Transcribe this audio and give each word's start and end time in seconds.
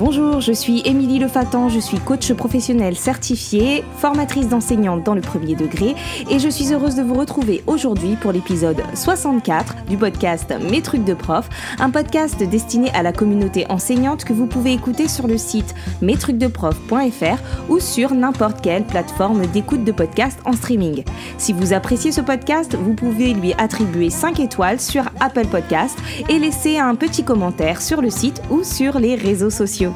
Bonjour, 0.00 0.40
je 0.40 0.52
suis 0.52 0.80
Émilie 0.86 1.18
Lefatan, 1.18 1.68
je 1.68 1.78
suis 1.78 1.98
coach 1.98 2.32
professionnelle 2.32 2.96
certifiée, 2.96 3.84
formatrice 3.98 4.48
d'enseignante 4.48 5.04
dans 5.04 5.14
le 5.14 5.20
premier 5.20 5.54
degré 5.54 5.94
et 6.30 6.38
je 6.38 6.48
suis 6.48 6.72
heureuse 6.72 6.94
de 6.94 7.02
vous 7.02 7.12
retrouver 7.12 7.62
aujourd'hui 7.66 8.16
pour 8.18 8.32
l'épisode 8.32 8.82
64 8.94 9.84
du 9.90 9.98
podcast 9.98 10.54
Mes 10.70 10.80
trucs 10.80 11.04
de 11.04 11.12
prof, 11.12 11.50
un 11.78 11.90
podcast 11.90 12.42
destiné 12.42 12.90
à 12.92 13.02
la 13.02 13.12
communauté 13.12 13.66
enseignante 13.68 14.24
que 14.24 14.32
vous 14.32 14.46
pouvez 14.46 14.72
écouter 14.72 15.06
sur 15.06 15.26
le 15.26 15.36
site 15.36 15.74
mestrucsdeprof.fr 16.00 17.68
ou 17.68 17.78
sur 17.78 18.14
n'importe 18.14 18.62
quelle 18.62 18.84
plateforme 18.84 19.44
d'écoute 19.48 19.84
de 19.84 19.92
podcast 19.92 20.40
en 20.46 20.54
streaming. 20.54 21.04
Si 21.36 21.52
vous 21.52 21.74
appréciez 21.74 22.10
ce 22.10 22.22
podcast, 22.22 22.74
vous 22.74 22.94
pouvez 22.94 23.34
lui 23.34 23.52
attribuer 23.58 24.08
5 24.08 24.40
étoiles 24.40 24.80
sur 24.80 25.04
Apple 25.20 25.48
Podcast 25.48 25.98
et 26.30 26.38
laisser 26.38 26.78
un 26.78 26.94
petit 26.94 27.22
commentaire 27.22 27.82
sur 27.82 28.00
le 28.00 28.08
site 28.08 28.40
ou 28.48 28.64
sur 28.64 28.98
les 28.98 29.14
réseaux 29.14 29.50
sociaux. 29.50 29.89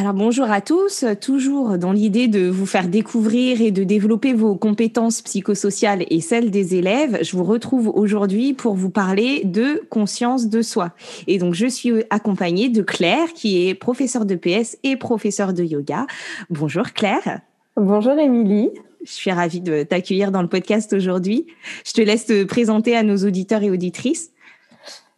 Alors 0.00 0.14
bonjour 0.14 0.50
à 0.50 0.62
tous, 0.62 1.04
toujours 1.20 1.76
dans 1.76 1.92
l'idée 1.92 2.26
de 2.26 2.48
vous 2.48 2.64
faire 2.64 2.88
découvrir 2.88 3.60
et 3.60 3.70
de 3.70 3.84
développer 3.84 4.32
vos 4.32 4.54
compétences 4.54 5.20
psychosociales 5.20 6.06
et 6.08 6.22
celles 6.22 6.50
des 6.50 6.74
élèves, 6.74 7.18
je 7.20 7.36
vous 7.36 7.44
retrouve 7.44 7.88
aujourd'hui 7.88 8.54
pour 8.54 8.72
vous 8.72 8.88
parler 8.88 9.42
de 9.44 9.82
conscience 9.90 10.48
de 10.48 10.62
soi. 10.62 10.92
Et 11.26 11.36
donc 11.36 11.52
je 11.52 11.66
suis 11.66 11.92
accompagnée 12.08 12.70
de 12.70 12.80
Claire 12.80 13.34
qui 13.34 13.68
est 13.68 13.74
professeure 13.74 14.24
de 14.24 14.36
PS 14.36 14.78
et 14.84 14.96
professeure 14.96 15.52
de 15.52 15.64
yoga. 15.64 16.06
Bonjour 16.48 16.94
Claire. 16.94 17.42
Bonjour 17.76 18.18
Émilie. 18.18 18.70
Je 19.04 19.12
suis 19.12 19.32
ravie 19.32 19.60
de 19.60 19.82
t'accueillir 19.82 20.32
dans 20.32 20.40
le 20.40 20.48
podcast 20.48 20.94
aujourd'hui. 20.94 21.46
Je 21.84 21.92
te 21.92 22.00
laisse 22.00 22.24
te 22.24 22.44
présenter 22.44 22.96
à 22.96 23.02
nos 23.02 23.18
auditeurs 23.18 23.62
et 23.62 23.70
auditrices. 23.70 24.30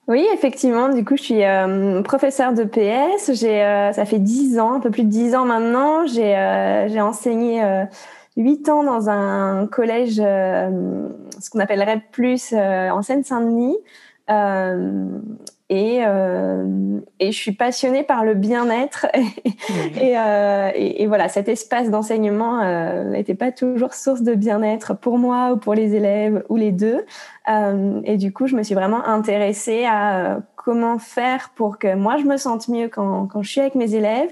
Oui, 0.09 0.27
effectivement. 0.35 0.89
Du 0.89 1.05
coup, 1.05 1.17
je 1.17 1.23
suis 1.23 1.45
euh, 1.45 2.03
professeure 2.03 2.53
de 2.53 2.65
PS. 2.65 3.33
J'ai, 3.35 3.63
euh, 3.63 3.93
ça 3.93 4.05
fait 4.05 4.19
dix 4.19 4.59
ans, 4.59 4.75
un 4.75 4.81
peu 4.81 4.91
plus 4.91 5.05
de 5.05 5.09
dix 5.09 5.35
ans 5.35 5.45
maintenant. 5.45 6.07
J'ai, 6.07 6.37
euh, 6.37 6.89
j'ai 6.89 7.01
enseigné 7.01 7.63
huit 8.37 8.69
ans 8.69 8.83
dans 8.83 9.09
un 9.09 9.67
collège, 9.69 10.17
ce 10.17 11.51
qu'on 11.51 11.61
appellerait 11.61 12.03
plus 12.11 12.53
en 12.53 13.03
Seine-Saint-Denis. 13.03 13.77
Et, 15.75 16.01
et, 17.19 17.33
je 17.33 17.37
suis 17.37 17.53
passionnée 17.53 18.03
par 18.03 18.27
le 18.27 18.35
bien-être. 18.35 19.07
et, 20.01 20.13
et, 20.75 21.03
et, 21.03 21.07
voilà, 21.07 21.29
cet 21.29 21.49
espace 21.49 21.89
d'enseignement 21.89 22.63
n'était 23.05 23.35
pas 23.35 23.53
toujours 23.53 23.95
source 23.95 24.21
de 24.21 24.35
bien-être 24.35 24.95
pour 24.95 25.17
moi 25.17 25.53
ou 25.53 25.57
pour 25.57 25.75
les 25.75 25.95
élèves 25.95 26.45
ou 26.51 26.57
les 26.57 26.73
deux. 26.73 27.07
Euh, 27.49 28.01
et 28.05 28.17
du 28.17 28.33
coup, 28.33 28.47
je 28.47 28.57
me 28.57 28.63
suis 28.63 28.75
vraiment 28.75 29.05
intéressée 29.05 29.85
à 29.85 30.35
euh, 30.35 30.41
comment 30.57 30.99
faire 30.99 31.51
pour 31.55 31.79
que 31.79 31.95
moi, 31.95 32.17
je 32.19 32.25
me 32.25 32.37
sente 32.37 32.69
mieux 32.69 32.89
quand, 32.89 33.27
quand 33.27 33.43
je 33.43 33.51
suis 33.51 33.61
avec 33.61 33.75
mes 33.75 33.95
élèves 33.95 34.31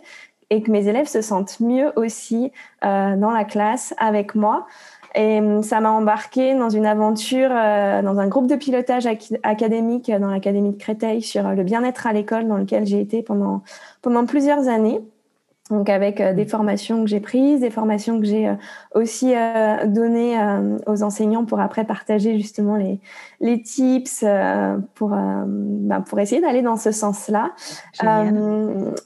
et 0.50 0.62
que 0.62 0.70
mes 0.70 0.88
élèves 0.88 1.08
se 1.08 1.22
sentent 1.22 1.60
mieux 1.60 1.92
aussi 1.96 2.52
euh, 2.84 3.16
dans 3.16 3.30
la 3.30 3.44
classe 3.44 3.94
avec 3.98 4.34
moi. 4.34 4.66
Et 5.14 5.40
ça 5.62 5.80
m'a 5.80 5.90
embarqué 5.90 6.54
dans 6.54 6.70
une 6.70 6.86
aventure, 6.86 7.50
dans 7.50 8.18
un 8.18 8.28
groupe 8.28 8.46
de 8.46 8.54
pilotage 8.54 9.06
académique 9.42 10.10
dans 10.10 10.30
l'Académie 10.30 10.72
de 10.72 10.78
Créteil 10.78 11.20
sur 11.20 11.50
le 11.50 11.62
bien-être 11.64 12.06
à 12.06 12.12
l'école 12.12 12.46
dans 12.46 12.56
lequel 12.56 12.86
j'ai 12.86 13.00
été 13.00 13.22
pendant, 13.22 13.62
pendant 14.02 14.24
plusieurs 14.24 14.68
années. 14.68 15.00
Donc 15.70 15.88
avec 15.88 16.20
euh, 16.20 16.34
des 16.34 16.46
formations 16.46 17.04
que 17.04 17.08
j'ai 17.08 17.20
prises, 17.20 17.60
des 17.60 17.70
formations 17.70 18.18
que 18.18 18.26
j'ai 18.26 18.48
euh, 18.48 18.54
aussi 18.94 19.32
euh, 19.34 19.86
données 19.86 20.36
aux 20.86 21.02
enseignants 21.02 21.44
pour 21.44 21.60
après 21.60 21.84
partager 21.84 22.36
justement 22.36 22.74
les, 22.74 23.00
les 23.40 23.62
tips 23.62 24.24
pour, 24.94 25.10
bah, 25.10 26.00
pour 26.00 26.18
essayer 26.18 26.40
d'aller 26.40 26.62
dans 26.62 26.76
ce 26.76 26.90
sens-là. 26.90 27.52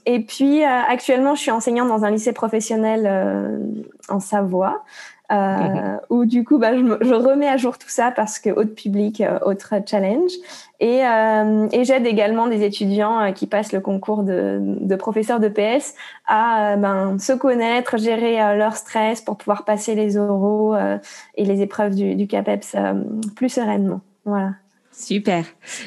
et 0.07 0.21
puis 0.21 0.65
actuellement, 0.65 1.35
je 1.35 1.41
suis 1.41 1.51
enseignante 1.51 1.89
dans 1.89 2.05
un 2.05 2.11
lycée 2.11 2.33
professionnel 2.33 3.61
en 4.09 4.21
Savoie. 4.21 4.85
Euh, 5.33 5.97
où 6.11 6.27
du 6.27 6.45
coup, 6.45 6.59
bah, 6.59 6.77
je, 6.77 6.83
je, 7.01 7.15
remets 7.15 7.49
à 7.49 7.57
jour 7.57 7.79
tout 7.79 7.89
ça 7.89 8.11
parce 8.11 8.39
que 8.39 8.51
autre 8.51 8.75
public, 8.75 9.23
euh, 9.23 9.39
autre 9.47 9.75
challenge. 9.87 10.33
Et, 10.81 11.05
euh, 11.05 11.67
et 11.73 11.85
j'aide 11.85 12.07
également 12.07 12.47
des 12.47 12.63
étudiants 12.63 13.19
euh, 13.21 13.33
qui 13.33 13.47
passent 13.47 13.73
le 13.73 13.81
concours 13.81 14.23
de, 14.23 14.59
de 14.61 14.97
professeur 14.97 15.41
de 15.41 15.49
PS 15.49 15.95
à 16.27 16.77
ben, 16.77 17.19
se 17.19 17.33
connaître, 17.33 17.97
gérer 17.97 18.37
leur 18.57 18.77
stress 18.77 19.23
pour 19.23 19.37
pouvoir 19.39 19.65
passer 19.65 19.95
les 19.95 20.19
oraux 20.19 20.75
et 21.37 21.45
les 21.45 21.63
épreuves 21.63 21.95
du, 21.95 22.15
du 22.17 22.27
CAPEPS 22.27 22.77
plus 23.35 23.49
sereinement. 23.49 24.01
Voilà. 24.27 24.53
Super. 24.97 25.45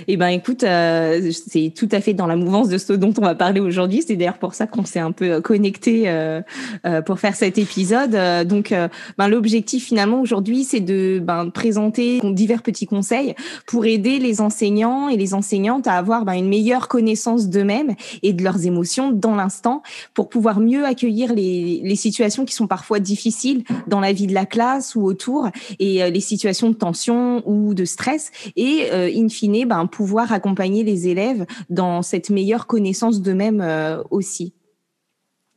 Eh 0.09 0.17
ben, 0.17 0.27
écoute, 0.27 0.63
euh, 0.63 1.31
c'est 1.31 1.71
tout 1.73 1.87
à 1.93 2.01
fait 2.01 2.13
dans 2.13 2.27
la 2.27 2.35
mouvance 2.35 2.67
de 2.67 2.77
ce 2.77 2.91
dont 2.91 3.13
on 3.17 3.21
va 3.21 3.35
parler 3.35 3.61
aujourd'hui. 3.61 4.03
C'est 4.05 4.17
d'ailleurs 4.17 4.37
pour 4.37 4.53
ça 4.53 4.67
qu'on 4.67 4.83
s'est 4.83 4.99
un 4.99 5.13
peu 5.13 5.39
connecté 5.39 6.09
euh, 6.09 6.41
euh, 6.85 7.01
pour 7.01 7.17
faire 7.17 7.35
cet 7.35 7.57
épisode. 7.57 8.17
donc, 8.45 8.73
ben, 9.17 9.27
l'objectif 9.29 9.85
finalement 9.85 10.19
aujourd'hui, 10.19 10.65
c'est 10.65 10.81
de 10.81 11.21
ben, 11.23 11.49
présenter 11.49 12.19
divers 12.21 12.61
petits 12.61 12.85
conseils 12.85 13.33
pour 13.65 13.85
aider 13.85 14.19
les 14.19 14.41
enseignants 14.41 15.07
et 15.07 15.15
les 15.15 15.33
enseignantes 15.33 15.87
à 15.87 15.93
avoir 15.93 16.25
ben, 16.25 16.33
une 16.33 16.49
meilleure 16.49 16.89
connaissance 16.89 17.47
d'eux-mêmes 17.47 17.95
et 18.23 18.33
de 18.33 18.43
leurs 18.43 18.65
émotions 18.65 19.11
dans 19.11 19.35
l'instant, 19.35 19.83
pour 20.13 20.27
pouvoir 20.27 20.59
mieux 20.59 20.85
accueillir 20.85 21.33
les, 21.33 21.79
les 21.81 21.95
situations 21.95 22.43
qui 22.43 22.53
sont 22.53 22.67
parfois 22.67 22.99
difficiles 22.99 23.63
dans 23.87 24.01
la 24.01 24.11
vie 24.11 24.27
de 24.27 24.33
la 24.33 24.45
classe 24.45 24.95
ou 24.95 25.05
autour, 25.05 25.47
et 25.79 26.11
les 26.11 26.19
situations 26.19 26.69
de 26.69 26.75
tension 26.75 27.41
ou 27.45 27.73
de 27.73 27.85
stress. 27.85 28.31
Et 28.57 28.89
in 29.05 29.29
fine, 29.29 29.67
ben, 29.67 29.85
pouvoir 29.87 30.31
accompagner 30.31 30.83
les 30.83 31.07
élèves 31.07 31.45
dans 31.69 32.01
cette 32.01 32.29
meilleure 32.29 32.67
connaissance 32.67 33.21
d'eux-mêmes 33.21 33.61
euh, 33.61 34.01
aussi. 34.11 34.53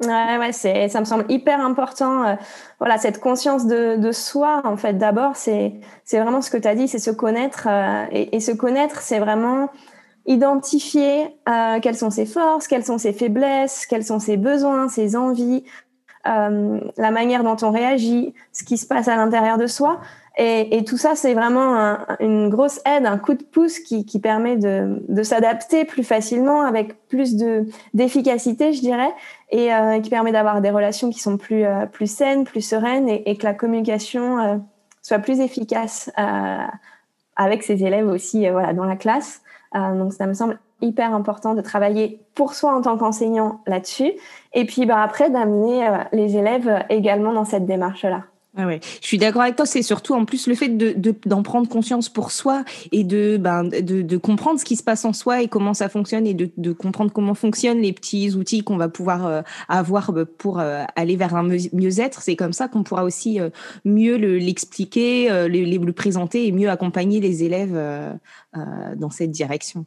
Ouais, 0.02 0.38
ouais, 0.38 0.52
c'est, 0.52 0.88
ça 0.88 1.00
me 1.00 1.04
semble 1.04 1.26
hyper 1.28 1.60
important. 1.60 2.24
Euh, 2.24 2.34
voilà, 2.78 2.96
cette 2.96 3.20
conscience 3.20 3.66
de, 3.66 4.12
soi, 4.12 4.62
en 4.64 4.76
fait, 4.76 4.94
d'abord, 4.94 5.36
c'est, 5.36 5.74
c'est 6.04 6.18
vraiment 6.18 6.40
ce 6.40 6.50
que 6.50 6.56
tu 6.56 6.68
as 6.68 6.74
dit, 6.74 6.88
c'est 6.88 6.98
se 6.98 7.10
connaître. 7.10 7.68
et, 8.10 8.40
se 8.40 8.52
connaître, 8.52 9.02
c'est 9.02 9.18
vraiment 9.18 9.68
identifier 10.26 11.36
quelles 11.82 11.96
sont 11.96 12.10
ses 12.10 12.24
forces, 12.24 12.66
quelles 12.66 12.84
sont 12.84 12.96
ses 12.96 13.12
faiblesses, 13.12 13.84
quels 13.84 14.04
sont 14.04 14.20
ses 14.20 14.38
besoins, 14.38 14.88
ses 14.88 15.16
envies, 15.16 15.64
la 16.24 17.10
manière 17.10 17.44
dont 17.44 17.56
on 17.60 17.70
réagit, 17.70 18.32
ce 18.52 18.64
qui 18.64 18.78
se 18.78 18.86
passe 18.86 19.08
à 19.08 19.16
l'intérieur 19.16 19.58
de 19.58 19.66
soi. 19.66 20.00
Et, 20.36 20.76
et, 20.76 20.84
tout 20.84 20.96
ça, 20.96 21.16
c'est 21.16 21.34
vraiment 21.34 21.76
un, 21.76 22.06
une 22.20 22.48
grosse 22.48 22.80
aide, 22.86 23.04
un 23.04 23.18
coup 23.18 23.34
de 23.34 23.42
pouce 23.42 23.80
qui, 23.80 24.06
qui 24.06 24.20
permet 24.20 24.56
de, 24.56 25.02
de 25.08 25.22
s'adapter 25.22 25.84
plus 25.84 26.04
facilement, 26.04 26.62
avec 26.62 27.06
plus 27.08 27.36
de 27.36 27.66
d'efficacité, 27.94 28.72
je 28.72 28.80
dirais, 28.80 29.12
et 29.50 29.74
euh, 29.74 30.00
qui 30.00 30.08
permet 30.08 30.30
d'avoir 30.30 30.60
des 30.60 30.70
relations 30.70 31.10
qui 31.10 31.18
sont 31.18 31.36
plus 31.36 31.64
euh, 31.64 31.86
plus 31.86 32.06
saines, 32.06 32.44
plus 32.44 32.60
sereines, 32.60 33.08
et, 33.08 33.28
et 33.28 33.36
que 33.36 33.44
la 33.44 33.54
communication 33.54 34.38
euh, 34.38 34.56
soit 35.02 35.18
plus 35.18 35.40
efficace 35.40 36.10
euh, 36.16 36.64
avec 37.34 37.64
ses 37.64 37.84
élèves 37.84 38.06
aussi, 38.06 38.48
voilà, 38.48 38.72
dans 38.72 38.84
la 38.84 38.96
classe. 38.96 39.42
donc, 39.74 40.12
ça 40.12 40.26
me 40.26 40.34
semble 40.34 40.58
hyper 40.80 41.14
important 41.14 41.54
de 41.54 41.60
travailler 41.60 42.20
pour 42.34 42.54
soi 42.54 42.74
en 42.74 42.82
tant 42.82 42.96
qu'enseignant 42.96 43.60
là-dessus, 43.66 44.12
et 44.54 44.64
puis 44.64 44.86
bah, 44.86 45.02
après 45.02 45.30
d'amener 45.30 45.88
les 46.12 46.36
élèves 46.36 46.84
également 46.88 47.32
dans 47.32 47.44
cette 47.44 47.66
démarche-là. 47.66 48.29
Ah 48.56 48.66
ouais, 48.66 48.80
je 49.00 49.06
suis 49.06 49.18
d'accord 49.18 49.42
avec 49.42 49.54
toi. 49.54 49.64
C'est 49.64 49.82
surtout 49.82 50.14
en 50.14 50.24
plus 50.24 50.48
le 50.48 50.56
fait 50.56 50.68
de 50.68 51.14
d'en 51.24 51.42
prendre 51.44 51.68
conscience 51.68 52.08
pour 52.08 52.32
soi 52.32 52.64
et 52.90 53.04
de, 53.04 53.36
ben, 53.36 53.64
de 53.64 54.16
comprendre 54.16 54.58
ce 54.58 54.64
qui 54.64 54.74
se 54.74 54.82
passe 54.82 55.04
en 55.04 55.12
soi 55.12 55.42
et 55.42 55.48
comment 55.48 55.72
ça 55.72 55.88
fonctionne 55.88 56.26
et 56.26 56.34
de, 56.34 56.72
comprendre 56.72 57.12
comment 57.12 57.34
fonctionnent 57.34 57.80
les 57.80 57.92
petits 57.92 58.34
outils 58.34 58.64
qu'on 58.64 58.76
va 58.76 58.88
pouvoir 58.88 59.26
euh, 59.26 59.42
avoir 59.68 60.10
euh, 60.10 60.24
pour 60.24 60.58
euh, 60.58 60.84
aller 60.96 61.14
vers 61.14 61.36
un 61.36 61.44
mieux-être. 61.44 62.22
C'est 62.22 62.34
comme 62.34 62.52
ça 62.52 62.66
qu'on 62.66 62.82
pourra 62.82 63.04
aussi 63.04 63.38
mieux 63.84 64.16
l'expliquer, 64.16 65.28
le, 65.28 65.64
le, 65.64 65.92
présenter 65.92 66.46
et 66.46 66.52
mieux 66.52 66.70
accompagner 66.70 67.20
les 67.20 67.44
élèves 67.44 67.78
dans 68.96 69.10
cette 69.10 69.30
direction. 69.30 69.86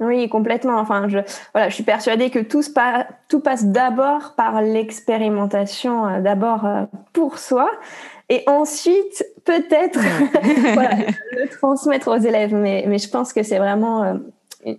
Oui, 0.00 0.28
complètement. 0.28 0.78
Enfin, 0.78 1.08
je, 1.08 1.18
voilà, 1.52 1.68
je 1.68 1.74
suis 1.74 1.84
persuadée 1.84 2.30
que 2.30 2.38
tout, 2.38 2.62
tout 3.28 3.40
passe 3.40 3.64
d'abord 3.64 4.34
par 4.36 4.60
l'expérimentation, 4.60 6.06
euh, 6.06 6.20
d'abord 6.20 6.66
euh, 6.66 6.84
pour 7.12 7.38
soi, 7.38 7.70
et 8.28 8.42
ensuite 8.46 9.24
peut-être 9.44 9.98
voilà, 10.74 10.96
le 11.32 11.48
transmettre 11.48 12.08
aux 12.08 12.18
élèves. 12.18 12.54
Mais, 12.54 12.84
mais 12.86 12.98
je 12.98 13.08
pense 13.08 13.32
que 13.32 13.42
c'est 13.42 13.58
vraiment 13.58 14.02
euh, 14.04 14.14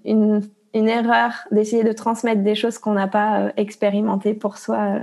une, 0.06 0.42
une 0.74 0.90
erreur 0.90 1.32
d'essayer 1.52 1.84
de 1.84 1.94
transmettre 1.94 2.42
des 2.42 2.56
choses 2.56 2.78
qu'on 2.78 2.94
n'a 2.94 3.08
pas 3.08 3.52
expérimentées 3.58 4.36
pour 4.36 4.58
soi. 4.58 5.00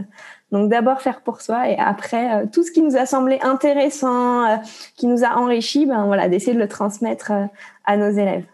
Donc 0.53 0.71
d'abord 0.71 1.01
faire 1.01 1.23
pour 1.23 1.41
soi 1.41 1.69
et 1.69 1.77
après 1.79 2.47
tout 2.53 2.63
ce 2.63 2.71
qui 2.71 2.83
nous 2.83 2.97
a 2.97 3.07
semblé 3.07 3.41
intéressant, 3.43 4.61
qui 4.95 5.09
nous 5.09 5.25
a 5.25 5.37
enrichi, 5.37 5.87
ben 5.87 6.07
voilà, 6.07 6.29
d'essayer 6.29 6.55
de 6.55 6.61
le 6.61 6.69
transmettre 6.69 7.33
à 7.85 7.97
nos 7.97 8.11
élèves. 8.11 8.45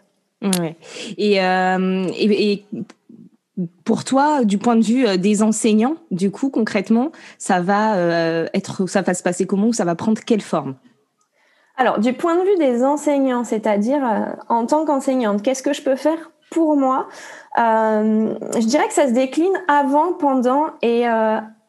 Euh, 0.43 2.07
et, 2.17 2.51
et, 2.51 2.65
pour 3.83 4.03
toi, 4.03 4.43
du 4.43 4.57
point 4.57 4.75
de 4.75 4.83
vue 4.83 5.05
euh, 5.05 5.17
des 5.17 5.43
enseignants, 5.43 5.95
du 6.09 6.31
coup, 6.31 6.49
concrètement, 6.49 7.11
ça 7.37 7.61
va 7.61 7.95
euh, 7.95 8.47
être, 8.53 8.87
ça 8.87 9.01
va 9.01 9.13
se 9.13 9.23
passer 9.23 9.45
comment 9.45 9.71
ça 9.71 9.85
va 9.85 9.95
prendre 9.95 10.21
quelle 10.25 10.41
forme? 10.41 10.75
Alors, 11.77 11.99
du 11.99 12.13
point 12.13 12.35
de 12.35 12.41
vue 12.41 12.57
des 12.57 12.83
enseignants, 12.83 13.43
c'est-à-dire 13.43 14.01
en 14.49 14.65
tant 14.65 14.85
qu'enseignante, 14.85 15.41
qu'est-ce 15.41 15.63
que 15.63 15.73
je 15.73 15.81
peux 15.81 15.95
faire 15.95 16.31
pour 16.51 16.75
moi, 16.75 17.07
je 17.55 18.65
dirais 18.65 18.87
que 18.87 18.93
ça 18.93 19.07
se 19.07 19.13
décline 19.13 19.53
avant, 19.69 20.13
pendant 20.13 20.67
et 20.81 21.05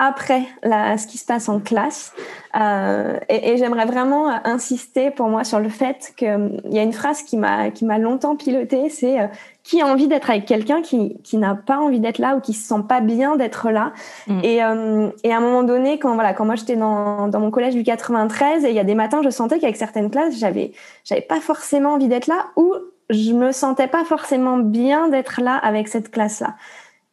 après 0.03 0.43
la, 0.65 0.99
ce 0.99 1.07
qui 1.07 1.17
se 1.17 1.25
passe 1.25 1.49
en 1.49 1.61
classe. 1.61 2.13
Euh, 2.61 3.21
et, 3.29 3.51
et 3.53 3.57
j'aimerais 3.57 3.87
vraiment 3.87 4.29
insister 4.45 5.13
pour 5.13 5.29
moi 5.29 5.45
sur 5.45 5.61
le 5.61 5.69
fait 5.69 6.13
qu'il 6.17 6.61
y 6.71 6.79
a 6.81 6.83
une 6.83 6.93
phrase 6.93 7.23
qui 7.23 7.37
m'a 7.37 7.71
qui 7.71 7.85
m'a 7.85 7.99
longtemps 7.99 8.35
pilotée, 8.35 8.89
c'est 8.91 9.21
euh, 9.21 9.29
qui 9.63 9.81
a 9.81 9.87
envie 9.87 10.09
d'être 10.09 10.29
avec 10.29 10.45
quelqu'un 10.45 10.83
qui, 10.83 11.21
qui 11.23 11.37
n'a 11.37 11.55
pas 11.55 11.79
envie 11.79 12.01
d'être 12.01 12.19
là 12.19 12.35
ou 12.35 12.41
qui 12.41 12.53
se 12.53 12.67
sent 12.67 12.83
pas 12.89 13.01
bien 13.01 13.37
d'être 13.37 13.71
là. 13.71 13.93
Mm. 14.27 14.41
Et, 14.43 14.65
euh, 14.65 15.11
et 15.23 15.33
à 15.33 15.37
un 15.37 15.41
moment 15.41 15.63
donné, 15.63 16.01
quand 16.01 16.15
voilà, 16.15 16.35
quand 16.35 16.45
moi 16.45 16.57
j'étais 16.57 16.77
dans, 16.77 17.29
dans 17.29 17.39
mon 17.39 17.53
collège 17.53 17.75
du 17.75 17.85
93, 17.85 18.65
et 18.65 18.71
il 18.71 18.75
y 18.75 18.81
a 18.81 18.85
des 18.85 18.97
matins, 18.97 19.21
je 19.23 19.31
sentais 19.31 19.61
qu'avec 19.61 19.77
certaines 19.77 20.11
classes, 20.11 20.37
j'avais 20.37 20.73
j'avais 21.05 21.23
pas 21.23 21.39
forcément 21.39 21.95
envie 21.95 22.09
d'être 22.09 22.27
là 22.27 22.47
ou 22.57 22.75
je 23.09 23.33
me 23.33 23.53
sentais 23.53 23.87
pas 23.87 24.05
forcément 24.05 24.59
bien 24.59 25.09
d'être 25.09 25.41
là 25.41 25.57
avec 25.57 25.87
cette 25.87 26.11
classe-là. 26.11 26.57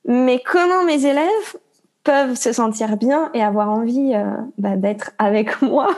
Mais 0.06 0.42
comment 0.44 0.84
mes 0.86 1.06
élèves 1.06 1.56
peuvent 2.10 2.36
se 2.38 2.52
sentir 2.54 2.98
bien 2.98 3.30
et 3.36 3.44
avoir 3.44 3.70
envie 3.70 4.16
euh, 4.16 4.24
bah, 4.58 4.78
d'être 4.78 5.12
avec 5.20 5.62
moi 5.62 5.90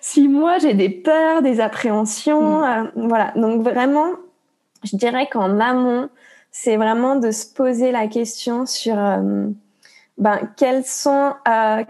si 0.00 0.26
moi 0.26 0.58
j'ai 0.58 0.74
des 0.74 0.88
peurs, 0.88 1.42
des 1.42 1.60
appréhensions, 1.60 2.58
mm. 2.58 2.64
euh, 2.64 3.06
voilà. 3.08 3.32
Donc 3.36 3.62
vraiment, 3.62 4.08
je 4.82 4.96
dirais 4.96 5.28
qu'en 5.30 5.60
amont, 5.60 6.08
c'est 6.50 6.76
vraiment 6.76 7.14
de 7.14 7.30
se 7.30 7.46
poser 7.46 7.92
la 7.92 8.08
question 8.08 8.66
sur 8.66 8.98
euh, 8.98 9.46
ben, 10.18 10.40
quels 10.56 10.84
sont, 10.84 11.34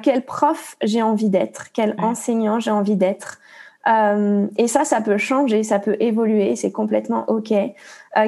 quels 0.02 0.26
profs 0.26 0.76
j'ai 0.82 1.00
envie 1.00 1.30
d'être, 1.30 1.72
quel 1.72 1.94
enseignant 1.98 2.60
j'ai 2.60 2.70
envie 2.70 2.96
d'être. 2.96 3.40
et 3.86 4.68
ça, 4.68 4.84
ça 4.84 5.00
peut 5.00 5.16
changer, 5.16 5.62
ça 5.62 5.78
peut 5.78 5.96
évoluer, 6.00 6.54
c'est 6.54 6.70
complètement 6.70 7.24
OK. 7.28 7.52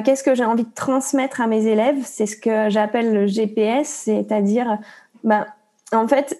Qu'est-ce 0.03 0.23
que 0.23 0.35
j'ai 0.35 0.43
envie 0.43 0.63
de 0.63 0.73
transmettre 0.73 1.39
à 1.39 1.47
mes 1.47 1.67
élèves? 1.67 2.01
C'est 2.03 2.25
ce 2.25 2.35
que 2.35 2.69
j'appelle 2.69 3.13
le 3.13 3.27
GPS, 3.27 3.87
c'est-à-dire 3.87 4.77
ben, 5.23 5.45
en 5.91 6.07
fait, 6.07 6.39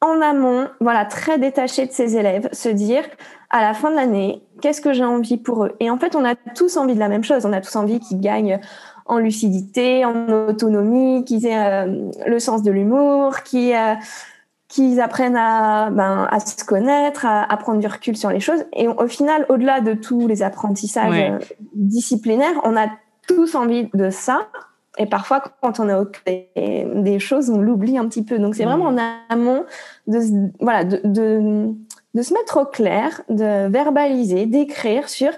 en 0.00 0.20
amont, 0.20 0.68
voilà, 0.80 1.04
très 1.04 1.38
détaché 1.38 1.86
de 1.86 1.92
ses 1.92 2.16
élèves, 2.16 2.48
se 2.52 2.68
dire 2.68 3.04
à 3.50 3.60
la 3.60 3.74
fin 3.74 3.90
de 3.90 3.96
l'année, 3.96 4.42
qu'est-ce 4.60 4.80
que 4.80 4.92
j'ai 4.92 5.04
envie 5.04 5.36
pour 5.36 5.64
eux? 5.64 5.76
Et 5.78 5.90
en 5.90 5.98
fait, 5.98 6.16
on 6.16 6.24
a 6.24 6.34
tous 6.34 6.76
envie 6.76 6.94
de 6.94 6.98
la 6.98 7.08
même 7.08 7.22
chose. 7.22 7.44
On 7.44 7.52
a 7.52 7.60
tous 7.60 7.76
envie 7.76 8.00
qu'ils 8.00 8.20
gagnent 8.20 8.58
en 9.06 9.18
lucidité, 9.18 10.04
en 10.04 10.28
autonomie, 10.48 11.24
qu'ils 11.24 11.46
aient 11.46 11.86
euh, 11.86 12.10
le 12.26 12.38
sens 12.38 12.62
de 12.62 12.70
l'humour, 12.70 13.42
qu'ils 13.42 13.74
euh, 13.74 15.02
apprennent 15.02 15.36
à, 15.36 15.90
ben, 15.90 16.26
à 16.30 16.40
se 16.40 16.64
connaître, 16.64 17.26
à, 17.26 17.56
prendre 17.58 17.78
du 17.78 17.86
recul 17.86 18.16
sur 18.16 18.30
les 18.30 18.40
choses. 18.40 18.64
Et 18.72 18.88
au 18.88 19.06
final, 19.06 19.44
au-delà 19.48 19.80
de 19.80 19.94
tous 19.94 20.26
les 20.26 20.42
apprentissages 20.42 21.30
euh, 21.30 21.38
disciplinaires, 21.74 22.58
on 22.64 22.76
a 22.76 22.86
tous 23.28 23.54
envie 23.54 23.88
de 23.92 24.10
ça. 24.10 24.48
Et 24.98 25.06
parfois, 25.06 25.42
quand 25.62 25.80
on 25.80 25.88
a 25.88 26.04
des, 26.26 26.86
des 26.94 27.18
choses, 27.18 27.48
on 27.48 27.58
l'oublie 27.58 27.96
un 27.96 28.06
petit 28.08 28.22
peu. 28.22 28.38
Donc, 28.38 28.54
c'est 28.54 28.64
vraiment 28.64 28.86
en 28.86 28.98
amont 29.30 29.64
de, 30.06 30.50
voilà, 30.60 30.84
de, 30.84 31.00
de, 31.04 31.72
de, 32.14 32.22
se 32.22 32.34
mettre 32.34 32.60
au 32.60 32.66
clair, 32.66 33.22
de 33.30 33.68
verbaliser, 33.68 34.44
d'écrire 34.44 35.08
sur 35.08 35.32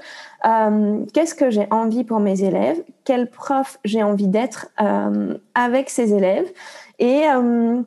euh, 0.44 1.04
qu'est-ce 1.12 1.36
que 1.36 1.50
j'ai 1.50 1.68
envie 1.70 2.02
pour 2.02 2.18
mes 2.18 2.42
élèves, 2.42 2.82
quel 3.04 3.30
prof 3.30 3.78
j'ai 3.84 4.02
envie 4.02 4.28
d'être 4.28 4.68
euh, 4.80 5.38
avec 5.54 5.88
ces 5.88 6.12
élèves. 6.12 6.50
Et 6.98 7.22
euh, 7.28 7.80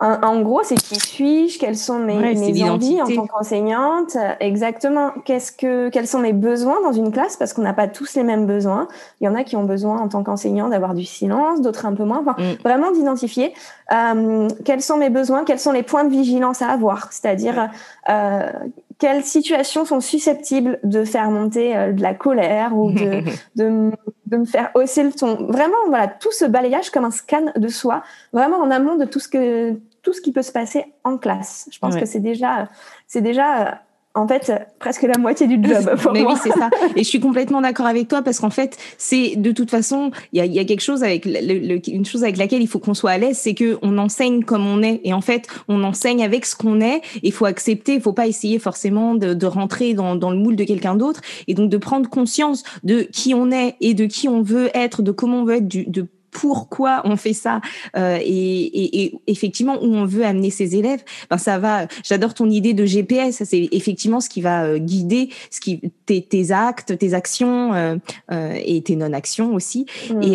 en 0.00 0.40
gros, 0.40 0.60
c'est 0.64 0.74
qui 0.74 0.96
suis-je? 0.96 1.58
Quelles 1.58 1.76
sont 1.76 1.98
mes, 1.98 2.34
mes 2.34 2.64
envies 2.68 3.00
en 3.00 3.06
tant 3.06 3.26
qu'enseignante? 3.26 4.16
Exactement. 4.40 5.12
Qu'est-ce 5.24 5.52
que, 5.52 5.88
quels 5.88 6.06
sont 6.06 6.18
mes 6.18 6.32
besoins 6.32 6.82
dans 6.82 6.92
une 6.92 7.10
classe? 7.12 7.36
Parce 7.36 7.52
qu'on 7.52 7.62
n'a 7.62 7.72
pas 7.72 7.88
tous 7.88 8.14
les 8.14 8.22
mêmes 8.22 8.44
besoins. 8.44 8.88
Il 9.20 9.24
y 9.24 9.28
en 9.28 9.34
a 9.34 9.44
qui 9.44 9.56
ont 9.56 9.64
besoin 9.64 9.98
en 9.98 10.08
tant 10.08 10.22
qu'enseignant 10.22 10.68
d'avoir 10.68 10.94
du 10.94 11.04
silence, 11.04 11.62
d'autres 11.62 11.86
un 11.86 11.94
peu 11.94 12.04
moins. 12.04 12.22
Enfin, 12.26 12.36
mm. 12.38 12.62
Vraiment 12.64 12.90
d'identifier 12.90 13.54
euh, 13.92 14.48
quels 14.64 14.82
sont 14.82 14.96
mes 14.96 15.10
besoins, 15.10 15.44
quels 15.44 15.60
sont 15.60 15.72
les 15.72 15.82
points 15.82 16.04
de 16.04 16.10
vigilance 16.10 16.60
à 16.60 16.68
avoir. 16.68 17.12
C'est-à-dire 17.12 17.70
euh, 18.08 18.50
quelles 18.98 19.24
situations 19.24 19.84
sont 19.84 20.00
susceptibles 20.00 20.78
de 20.84 21.04
faire 21.04 21.30
monter 21.30 21.76
euh, 21.76 21.92
de 21.92 22.02
la 22.02 22.14
colère 22.14 22.76
ou 22.76 22.92
de, 22.92 23.22
de, 23.56 23.90
de, 24.26 24.36
me 24.36 24.44
faire 24.44 24.70
hausser 24.74 25.02
le 25.02 25.12
ton. 25.12 25.46
Vraiment, 25.46 25.76
voilà, 25.88 26.08
tout 26.08 26.32
ce 26.32 26.44
balayage 26.44 26.90
comme 26.90 27.04
un 27.04 27.10
scan 27.10 27.46
de 27.56 27.68
soi, 27.68 28.02
vraiment 28.32 28.58
en 28.58 28.70
amont 28.70 28.96
de 28.96 29.04
tout 29.04 29.20
ce 29.20 29.28
que 29.28 29.78
tout 30.02 30.12
ce 30.12 30.20
qui 30.20 30.32
peut 30.32 30.42
se 30.42 30.52
passer 30.52 30.84
en 31.02 31.16
classe. 31.16 31.66
Je 31.72 31.78
pense 31.78 31.96
que 31.96 32.04
c'est 32.04 32.20
déjà, 32.20 32.68
c'est 33.06 33.22
déjà 33.22 33.80
en 34.14 34.28
fait 34.28 34.52
presque 34.78 35.02
la 35.02 35.18
moitié 35.18 35.46
du 35.46 35.62
job 35.62 35.96
pour 36.02 36.12
Mais 36.12 36.22
oui, 36.22 36.34
c'est 36.42 36.50
ça. 36.50 36.70
Et 36.96 37.02
je 37.02 37.08
suis 37.08 37.20
complètement 37.20 37.60
d'accord 37.60 37.86
avec 37.86 38.08
toi 38.08 38.22
parce 38.22 38.38
qu'en 38.38 38.50
fait, 38.50 38.76
c'est 38.96 39.34
de 39.36 39.50
toute 39.52 39.70
façon, 39.70 40.10
il 40.32 40.38
y 40.38 40.40
a, 40.40 40.46
y 40.46 40.58
a, 40.58 40.64
quelque 40.64 40.82
chose 40.82 41.02
avec 41.02 41.24
le, 41.26 41.80
une 41.90 42.04
chose 42.04 42.22
avec 42.22 42.36
laquelle 42.36 42.62
il 42.62 42.68
faut 42.68 42.78
qu'on 42.78 42.94
soit 42.94 43.10
à 43.10 43.18
l'aise, 43.18 43.38
c'est 43.38 43.54
que 43.54 43.78
on 43.82 43.98
enseigne 43.98 44.44
comme 44.44 44.66
on 44.66 44.82
est. 44.82 45.00
Et 45.04 45.12
en 45.12 45.20
fait, 45.20 45.48
on 45.68 45.82
enseigne 45.82 46.22
avec 46.22 46.46
ce 46.46 46.54
qu'on 46.56 46.80
est. 46.80 47.02
Il 47.22 47.32
faut 47.32 47.46
accepter. 47.46 47.94
Il 47.94 48.00
faut 48.00 48.12
pas 48.12 48.26
essayer 48.26 48.58
forcément 48.58 49.14
de, 49.14 49.34
de 49.34 49.46
rentrer 49.46 49.94
dans, 49.94 50.14
dans 50.16 50.30
le 50.30 50.38
moule 50.38 50.56
de 50.56 50.64
quelqu'un 50.64 50.94
d'autre. 50.94 51.20
Et 51.48 51.54
donc 51.54 51.70
de 51.70 51.76
prendre 51.76 52.08
conscience 52.08 52.62
de 52.84 53.02
qui 53.02 53.34
on 53.34 53.50
est 53.50 53.74
et 53.80 53.94
de 53.94 54.06
qui 54.06 54.28
on 54.28 54.42
veut 54.42 54.70
être, 54.74 55.02
de 55.02 55.10
comment 55.10 55.40
on 55.40 55.44
veut 55.44 55.56
être, 55.56 55.68
du, 55.68 55.84
de 55.86 56.06
pourquoi 56.34 57.00
on 57.04 57.16
fait 57.16 57.32
ça 57.32 57.60
euh, 57.96 58.18
et, 58.20 59.04
et, 59.04 59.14
effectivement 59.28 59.78
où 59.80 59.94
on 59.94 60.04
veut 60.04 60.24
amener 60.24 60.50
ses 60.50 60.76
élèves, 60.76 61.02
ben 61.30 61.38
ça 61.38 61.58
va. 61.58 61.86
J'adore 62.02 62.34
ton 62.34 62.50
idée 62.50 62.74
de 62.74 62.84
GPS. 62.84 63.44
C'est 63.44 63.68
effectivement 63.70 64.20
ce 64.20 64.28
qui 64.28 64.42
va 64.42 64.64
euh, 64.64 64.78
guider 64.78 65.30
ce 65.50 65.60
qui 65.60 65.80
tes, 66.04 66.22
tes 66.22 66.50
actes, 66.50 66.98
tes 66.98 67.14
actions 67.14 67.72
euh, 67.72 67.96
euh 68.32 68.58
et 68.64 68.82
tes 68.82 68.96
non-actions 68.96 69.54
aussi. 69.54 69.86
Mmh. 70.10 70.22
Et, 70.22 70.34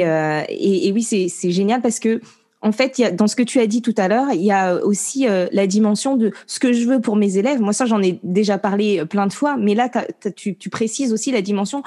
et, 0.49 0.87
et, 0.87 0.91
oui, 0.93 1.03
c'est 1.03 1.51
génial 1.51 1.81
parce 1.81 1.99
que 1.99 2.21
en 2.61 2.73
fait, 2.73 2.99
il 2.99 3.03
y 3.03 3.05
a, 3.05 3.11
dans 3.11 3.27
ce 3.27 3.35
que 3.35 3.43
tu 3.43 3.59
as 3.59 3.67
dit 3.67 3.81
tout 3.81 3.95
à 3.97 4.07
l'heure, 4.07 4.27
il 4.33 4.41
y 4.41 4.51
a 4.51 4.75
aussi 4.83 5.27
euh, 5.27 5.47
la 5.53 5.65
dimension 5.65 6.17
de 6.17 6.31
ce 6.45 6.59
que 6.59 6.73
je 6.73 6.85
veux 6.85 6.99
pour 6.99 7.15
mes 7.15 7.37
élèves. 7.37 7.61
Moi, 7.61 7.71
ça, 7.71 7.85
j'en 7.85 8.01
ai 8.01 8.19
déjà 8.23 8.57
parlé 8.57 9.05
plein 9.05 9.27
de 9.27 9.33
fois, 9.33 9.55
mais 9.57 9.75
là, 9.75 9.89
tu, 10.35 10.55
tu, 10.57 10.69
précises 10.69 11.13
aussi 11.13 11.31
la 11.31 11.41
dimension 11.41 11.83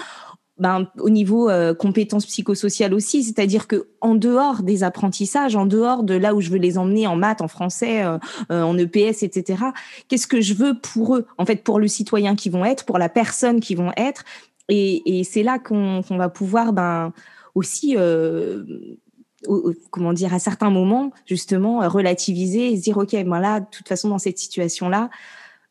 ben, 0.62 0.86
au 1.00 1.10
niveau 1.10 1.50
euh, 1.50 1.74
compétences 1.74 2.24
psychosociales 2.24 2.94
aussi, 2.94 3.24
c'est-à-dire 3.24 3.66
que 3.66 3.88
en 4.00 4.14
dehors 4.14 4.62
des 4.62 4.84
apprentissages, 4.84 5.56
en 5.56 5.66
dehors 5.66 6.04
de 6.04 6.14
là 6.14 6.36
où 6.36 6.40
je 6.40 6.50
veux 6.50 6.58
les 6.58 6.78
emmener 6.78 7.08
en 7.08 7.16
maths, 7.16 7.40
en 7.40 7.48
français, 7.48 8.04
euh, 8.04 8.16
euh, 8.52 8.62
en 8.62 8.78
EPS, 8.78 9.24
etc. 9.24 9.64
Qu'est-ce 10.06 10.28
que 10.28 10.40
je 10.40 10.54
veux 10.54 10.78
pour 10.78 11.16
eux, 11.16 11.26
en 11.36 11.44
fait, 11.46 11.64
pour 11.64 11.80
le 11.80 11.88
citoyen 11.88 12.36
qui 12.36 12.48
vont 12.48 12.64
être, 12.64 12.84
pour 12.84 12.98
la 12.98 13.08
personne 13.08 13.58
qui 13.58 13.74
vont 13.74 13.90
être, 13.96 14.22
et, 14.68 15.22
c'est 15.24 15.42
là 15.42 15.58
qu'on 15.58 16.00
va 16.10 16.28
pouvoir 16.28 16.72
ben 16.72 17.12
aussi 17.56 17.96
comment 19.90 20.12
dire 20.12 20.32
à 20.32 20.38
certains 20.38 20.70
moments 20.70 21.10
justement 21.26 21.86
relativiser 21.88 22.72
et 22.72 22.76
se 22.76 22.82
dire 22.82 22.96
ok 22.96 23.12
moi 23.26 23.40
là 23.40 23.60
de 23.60 23.66
toute 23.70 23.88
façon 23.88 24.08
dans 24.08 24.18
cette 24.18 24.38
situation 24.38 24.88
là 24.88 25.10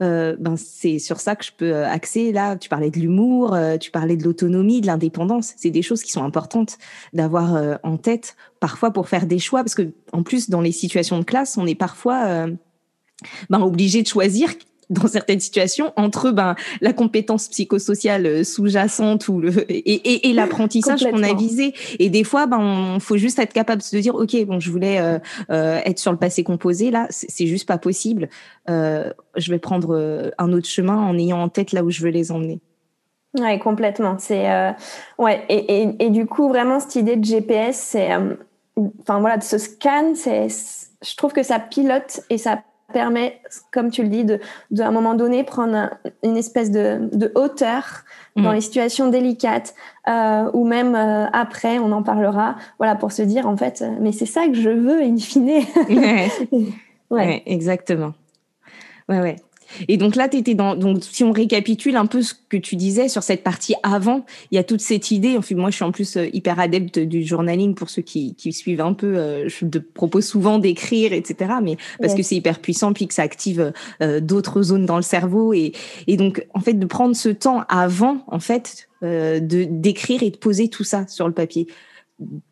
euh, 0.01 0.36
ben 0.39 0.55
c'est 0.58 1.00
sur 1.00 1.20
ça 1.20 1.36
que 1.36 1.46
je 1.46 1.51
peux 1.55 1.74
euh, 1.74 1.88
axer. 1.88 2.31
Là, 2.31 2.55
tu 2.55 2.70
parlais 2.70 2.89
de 2.89 3.00
l'humour, 3.00 3.53
euh, 3.53 3.77
tu 3.77 3.91
parlais 3.91 4.17
de 4.17 4.24
l'autonomie, 4.24 4.81
de 4.81 4.88
l'indépendance. 4.88 5.53
C'est 5.58 5.70
des 5.70 5.81
choses 5.81 6.01
qui 6.01 6.12
sont 6.12 6.24
importantes 6.24 6.77
d'avoir 7.13 7.79
en 7.84 7.98
tête 7.98 8.36
parfois 8.60 8.91
pour 8.91 9.10
faire 9.10 9.25
des 9.25 9.39
choix, 9.39 9.63
parce 9.63 9.75
que 9.75 9.91
en 10.12 10.24
plus 10.24 10.50
dans 10.50 10.62
les 10.62 10.72
situations 10.72 11.20
de 11.20 11.24
classe, 11.24 11.58
on 11.58 11.67
est 11.67 11.75
parfois 11.75 12.48
ben, 13.50 13.62
obligé 13.62 14.01
de 14.01 14.08
choisir 14.08 14.53
dans 14.91 15.07
certaines 15.07 15.39
situations 15.39 15.93
entre 15.95 16.31
ben 16.31 16.55
la 16.81 16.93
compétence 16.93 17.48
psychosociale 17.48 18.25
euh, 18.25 18.43
sous-jacente 18.43 19.27
ou 19.29 19.39
le 19.39 19.71
et, 19.71 19.77
et, 19.77 20.29
et 20.29 20.33
l'apprentissage 20.33 21.03
qu'on 21.10 21.24
a 21.24 21.33
visé. 21.33 21.74
Et 21.98 22.10
des 22.10 22.24
fois 22.24 22.45
ben 22.45 22.60
on 22.60 23.00
faut 23.00 23.17
juste 23.17 23.39
être 23.39 23.53
capable 23.53 23.81
de 23.81 23.86
se 23.86 23.98
dire 23.98 24.13
ok 24.15 24.45
bon 24.45 24.60
je 24.60 24.69
voulais 24.69 25.00
euh, 25.00 25.17
euh, 25.50 25.79
être 25.86 25.98
sur 25.98 26.12
le 26.12 26.17
passé 26.17 26.43
composé. 26.43 26.91
Là 26.91 27.07
c'est 27.10 27.48
juste 27.48 27.67
pas 27.67 27.77
possible. 27.77 28.29
Euh, 28.69 29.12
je 29.36 29.51
vais 29.51 29.60
prendre 29.60 30.31
un 30.38 30.53
autre 30.53 30.67
chemin 30.67 30.98
en 30.98 31.17
ayant 31.17 31.41
en 31.41 31.50
tête 31.50 31.71
là 31.71 31.83
où 31.83 31.89
je 31.89 32.01
veux 32.01 32.10
les 32.10 32.31
emmener. 32.31 32.60
Ouais 33.39 33.60
complètement. 33.60 34.17
C'est 34.19 34.45
ouais. 35.17 35.45
Et, 35.48 35.83
et, 35.83 35.95
et, 36.00 36.10
du 36.10 36.25
coup 36.25 36.50
vraiment 36.50 36.81
cette 36.81 36.95
idée 36.95 37.15
de 37.15 37.24
GPS 37.24 37.77
c'est 37.77 38.10
enfin 39.00 39.19
voilà 39.21 39.38
de 39.38 39.43
ce 39.43 39.57
scan 39.57 40.13
c'est 40.15 40.48
je 40.50 41.15
trouve 41.15 41.31
que 41.31 41.43
ça 41.43 41.60
pilote 41.60 42.21
et 42.29 42.38
ça 42.38 42.62
permet, 42.91 43.41
comme 43.71 43.89
tu 43.89 44.03
le 44.03 44.10
dis, 44.10 44.24
de, 44.24 44.39
de 44.71 44.83
à 44.83 44.88
un 44.88 44.91
moment 44.91 45.13
donné 45.13 45.43
prendre 45.43 45.89
une 46.24 46.38
espèce 46.38 46.71
de, 46.71 47.10
de 47.12 47.31
hauteur 47.36 48.03
dans 48.36 48.51
mm. 48.51 48.55
les 48.55 48.62
situations 48.62 49.10
délicates 49.10 49.74
euh, 50.07 50.50
ou 50.53 50.65
même 50.65 50.95
euh, 50.95 51.25
après, 51.33 51.79
on 51.79 51.91
en 51.91 52.03
parlera. 52.03 52.55
Voilà, 52.77 52.95
pour 52.95 53.12
se 53.12 53.21
dire 53.21 53.48
en 53.48 53.57
fait, 53.57 53.83
mais 54.00 54.12
c'est 54.12 54.25
ça 54.25 54.48
que 54.48 54.53
je 54.53 54.69
veux 54.69 55.01
in 55.01 55.17
fine. 55.17 55.48
ouais. 55.89 56.29
ouais. 57.10 57.43
exactement. 57.45 58.13
Ouais, 59.10 59.19
ouais. 59.19 59.36
Et 59.88 59.98
donc 59.98 60.16
là, 60.16 60.30
tu 60.30 60.38
étais 60.38 60.54
dans. 60.54 60.75
Donc, 60.75 61.04
si 61.04 61.24
on 61.24 61.32
récapitule 61.32 61.96
un 61.96 62.06
peu 62.06 62.22
ce 62.22 62.34
que 62.50 62.58
tu 62.58 62.75
disais 62.75 63.08
sur 63.08 63.24
cette 63.24 63.44
partie 63.44 63.75
avant, 63.84 64.25
il 64.51 64.56
y 64.56 64.58
a 64.58 64.63
toute 64.63 64.82
cette 64.82 65.12
idée. 65.12 65.38
Enfin, 65.38 65.56
moi, 65.56 65.70
je 65.70 65.75
suis 65.75 65.84
en 65.84 65.92
plus 65.92 66.18
euh, 66.18 66.28
hyper 66.34 66.60
adepte 66.60 67.00
du 67.00 67.24
journaling 67.24 67.75
pour 67.75 67.90
ceux 67.90 68.01
qui, 68.01 68.36
qui 68.36 68.54
suivent 68.54 68.82
un 68.82 68.94
peu. 68.94 69.18
Euh, 69.18 69.50
je 69.50 69.66
te 69.66 69.78
propose 69.78 70.25
souvent 70.25 70.60
d'écrire, 70.60 71.13
etc. 71.13 71.54
Mais 71.62 71.78
parce 72.00 72.16
que 72.16 72.24
c'est 72.24 72.36
hyper 72.36 72.60
puissant, 72.60 72.94
puis 72.94 73.08
que 73.08 73.13
ça 73.13 73.22
active 73.22 73.72
euh, 74.01 74.20
d'autres 74.20 74.62
zones 74.62 74.86
dans 74.86 74.98
le 74.98 75.01
cerveau. 75.01 75.54
Et, 75.54 75.74
et 76.08 76.18
donc, 76.18 76.46
en 76.54 76.60
fait, 76.60 76.74
de 76.74 76.86
prendre 76.86 77.16
ce 77.16 77.30
temps 77.30 77.63
avant, 77.70 78.24
en 78.28 78.40
fait, 78.40 78.88
de 79.01 79.63
d'écrire 79.63 80.22
et 80.22 80.30
de 80.30 80.38
poser 80.38 80.68
tout 80.68 80.84
ça 80.84 81.08
sur 81.08 81.28
le 81.28 81.34
papier 81.34 81.68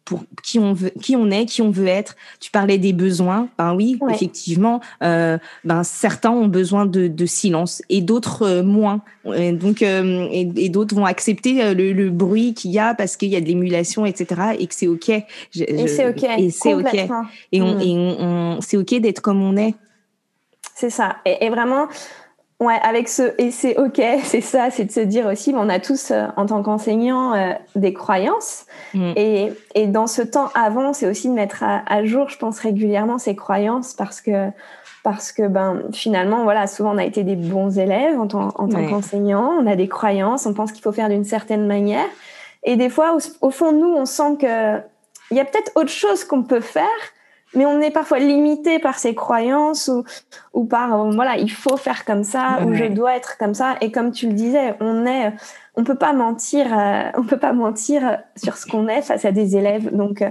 pour 0.06 0.24
qui 0.44 0.60
on 0.60 0.74
veut, 0.74 0.92
qui 1.02 1.16
on 1.16 1.30
est, 1.30 1.46
qui 1.46 1.62
on 1.62 1.70
veut 1.70 1.88
être. 1.88 2.16
Tu 2.40 2.52
parlais 2.52 2.78
des 2.78 2.94
besoins. 2.94 3.50
Ben 3.58 3.76
oui, 3.76 4.00
effectivement. 4.10 4.82
Euh, 5.04 5.38
ben 5.64 5.84
certains 5.84 6.32
ont 6.32 6.48
besoin 6.48 6.86
de, 6.86 7.08
de 7.08 7.26
silence 7.26 7.82
et 7.90 8.02
d'autres 8.02 8.44
euh, 8.44 8.64
moins. 8.64 9.02
Et 9.36 9.52
donc 9.52 9.82
euh, 9.82 10.28
et, 10.32 10.70
d'autres 10.70 10.96
vont 10.96 11.06
accepter 11.06 11.74
le, 11.74 11.94
le 11.94 12.10
bruit 12.10 12.54
qu'il 12.54 12.72
y 12.72 12.80
a 12.80 12.94
parce 12.96 13.18
qu'il 13.18 13.30
y 13.30 13.36
a 13.36 13.42
de 13.42 13.46
l'émulation, 13.46 14.06
etc. 14.06 14.42
Et 14.60 14.68
que 14.68 14.74
c'est 14.74 14.88
ok. 14.88 15.10
et 15.10 15.26
c'est 15.88 16.10
ok. 16.10 16.24
Et 16.38 16.50
c'est 16.50 16.74
ok. 16.74 16.96
Et 17.52 17.62
on, 17.62 17.76
mm. 17.76 17.82
et 17.82 17.96
on, 18.20 18.62
c'est 18.62 18.78
ok 18.78 18.96
d'être 19.00 19.22
comme 19.22 19.42
on 19.42 19.56
est. 19.58 19.76
C'est 20.76 20.90
ça. 20.90 21.18
Et, 21.26 21.46
et 21.46 21.50
vraiment 21.50 21.88
Ouais, 22.60 22.78
avec 22.84 23.08
ce 23.08 23.34
et 23.38 23.52
c'est 23.52 23.78
ok, 23.78 24.02
c'est 24.24 24.42
ça, 24.42 24.70
c'est 24.70 24.86
de 24.86 24.92
se 24.92 25.00
dire 25.00 25.28
aussi, 25.28 25.54
on 25.56 25.70
a 25.70 25.80
tous 25.80 26.12
euh, 26.12 26.26
en 26.36 26.46
tant 26.46 26.62
qu'enseignants 26.62 27.34
euh, 27.34 27.54
des 27.76 27.94
croyances. 27.94 28.66
Mm. 28.94 29.14
et, 29.16 29.54
et 29.76 29.88
dans 29.88 30.08
ce 30.08 30.22
temps 30.22 30.50
avant, 30.56 30.94
c'est 30.94 31.08
aussi 31.08 31.30
de 31.30 31.34
mettre 31.34 31.64
à, 31.64 32.04
jour, 32.04 32.30
je 32.30 32.38
pense 32.38 32.60
régulièrement 32.60 33.18
ces 33.18 33.36
croyances 33.36 33.94
parce 33.94 34.20
que 34.20 34.50
parce 35.02 35.32
que 35.32 35.48
ben 35.48 35.84
finalement 35.94 36.44
voilà, 36.44 36.68
souvent 36.68 36.94
on 36.94 36.98
a 36.98 37.06
été 37.06 37.24
des 37.24 37.38
bons 37.38 37.80
élèves 37.80 38.20
en, 38.20 38.28
tant, 38.28 38.50
en 38.56 38.68
tant 38.68 38.86
qu'enseignants, 38.86 39.54
on 39.62 39.66
a 39.66 39.78
des 39.78 39.88
croyances, 39.88 40.46
on 40.46 40.54
pense 40.54 40.74
qu'il 40.74 40.84
faut 40.84 40.92
faire 40.92 41.08
d'une 41.08 41.24
certaine 41.24 41.66
manière. 41.66 42.06
Et 42.64 42.76
des 42.76 42.90
fois 42.90 43.16
au, 43.16 43.48
au 43.48 43.52
fond 43.52 43.72
nous 43.72 43.94
on 43.96 44.06
sent 44.06 44.36
que 44.42 44.80
il 45.32 45.38
y 45.38 45.40
a 45.40 45.46
peut-être 45.46 45.72
autre 45.76 45.90
chose 45.92 46.26
qu'on 46.26 46.44
peut 46.44 46.60
faire 46.60 46.84
mais 47.56 47.66
on 47.66 47.82
est 47.82 47.92
parfois 47.92 48.20
limité 48.20 48.80
par 48.80 49.00
ses 49.00 49.16
croyances 49.16 49.88
ou, 49.88 50.04
ou 50.54 50.66
par 50.66 50.94
euh, 50.94 51.12
voilà 51.12 51.38
il 51.38 51.52
faut 51.52 51.78
faire 51.78 52.06
comme 52.06 52.24
ça 52.24 52.60
ou 52.66 52.74
je 52.74 52.86
dois 52.86 53.16
être 53.16 53.38
comme 53.38 53.54
ça 53.54 53.76
et 53.82 53.92
comme 53.92 54.12
tu 54.12 54.28
le 54.28 54.34
disais 54.34 54.76
on 54.80 55.06
est 55.06 55.34
on 55.76 55.84
peut 55.84 55.96
pas 55.96 56.14
mentir 56.14 56.68
euh, 56.78 57.10
on 57.16 57.24
peut 57.24 57.40
pas 57.40 57.54
mentir 57.54 58.20
sur 58.36 58.58
ce 58.58 58.66
qu'on 58.66 58.88
est 58.88 59.02
face 59.02 59.26
à 59.26 59.32
des 59.32 59.58
élèves 59.58 59.96
donc 59.96 60.22
euh, 60.22 60.30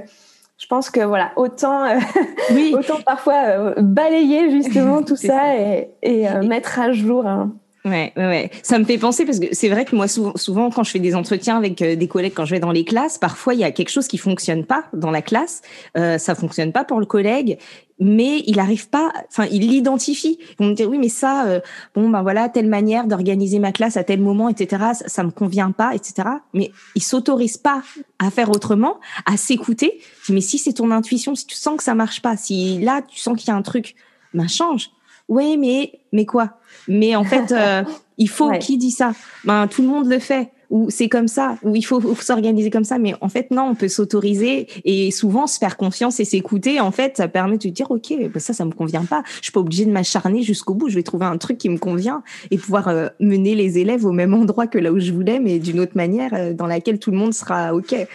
je 0.58 0.66
pense 0.66 0.90
que 0.90 1.00
voilà 1.00 1.32
autant 1.36 1.84
oui. 2.52 2.74
autant 2.76 3.00
parfois 3.04 3.74
balayer 3.78 4.50
justement 4.50 5.02
tout 5.04 5.16
ça 5.16 5.56
et, 5.56 5.90
et 6.02 6.28
mettre 6.42 6.78
à 6.78 6.92
jour 6.92 7.26
hein. 7.26 7.52
Ouais, 7.88 8.12
ouais, 8.16 8.50
Ça 8.62 8.78
me 8.78 8.84
fait 8.84 8.98
penser 8.98 9.24
parce 9.24 9.38
que 9.38 9.46
c'est 9.52 9.68
vrai 9.68 9.84
que 9.84 9.96
moi 9.96 10.06
souvent, 10.08 10.70
quand 10.70 10.82
je 10.82 10.90
fais 10.90 10.98
des 10.98 11.14
entretiens 11.14 11.56
avec 11.56 11.80
euh, 11.80 11.96
des 11.96 12.08
collègues 12.08 12.34
quand 12.34 12.44
je 12.44 12.54
vais 12.54 12.60
dans 12.60 12.72
les 12.72 12.84
classes, 12.84 13.18
parfois 13.18 13.54
il 13.54 13.60
y 13.60 13.64
a 13.64 13.70
quelque 13.70 13.88
chose 13.88 14.08
qui 14.08 14.18
fonctionne 14.18 14.64
pas 14.64 14.84
dans 14.92 15.10
la 15.10 15.22
classe, 15.22 15.62
euh, 15.96 16.18
ça 16.18 16.34
fonctionne 16.34 16.72
pas 16.72 16.84
pour 16.84 17.00
le 17.00 17.06
collègue, 17.06 17.58
mais 17.98 18.42
il 18.46 18.60
arrive 18.60 18.90
pas, 18.90 19.10
enfin 19.28 19.46
il 19.50 19.68
l'identifie. 19.68 20.38
Vont 20.58 20.66
me 20.66 20.74
dire 20.74 20.88
oui 20.88 20.98
mais 20.98 21.08
ça, 21.08 21.46
euh, 21.46 21.60
bon 21.94 22.10
ben 22.10 22.22
voilà 22.22 22.48
telle 22.48 22.68
manière 22.68 23.06
d'organiser 23.06 23.58
ma 23.58 23.72
classe 23.72 23.96
à 23.96 24.04
tel 24.04 24.20
moment, 24.20 24.48
etc. 24.48 24.84
Ça, 24.94 25.08
ça 25.08 25.24
me 25.24 25.30
convient 25.30 25.70
pas, 25.70 25.94
etc. 25.94 26.28
Mais 26.52 26.70
il 26.94 27.02
s'autorise 27.02 27.56
pas 27.56 27.82
à 28.18 28.30
faire 28.30 28.50
autrement, 28.50 28.98
à 29.24 29.36
s'écouter. 29.36 30.00
Mais 30.28 30.40
si 30.40 30.58
c'est 30.58 30.74
ton 30.74 30.90
intuition, 30.90 31.34
si 31.34 31.46
tu 31.46 31.54
sens 31.56 31.78
que 31.78 31.84
ça 31.84 31.94
marche 31.94 32.20
pas, 32.20 32.36
si 32.36 32.80
là 32.80 33.00
tu 33.02 33.18
sens 33.18 33.38
qu'il 33.38 33.48
y 33.48 33.52
a 33.52 33.56
un 33.56 33.62
truc, 33.62 33.94
ben 34.34 34.48
change 34.48 34.90
oui, 35.28 35.56
mais 35.58 35.92
mais 36.12 36.24
quoi? 36.24 36.58
Mais 36.88 37.14
en 37.14 37.24
fait, 37.24 37.52
euh, 37.52 37.82
il 38.18 38.28
faut 38.28 38.50
qui 38.58 38.78
dit 38.78 38.90
ça? 38.90 39.12
Ben 39.44 39.66
tout 39.66 39.82
le 39.82 39.88
monde 39.88 40.08
le 40.08 40.18
fait. 40.18 40.50
Ou 40.70 40.90
c'est 40.90 41.08
comme 41.08 41.28
ça, 41.28 41.56
ou 41.62 41.74
il 41.74 41.82
faut, 41.82 42.14
s'organiser 42.16 42.68
comme 42.68 42.84
ça. 42.84 42.98
Mais 42.98 43.14
en 43.22 43.30
fait, 43.30 43.50
non, 43.50 43.70
on 43.70 43.74
peut 43.74 43.88
s'autoriser 43.88 44.68
et 44.84 45.10
souvent 45.10 45.46
se 45.46 45.56
faire 45.56 45.78
confiance 45.78 46.20
et 46.20 46.26
s'écouter. 46.26 46.78
En 46.78 46.90
fait, 46.90 47.16
ça 47.16 47.26
permet 47.26 47.56
de 47.56 47.70
dire, 47.70 47.90
ok, 47.90 48.12
ben 48.18 48.38
ça, 48.38 48.52
ça 48.52 48.66
me 48.66 48.72
convient 48.72 49.06
pas. 49.06 49.22
Je 49.38 49.44
suis 49.44 49.52
pas 49.52 49.60
obligée 49.60 49.86
de 49.86 49.90
m'acharner 49.90 50.42
jusqu'au 50.42 50.74
bout. 50.74 50.90
Je 50.90 50.96
vais 50.96 51.02
trouver 51.02 51.24
un 51.24 51.38
truc 51.38 51.56
qui 51.56 51.70
me 51.70 51.78
convient 51.78 52.22
et 52.50 52.58
pouvoir 52.58 52.88
euh, 52.88 53.08
mener 53.18 53.54
les 53.54 53.78
élèves 53.78 54.04
au 54.04 54.12
même 54.12 54.34
endroit 54.34 54.66
que 54.66 54.76
là 54.76 54.92
où 54.92 54.98
je 54.98 55.10
voulais, 55.10 55.40
mais 55.40 55.58
d'une 55.58 55.80
autre 55.80 55.92
manière 55.94 56.34
euh, 56.34 56.52
dans 56.52 56.66
laquelle 56.66 56.98
tout 56.98 57.12
le 57.12 57.16
monde 57.16 57.32
sera 57.32 57.74
ok. 57.74 58.06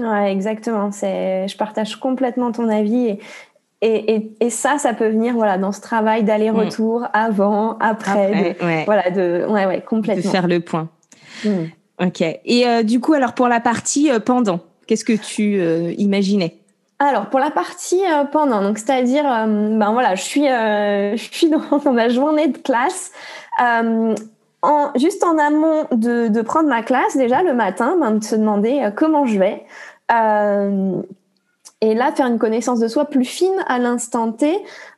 Ouais, 0.00 0.32
exactement. 0.32 0.90
C'est, 0.90 1.48
je 1.48 1.56
partage 1.58 1.96
complètement 1.96 2.50
ton 2.50 2.68
avis 2.70 3.08
et, 3.08 3.18
et, 3.80 4.14
et, 4.14 4.32
et, 4.40 4.50
ça, 4.50 4.78
ça 4.78 4.92
peut 4.92 5.08
venir 5.08 5.34
voilà 5.34 5.56
dans 5.56 5.70
ce 5.70 5.80
travail 5.80 6.24
d'aller-retour, 6.24 7.00
mm. 7.00 7.08
avant, 7.12 7.78
après, 7.78 8.56
voilà, 8.86 9.10
de 9.10 9.46
ouais, 9.48 9.66
ouais, 9.66 9.80
complètement. 9.82 10.24
De 10.24 10.28
faire 10.28 10.48
le 10.48 10.60
point. 10.60 10.88
Mm. 11.44 11.66
Ok. 12.00 12.20
Et 12.20 12.66
euh, 12.66 12.82
du 12.82 13.00
coup, 13.00 13.12
alors 13.12 13.34
pour 13.34 13.48
la 13.48 13.60
partie 13.60 14.10
euh, 14.10 14.18
pendant, 14.20 14.60
qu'est-ce 14.86 15.04
que 15.04 15.12
tu 15.12 15.60
euh, 15.60 15.92
imaginais? 15.98 16.56
Alors 16.98 17.26
pour 17.26 17.38
la 17.38 17.52
partie 17.52 18.00
pendant, 18.32 18.60
donc 18.60 18.78
c'est-à-dire, 18.78 19.22
ben 19.22 19.92
voilà, 19.92 20.16
je 20.16 20.22
suis, 20.22 20.46
je 20.46 21.28
suis 21.30 21.48
dans, 21.50 21.78
dans, 21.78 21.92
ma 21.92 22.08
journée 22.08 22.48
de 22.48 22.58
classe. 22.58 23.12
En, 24.60 24.90
juste 24.96 25.22
en 25.22 25.38
amont 25.38 25.86
de, 25.92 26.26
de, 26.26 26.42
prendre 26.42 26.68
ma 26.68 26.82
classe, 26.82 27.16
déjà 27.16 27.44
le 27.44 27.54
matin, 27.54 27.96
ben, 28.00 28.16
de 28.16 28.24
se 28.24 28.34
demander 28.34 28.90
comment 28.96 29.24
je 29.24 29.38
vais, 29.38 29.62
et 31.80 31.94
là, 31.94 32.10
faire 32.12 32.26
une 32.26 32.38
connaissance 32.38 32.80
de 32.80 32.88
soi 32.88 33.04
plus 33.04 33.24
fine 33.24 33.54
à 33.68 33.78
l'instant 33.78 34.32
T. 34.32 34.52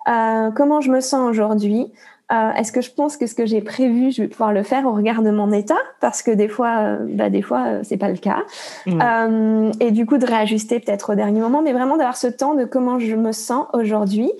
Euh, 0.08 0.50
comment 0.50 0.80
je 0.80 0.90
me 0.90 1.00
sens 1.00 1.28
aujourd'hui 1.28 1.92
euh, 2.32 2.52
Est-ce 2.52 2.72
que 2.72 2.80
je 2.80 2.90
pense 2.90 3.18
que 3.18 3.26
ce 3.26 3.34
que 3.34 3.44
j'ai 3.44 3.60
prévu, 3.60 4.10
je 4.12 4.22
vais 4.22 4.28
pouvoir 4.28 4.54
le 4.54 4.62
faire 4.62 4.86
au 4.86 4.92
regard 4.92 5.20
de 5.22 5.30
mon 5.30 5.52
état? 5.52 5.76
Parce 6.00 6.22
que 6.22 6.30
des 6.30 6.48
fois, 6.48 6.78
euh, 6.78 6.96
bah, 7.02 7.28
des 7.28 7.42
fois, 7.42 7.64
euh, 7.66 7.80
c'est 7.82 7.98
pas 7.98 8.08
le 8.08 8.16
cas. 8.16 8.44
Et 8.86 9.90
du 9.90 10.06
coup, 10.06 10.16
de 10.16 10.24
réajuster 10.24 10.80
peut-être 10.80 11.12
au 11.12 11.14
dernier 11.14 11.40
moment, 11.40 11.60
mais 11.60 11.74
vraiment 11.74 11.98
d'avoir 11.98 12.16
ce 12.16 12.28
temps 12.28 12.54
de 12.54 12.64
comment 12.64 12.98
je 12.98 13.14
me 13.14 13.32
sens 13.32 13.66
aujourd'hui. 13.74 14.32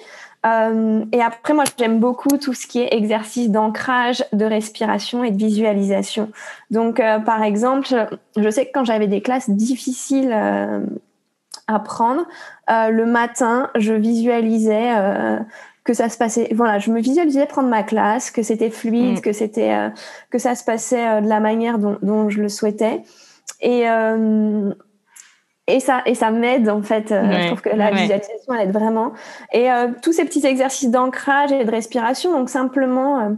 Euh, 0.47 1.05
et 1.13 1.21
après, 1.21 1.53
moi, 1.53 1.65
j'aime 1.79 2.01
beaucoup 2.01 2.39
tout 2.39 2.55
ce 2.55 2.67
qui 2.67 2.81
est 2.81 2.95
exercice 2.95 3.51
d'ancrage, 3.51 4.25
de 4.33 4.47
respiration 4.47 5.23
et 5.25 5.31
de 5.31 5.37
visualisation. 5.37 6.31
Donc, 6.71 7.03
par 7.27 7.43
exemple, 7.43 7.89
je 8.35 8.49
sais 8.49 8.65
que 8.65 8.71
quand 8.73 8.87
j'avais 8.87 9.09
des 9.09 9.21
classes 9.21 9.51
difficiles 9.51 10.35
apprendre. 11.67 12.27
Euh, 12.71 12.89
le 12.89 13.07
matin, 13.07 13.71
je 13.77 13.93
visualisais 13.93 14.93
euh, 14.97 15.39
que 15.85 15.95
ça 15.95 16.09
se 16.09 16.19
passait. 16.19 16.49
Voilà, 16.55 16.79
je 16.79 16.91
me 16.91 17.01
visualisais 17.01 17.47
prendre 17.47 17.69
ma 17.69 17.83
classe, 17.83 18.31
que 18.31 18.43
c'était 18.43 18.71
fluide, 18.71 19.19
mm. 19.19 19.21
que 19.21 19.33
c'était 19.33 19.73
euh, 19.73 19.89
que 20.31 20.39
ça 20.39 20.55
se 20.55 20.65
passait 20.65 21.23
de 21.23 21.29
la 21.29 21.41
manière 21.41 21.79
dont, 21.79 22.29
je 22.29 22.41
le 22.41 22.49
souhaitais. 22.49 23.03
Et 23.61 23.85
et 25.67 25.79
ça 25.79 26.03
et 26.07 26.15
ça 26.15 26.31
m'aide 26.31 26.69
en 26.69 26.83
fait. 26.83 27.09
je 27.11 27.47
trouve 27.47 27.61
que 27.61 27.69
la 27.69 27.91
visualisation 27.91 28.55
elle 28.55 28.69
aide 28.69 28.73
vraiment. 28.73 29.13
Et 29.53 29.69
tous 30.03 30.13
ces 30.13 30.25
petits 30.25 30.47
exercices 30.47 30.91
d'ancrage 30.91 31.53
et 31.53 31.65
de 31.65 31.71
respiration, 31.71 32.33
donc 32.33 32.49
simplement 32.49 33.37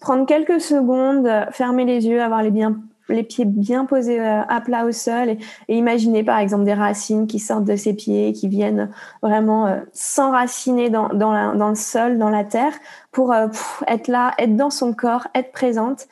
prendre 0.00 0.26
quelques 0.26 0.60
secondes, 0.60 1.28
fermer 1.52 1.84
les 1.84 2.06
yeux, 2.06 2.22
avoir 2.22 2.42
les 2.42 2.50
bien 2.50 2.76
les 3.08 3.22
pieds 3.22 3.44
bien 3.44 3.84
posés 3.84 4.20
euh, 4.20 4.42
à 4.42 4.60
plat 4.60 4.84
au 4.84 4.92
sol 4.92 5.30
et, 5.68 5.76
imaginer 5.76 6.22
par 6.22 6.38
exemple 6.38 6.64
des 6.64 6.74
racines 6.74 7.26
qui 7.26 7.38
sortent 7.38 7.64
de 7.64 7.76
ses 7.76 7.94
pieds, 7.94 8.32
qui 8.32 8.48
viennent 8.48 8.90
vraiment 9.22 9.66
euh, 9.66 9.80
s'enraciner 9.92 10.90
dans, 10.90 11.08
dans, 11.08 11.54
dans, 11.54 11.68
le 11.68 11.74
sol, 11.74 12.18
dans 12.18 12.30
la 12.30 12.44
terre, 12.44 12.72
pour 13.12 13.32
euh, 13.32 13.48
être 13.86 14.08
là, 14.08 14.32
être 14.38 14.56
dans 14.56 14.70
son 14.70 14.92
corps, 14.92 15.28
être 15.34 15.52
présente. 15.52 16.08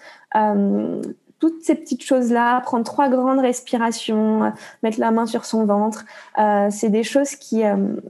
toutes 1.40 1.62
ces 1.62 1.74
petites 1.74 2.02
choses-là, 2.02 2.60
prendre 2.60 2.84
trois 2.84 3.08
grandes 3.08 3.40
respirations, 3.40 4.52
mettre 4.82 4.98
la 4.98 5.10
main 5.10 5.26
sur 5.26 5.44
son 5.44 5.66
ventre, 5.66 6.04
c'est 6.70 6.88
des 6.88 7.02
choses 7.02 7.36
qui, 7.36 7.62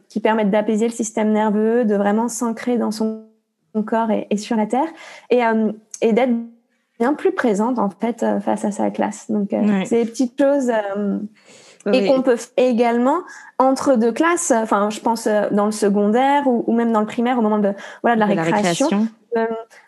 qui 0.09 0.21
permettent 0.21 0.51
d'apaiser 0.51 0.87
le 0.87 0.93
système 0.93 1.33
nerveux, 1.33 1.85
de 1.85 1.97
vraiment 1.97 2.29
s'ancrer 2.29 2.79
dans 2.79 2.93
son 2.93 3.25
corps 3.87 4.11
et, 4.13 4.29
et, 4.31 4.37
sur 4.37 4.57
la 4.57 4.67
terre, 4.67 4.89
et, 5.31 5.43
et 6.01 6.13
d'être 6.13 6.33
bien 6.99 7.15
plus 7.15 7.33
présente 7.33 7.79
en 7.79 7.91
fait 7.91 8.23
euh, 8.23 8.41
face 8.41 8.65
à 8.65 8.71
sa 8.71 8.91
classe. 8.91 9.31
Donc 9.31 9.53
euh, 9.53 9.83
c'est 9.85 10.05
des 10.05 10.11
petites 10.11 10.41
choses 10.41 10.71
euh, 10.71 11.19
et 11.93 12.07
qu'on 12.07 12.23
peut 12.23 12.39
également 12.57 13.19
entre 13.59 13.97
deux 13.97 14.13
classes. 14.13 14.53
Enfin, 14.55 14.89
je 14.91 15.01
pense 15.01 15.29
dans 15.51 15.67
le 15.67 15.73
secondaire 15.73 16.47
ou, 16.47 16.73
même 16.73 16.93
dans 16.93 17.01
le 17.01 17.07
primaire 17.07 17.39
au 17.39 17.43
moment 17.43 17.59
de 17.59 17.73
voilà 18.03 18.15
de 18.15 18.21
la, 18.21 18.43
récréation. 18.43 19.09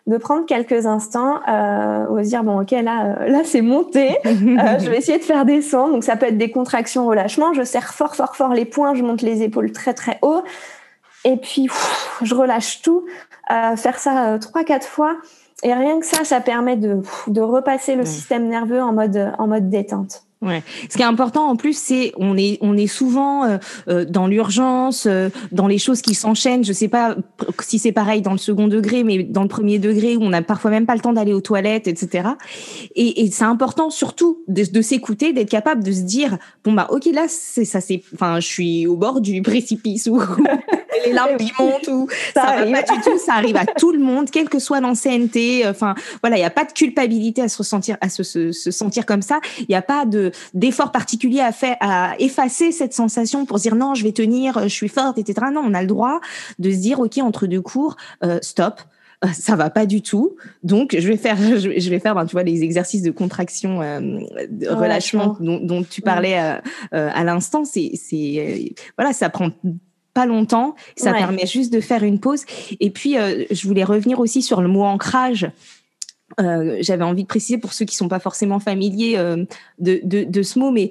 De, 0.07 0.17
prendre 0.17 0.45
quelques 0.45 0.85
instants 0.85 1.39
euh, 1.47 2.05
où 2.09 2.21
se 2.21 2.27
dire 2.27 2.43
bon 2.43 2.61
ok 2.61 2.71
là 2.71 3.25
là 3.27 3.41
c'est 3.45 3.61
monté 3.61 4.17
je 4.25 4.89
vais 4.89 4.97
essayer 4.97 5.19
de 5.19 5.23
faire 5.23 5.45
descendre 5.45 5.93
donc 5.93 6.03
ça 6.03 6.17
peut 6.17 6.25
être 6.25 6.37
des 6.37 6.51
contractions 6.51 7.07
relâchement 7.07 7.53
je 7.53 7.63
serre 7.63 7.93
fort 7.93 8.17
fort 8.17 8.35
fort 8.35 8.53
les 8.53 8.65
poings 8.65 8.93
je 8.93 9.03
monte 9.03 9.21
les 9.21 9.43
épaules 9.43 9.71
très 9.71 9.93
très 9.93 10.19
haut 10.21 10.43
et 11.23 11.37
puis 11.37 11.69
je 12.23 12.35
relâche 12.35 12.81
tout 12.81 13.05
faire 13.47 13.97
ça 13.97 14.37
trois 14.41 14.65
quatre 14.65 14.85
fois 14.85 15.15
et 15.63 15.73
rien 15.73 15.99
que 15.99 16.05
ça, 16.05 16.23
ça 16.23 16.39
permet 16.39 16.77
de, 16.77 17.01
de 17.27 17.41
repasser 17.41 17.95
le 17.95 18.05
système 18.05 18.47
nerveux 18.47 18.81
en 18.81 18.93
mode, 18.93 19.33
en 19.37 19.47
mode 19.47 19.69
détente. 19.69 20.26
Ouais. 20.39 20.61
Ce 20.87 20.97
qui 20.97 21.01
est 21.01 21.05
important 21.05 21.49
en 21.49 21.55
plus, 21.55 21.75
c'est 21.75 22.11
on 22.15 22.37
est 22.37 22.59
on 22.61 22.77
est 22.77 22.85
souvent 22.85 23.43
euh, 23.45 23.57
euh, 23.87 24.05
dans 24.05 24.27
l'urgence, 24.27 25.07
euh, 25.07 25.29
dans 25.51 25.65
les 25.65 25.79
choses 25.79 26.03
qui 26.03 26.13
s'enchaînent. 26.13 26.63
Je 26.63 26.73
sais 26.73 26.87
pas 26.87 27.15
si 27.61 27.79
c'est 27.79 27.91
pareil 27.91 28.21
dans 28.21 28.33
le 28.33 28.37
second 28.37 28.67
degré, 28.67 29.03
mais 29.03 29.23
dans 29.23 29.41
le 29.41 29.47
premier 29.47 29.79
degré 29.79 30.15
où 30.15 30.21
on 30.21 30.33
a 30.33 30.43
parfois 30.43 30.69
même 30.69 30.85
pas 30.85 30.93
le 30.93 31.01
temps 31.01 31.13
d'aller 31.13 31.33
aux 31.33 31.41
toilettes, 31.41 31.87
etc. 31.87 32.29
Et, 32.95 33.23
et 33.23 33.31
c'est 33.31 33.45
important 33.45 33.89
surtout 33.89 34.43
de, 34.47 34.63
de 34.63 34.81
s'écouter, 34.81 35.33
d'être 35.33 35.49
capable 35.49 35.83
de 35.83 35.91
se 35.91 36.01
dire 36.01 36.37
bon 36.63 36.73
bah 36.73 36.85
ok 36.91 37.05
là 37.13 37.25
c'est 37.27 37.65
ça 37.65 37.81
c'est 37.81 38.03
enfin 38.13 38.39
je 38.39 38.45
suis 38.45 38.85
au 38.85 38.95
bord 38.95 39.21
du 39.21 39.41
précipice 39.41 40.05
ou 40.05 40.21
les 41.05 41.13
larmes 41.13 41.37
qui 41.37 41.51
montent 41.59 41.87
ou 41.87 42.07
ça, 42.33 42.43
arrive. 42.43 42.71
pas 42.71 42.93
du 42.93 43.01
tout. 43.01 43.17
Ça 43.17 43.33
arrive 43.33 43.55
à 43.55 43.65
tout 43.65 43.91
le 43.91 43.99
monde, 43.99 44.29
quelle 44.29 44.49
que 44.49 44.59
soit 44.59 44.79
l'ancienneté. 44.79 45.67
Enfin, 45.67 45.95
voilà, 46.21 46.37
il 46.37 46.39
n'y 46.39 46.45
a 46.45 46.51
pas 46.51 46.65
de 46.65 46.71
culpabilité 46.71 47.41
à 47.41 47.47
se 47.47 47.57
ressentir, 47.57 47.97
à 48.01 48.09
se, 48.09 48.23
se, 48.23 48.71
sentir 48.71 49.05
comme 49.05 49.21
ça. 49.21 49.39
Il 49.59 49.65
n'y 49.69 49.75
a 49.75 49.81
pas 49.81 50.05
de 50.05 50.26
d'effort 50.53 50.91
particulier 50.91 51.41
à 51.41 51.51
faire, 51.51 51.77
à 51.79 52.15
effacer 52.19 52.71
cette 52.71 52.93
sensation 52.93 53.45
pour 53.45 53.57
dire 53.57 53.75
non, 53.75 53.95
je 53.95 54.03
vais 54.03 54.11
tenir, 54.11 54.59
je 54.63 54.73
suis 54.73 54.89
forte, 54.89 55.17
etc. 55.17 55.47
Non, 55.53 55.61
on 55.65 55.73
a 55.73 55.81
le 55.81 55.87
droit 55.87 56.19
de 56.59 56.71
se 56.71 56.77
dire 56.77 56.99
ok 56.99 57.17
entre 57.19 57.47
deux 57.47 57.61
cours, 57.61 57.95
euh, 58.23 58.39
stop 58.41 58.81
euh, 59.25 59.29
ça 59.33 59.55
va 59.55 59.71
pas 59.71 59.85
du 59.87 60.01
tout. 60.01 60.35
Donc, 60.63 60.95
je 60.97 61.07
vais 61.07 61.17
faire, 61.17 61.37
je 61.37 61.89
vais 61.89 61.99
faire, 61.99 62.13
ben, 62.13 62.25
tu 62.25 62.33
vois, 62.33 62.43
les 62.43 62.63
exercices 62.63 63.01
de 63.01 63.11
contraction, 63.11 63.81
euh, 63.81 63.99
de 64.49 64.67
relâchement 64.69 65.35
dont, 65.39 65.59
dont, 65.59 65.83
tu 65.83 66.01
parlais 66.01 66.39
euh, 66.39 66.59
à 66.91 67.23
l'instant. 67.23 67.65
C'est, 67.65 67.91
c'est, 67.95 68.75
voilà, 68.97 69.13
ça 69.13 69.29
prend 69.29 69.49
pas 70.13 70.25
longtemps. 70.25 70.75
Ça 70.95 71.13
permet 71.13 71.45
juste 71.45 71.73
de 71.73 71.81
faire 71.81 72.03
une 72.03 72.19
pause. 72.19 72.43
Et 72.79 72.89
puis, 72.89 73.15
je 73.15 73.67
voulais 73.67 73.83
revenir 73.83 74.19
aussi 74.19 74.41
sur 74.41 74.61
le 74.61 74.67
mot 74.67 74.83
ancrage. 74.83 75.49
Euh, 76.41 76.77
j'avais 76.81 77.05
envie 77.05 77.23
de 77.23 77.27
préciser 77.27 77.57
pour 77.57 77.71
ceux 77.71 77.85
qui 77.85 77.95
sont 77.95 78.09
pas 78.09 78.19
forcément 78.19 78.59
familiers 78.59 79.17
euh, 79.17 79.45
de, 79.79 80.01
de, 80.03 80.25
de, 80.25 80.41
ce 80.43 80.59
mot, 80.59 80.71
mais 80.71 80.89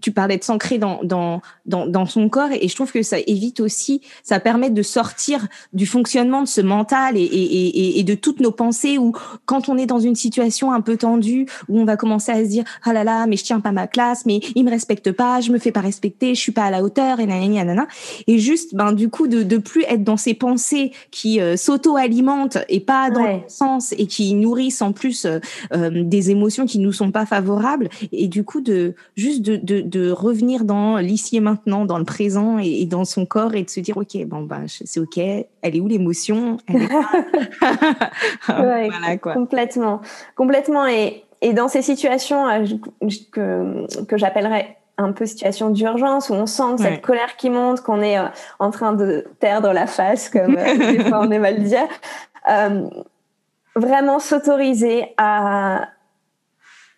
tu 0.00 0.12
parlais 0.12 0.38
de 0.38 0.44
s'ancrer 0.44 0.78
dans, 0.78 1.00
dans, 1.02 1.42
dans, 1.66 1.88
dans, 1.88 2.06
son 2.06 2.28
corps 2.28 2.52
et, 2.52 2.68
je 2.68 2.74
trouve 2.74 2.92
que 2.92 3.02
ça 3.02 3.18
évite 3.26 3.58
aussi, 3.58 4.00
ça 4.22 4.38
permet 4.38 4.70
de 4.70 4.82
sortir 4.82 5.48
du 5.72 5.86
fonctionnement 5.86 6.40
de 6.40 6.46
ce 6.46 6.60
mental 6.60 7.16
et, 7.16 7.20
et, 7.20 7.66
et, 7.66 7.98
et 7.98 8.04
de 8.04 8.14
toutes 8.14 8.38
nos 8.38 8.52
pensées 8.52 8.96
où 8.96 9.12
quand 9.44 9.68
on 9.68 9.76
est 9.76 9.86
dans 9.86 9.98
une 9.98 10.14
situation 10.14 10.72
un 10.72 10.80
peu 10.80 10.96
tendue, 10.96 11.46
où 11.68 11.80
on 11.80 11.84
va 11.84 11.96
commencer 11.96 12.30
à 12.30 12.44
se 12.44 12.48
dire 12.48 12.64
ah 12.84 12.92
là 12.92 13.02
là, 13.02 13.26
mais 13.26 13.36
je 13.36 13.42
tiens 13.44 13.58
pas 13.58 13.72
ma 13.72 13.88
classe, 13.88 14.24
mais 14.24 14.38
il 14.54 14.64
me 14.64 14.70
respecte 14.70 15.10
pas, 15.10 15.40
je 15.40 15.50
me 15.50 15.58
fais 15.58 15.72
pas 15.72 15.80
respecter, 15.80 16.36
je 16.36 16.40
suis 16.40 16.52
pas 16.52 16.64
à 16.64 16.70
la 16.70 16.84
hauteur 16.84 17.18
et 17.18 17.26
nanana, 17.26 17.64
nanana. 17.64 17.88
et 18.28 18.38
juste 18.38 18.76
ben 18.76 18.92
du 18.92 19.08
coup 19.08 19.26
de, 19.26 19.42
de 19.42 19.58
plus 19.58 19.82
être 19.88 20.04
dans 20.04 20.16
ces 20.16 20.34
pensées 20.34 20.92
qui 21.10 21.40
euh, 21.40 21.56
s'auto-alimentent 21.56 22.58
et 22.68 22.80
pas 22.80 23.10
dans 23.10 23.24
le 23.24 23.40
sens 23.48 23.92
et 23.98 24.06
qui 24.06 24.34
nourrissent 24.34 24.75
en 24.82 24.92
plus 24.92 25.24
euh, 25.24 25.38
euh, 25.72 25.90
des 26.04 26.30
émotions 26.30 26.66
qui 26.66 26.78
nous 26.78 26.92
sont 26.92 27.10
pas 27.10 27.26
favorables. 27.26 27.88
Et 28.12 28.28
du 28.28 28.44
coup 28.44 28.60
de 28.60 28.94
juste 29.16 29.42
de, 29.42 29.56
de, 29.56 29.80
de 29.80 30.10
revenir 30.10 30.64
dans 30.64 30.96
l'ici 30.98 31.36
et 31.36 31.40
maintenant, 31.40 31.84
dans 31.84 31.98
le 31.98 32.04
présent 32.04 32.58
et, 32.58 32.84
dans 32.86 33.04
son 33.04 33.26
corps 33.26 33.54
et 33.54 33.62
de 33.62 33.70
se 33.70 33.80
dire 33.80 33.96
ok 33.96 34.24
bon 34.26 34.42
bah 34.42 34.60
c'est 34.66 35.00
ok, 35.00 35.18
elle 35.18 35.46
est 35.62 35.80
où 35.80 35.88
l'émotion? 35.88 36.58
Voilà, 38.46 39.16
quoi. 39.18 39.34
Complètement, 39.34 40.00
complètement. 40.34 40.86
Et 40.86 41.24
et 41.42 41.52
dans 41.52 41.68
ces 41.68 41.82
situations 41.82 42.48
euh, 42.48 42.64
que, 43.30 44.04
que 44.04 44.16
j'appellerais 44.16 44.76
un 44.98 45.12
peu 45.12 45.26
situation 45.26 45.70
d'urgence 45.70 46.30
où 46.30 46.34
on 46.34 46.46
sent 46.46 46.78
cette 46.78 47.02
colère 47.02 47.36
qui 47.36 47.50
monte, 47.50 47.82
qu'on 47.82 48.00
est 48.00 48.16
en 48.58 48.70
train 48.70 48.94
de 48.94 49.26
perdre 49.40 49.72
la 49.72 49.86
face, 49.86 50.30
comme 50.30 50.56
des 50.56 51.00
fois 51.04 51.20
on 51.20 51.30
aime 51.30 51.44
à 51.44 51.50
le 51.50 51.60
dire 51.60 51.86
vraiment 53.76 54.18
s'autoriser 54.18 55.14
à, 55.18 55.88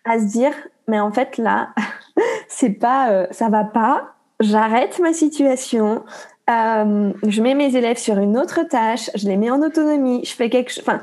à 0.05 0.19
se 0.19 0.25
dire, 0.25 0.53
mais 0.87 0.99
en 0.99 1.11
fait 1.11 1.37
là, 1.37 1.69
c'est 2.47 2.71
pas, 2.71 3.11
euh, 3.11 3.27
ça 3.31 3.49
va 3.49 3.63
pas. 3.63 4.15
J'arrête 4.39 4.99
ma 4.99 5.13
situation. 5.13 6.03
Euh, 6.49 7.11
je 7.27 7.41
mets 7.41 7.53
mes 7.53 7.75
élèves 7.75 7.97
sur 7.97 8.17
une 8.17 8.37
autre 8.37 8.63
tâche. 8.63 9.11
Je 9.13 9.27
les 9.27 9.37
mets 9.37 9.51
en 9.51 9.61
autonomie. 9.61 10.23
Je 10.23 10.33
fais 10.33 10.49
quelque 10.49 10.71
chose. 10.71 10.83
Enfin, 10.87 11.01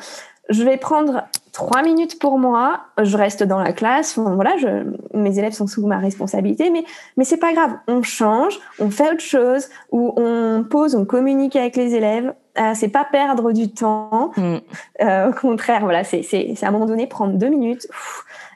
je 0.49 0.65
vais 0.65 0.79
prendre 0.79 1.25
trois 1.57 1.83
minutes 1.83 2.19
pour 2.19 2.39
moi. 2.39 2.81
Je 3.03 3.17
reste 3.17 3.43
dans 3.43 3.59
la 3.59 3.73
classe. 3.73 4.19
voilà, 4.19 4.59
je, 4.59 4.69
mes 5.15 5.39
élèves 5.39 5.55
sont 5.55 5.67
sous 5.67 5.87
ma 5.87 5.97
responsabilité, 5.97 6.69
mais 6.69 6.85
mais 7.17 7.25
c'est 7.25 7.39
pas 7.39 7.55
grave. 7.55 7.73
On 7.89 8.03
change, 8.03 8.59
on 8.79 8.91
fait 8.91 9.11
autre 9.11 9.23
chose, 9.23 9.71
ou 9.91 10.13
on 10.19 10.65
pose, 10.69 10.95
on 10.95 11.07
communique 11.07 11.57
avec 11.57 11.77
les 11.77 11.95
élèves. 11.95 12.35
Euh, 12.59 12.73
c'est 12.75 12.89
pas 12.89 13.07
perdre 13.11 13.53
du 13.53 13.71
temps. 13.71 14.33
Mm. 14.37 14.57
Euh, 15.01 15.31
au 15.31 15.33
contraire, 15.33 15.81
voilà, 15.81 16.05
c'est 16.05 16.23
c'est 16.23 16.63
à 16.63 16.69
un 16.69 16.71
moment 16.73 16.85
donné 16.85 17.07
prendre 17.07 17.33
deux 17.39 17.49
minutes. 17.49 17.89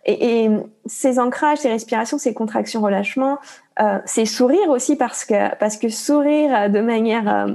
Et, 0.05 0.45
et, 0.45 0.51
ces 0.85 1.19
ancrages, 1.19 1.59
ces 1.59 1.71
respirations, 1.71 2.19
ces 2.19 2.35
contractions, 2.35 2.83
relâchements, 2.83 3.39
euh, 3.81 3.99
c'est 4.05 4.27
sourire 4.27 4.69
aussi 4.69 4.97
parce 4.97 5.25
que 5.25 5.55
parce 5.57 5.79
que 5.79 5.89
sourire 5.89 6.69
de 6.69 6.81
manière 6.81 7.47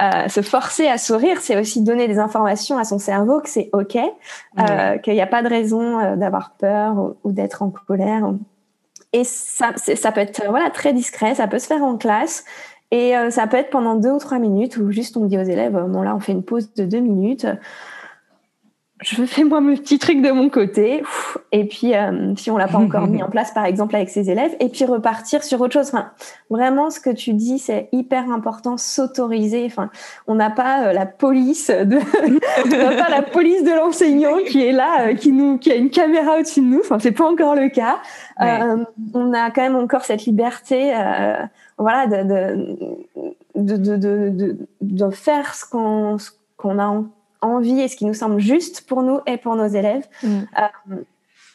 euh, 0.00 0.28
se 0.28 0.42
forcer 0.42 0.88
à 0.88 0.98
sourire, 0.98 1.40
c'est 1.40 1.58
aussi 1.58 1.82
donner 1.82 2.08
des 2.08 2.18
informations 2.18 2.78
à 2.78 2.84
son 2.84 2.98
cerveau 2.98 3.40
que 3.40 3.48
c'est 3.48 3.70
ok, 3.72 3.96
euh, 4.58 4.98
qu'il 4.98 5.14
n'y 5.14 5.20
a 5.20 5.26
pas 5.26 5.42
de 5.42 5.48
raison 5.48 6.00
euh, 6.00 6.16
d'avoir 6.16 6.54
peur 6.58 6.96
ou, 6.96 7.16
ou 7.22 7.32
d'être 7.32 7.62
en 7.62 7.70
colère. 7.70 8.32
Et 9.12 9.22
ça, 9.22 9.72
ça 9.76 10.10
peut 10.10 10.20
être 10.20 10.42
voilà 10.48 10.70
très 10.70 10.92
discret, 10.92 11.36
ça 11.36 11.46
peut 11.46 11.60
se 11.60 11.68
faire 11.68 11.84
en 11.84 11.96
classe. 11.96 12.44
Et 12.90 13.14
ça 13.30 13.48
peut 13.48 13.56
être 13.56 13.70
pendant 13.70 13.96
deux 13.96 14.10
ou 14.10 14.18
trois 14.18 14.38
minutes 14.38 14.76
où 14.76 14.92
juste 14.92 15.16
on 15.16 15.24
dit 15.24 15.36
aux 15.36 15.42
élèves, 15.42 15.72
bon 15.72 16.02
là 16.02 16.14
on 16.14 16.20
fait 16.20 16.30
une 16.30 16.44
pause 16.44 16.72
de 16.74 16.84
deux 16.84 17.00
minutes, 17.00 17.44
je 19.02 19.24
fais 19.24 19.42
moi 19.42 19.60
mes 19.60 19.74
petits 19.74 19.98
trucs 19.98 20.22
de 20.22 20.30
mon 20.30 20.48
côté 20.48 21.02
et 21.50 21.66
puis 21.66 21.94
euh, 21.94 22.34
si 22.36 22.50
on 22.52 22.56
l'a 22.56 22.68
pas 22.68 22.78
encore 22.78 23.06
mis 23.08 23.22
en 23.24 23.28
place 23.28 23.52
par 23.52 23.64
exemple 23.64 23.96
avec 23.96 24.08
ses 24.08 24.30
élèves 24.30 24.54
et 24.60 24.68
puis 24.68 24.84
repartir 24.84 25.42
sur 25.42 25.60
autre 25.60 25.72
chose. 25.72 25.88
Enfin 25.88 26.10
vraiment 26.48 26.90
ce 26.90 27.00
que 27.00 27.10
tu 27.10 27.32
dis 27.32 27.58
c'est 27.58 27.88
hyper 27.90 28.30
important 28.30 28.76
s'autoriser. 28.76 29.64
Enfin 29.66 29.90
on 30.28 30.36
n'a 30.36 30.50
pas 30.50 30.86
euh, 30.86 30.92
la 30.92 31.06
police 31.06 31.70
de 31.70 31.98
on 32.64 32.68
n'a 32.68 33.02
pas 33.02 33.10
la 33.10 33.22
police 33.22 33.64
de 33.64 33.72
l'enseignant 33.72 34.38
qui 34.46 34.64
est 34.64 34.72
là 34.72 35.08
euh, 35.08 35.14
qui 35.14 35.32
nous 35.32 35.58
qui 35.58 35.72
a 35.72 35.74
une 35.74 35.90
caméra 35.90 36.38
au-dessus 36.38 36.60
de 36.60 36.66
nous. 36.66 36.80
Enfin 36.80 37.00
c'est 37.00 37.12
pas 37.12 37.28
encore 37.28 37.56
le 37.56 37.70
cas. 37.70 37.98
On 39.12 39.32
a 39.32 39.50
quand 39.50 39.62
même 39.62 39.76
encore 39.76 40.04
cette 40.04 40.24
liberté 40.24 40.92
voilà 41.78 42.06
de 42.06 42.22
de, 43.56 43.76
de 43.76 43.96
de, 43.96 44.28
de, 44.30 44.56
de, 44.80 45.10
faire 45.10 45.54
ce 45.54 45.68
qu'on 45.68 46.18
ce 46.18 46.30
qu'on 46.56 46.78
a 46.78 46.86
en 46.86 47.06
envie 47.44 47.80
et 47.80 47.88
ce 47.88 47.96
qui 47.96 48.04
nous 48.04 48.14
semble 48.14 48.40
juste 48.40 48.86
pour 48.86 49.02
nous 49.02 49.20
et 49.26 49.36
pour 49.36 49.56
nos 49.56 49.66
élèves. 49.66 50.06
Mm. 50.22 50.28
Euh, 50.58 50.96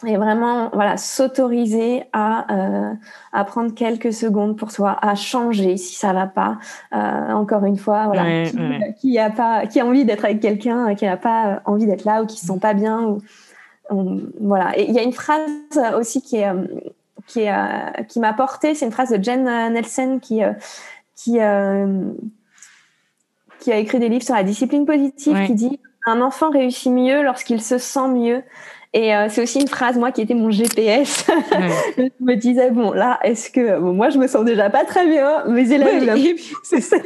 et 0.08 0.16
vraiment, 0.16 0.70
voilà, 0.72 0.96
s'autoriser 0.96 2.04
à, 2.14 2.54
euh, 2.54 2.94
à 3.34 3.44
prendre 3.44 3.74
quelques 3.74 4.14
secondes 4.14 4.58
pour 4.58 4.72
soi, 4.72 4.98
à 5.02 5.16
changer 5.16 5.76
si 5.76 5.96
ça 5.96 6.14
va 6.14 6.26
pas. 6.26 6.58
Euh, 6.94 7.32
encore 7.34 7.66
une 7.66 7.78
fois, 7.78 8.06
voilà, 8.06 8.46
qui, 9.02 9.20
a 9.20 9.30
pas, 9.30 9.68
qui 9.68 9.82
a 9.82 9.86
envie 9.86 10.06
d'être 10.06 10.24
avec 10.24 10.40
quelqu'un, 10.40 10.96
qui 10.96 11.04
n'a 11.04 11.18
pas 11.18 11.62
envie 11.66 11.86
d'être 11.86 12.06
là 12.06 12.24
ou 12.24 12.26
qui 12.26 12.40
se 12.40 12.46
sent 12.46 12.60
pas 12.62 12.74
bien. 12.74 13.18
Ou, 13.92 14.22
voilà. 14.40 14.78
Et 14.80 14.88
il 14.88 14.94
y 14.94 15.00
a 15.00 15.04
une 15.04 15.12
phrase 15.12 15.50
aussi 15.98 16.22
qui 16.22 16.38
est 16.38 16.52
qui 17.28 17.42
est 17.42 18.06
qui 18.08 18.22
m'a 18.22 18.32
porté. 18.32 18.76
C'est 18.76 18.86
une 18.86 18.94
phrase 18.94 19.10
de 19.10 19.22
Jen 19.22 19.44
Nelson 19.44 20.20
qui 20.22 20.42
qui 21.16 21.40
qui 23.60 23.72
a 23.72 23.78
écrit 23.78 24.00
des 24.00 24.10
livres 24.10 24.24
sur 24.24 24.36
la 24.36 24.44
discipline 24.44 24.86
positive, 24.86 25.46
qui 25.46 25.54
dit 25.54 25.80
un 26.06 26.22
enfant 26.22 26.50
réussit 26.50 26.92
mieux 26.92 27.24
lorsqu'il 27.24 27.62
se 27.62 27.78
sent 27.78 28.08
mieux. 28.08 28.44
Et 28.94 29.16
euh, 29.16 29.28
c'est 29.30 29.44
aussi 29.44 29.60
une 29.60 29.68
phrase, 29.68 29.98
moi, 29.98 30.12
qui 30.12 30.22
était 30.22 30.34
mon 30.34 30.50
GPS. 30.50 31.26
je 31.98 32.10
me 32.20 32.36
disais, 32.36 32.72
bon, 32.72 32.92
là, 32.92 33.20
est-ce 33.24 33.52
que 33.52 33.78
moi, 33.78 34.10
je 34.10 34.18
me 34.18 34.28
sens 34.28 34.44
déjà 34.44 34.70
pas 34.70 34.84
très 34.84 35.08
bien, 35.08 35.46
mes 35.48 35.72
élèves, 35.72 36.40
c'est 36.64 36.82
ça, 36.82 36.98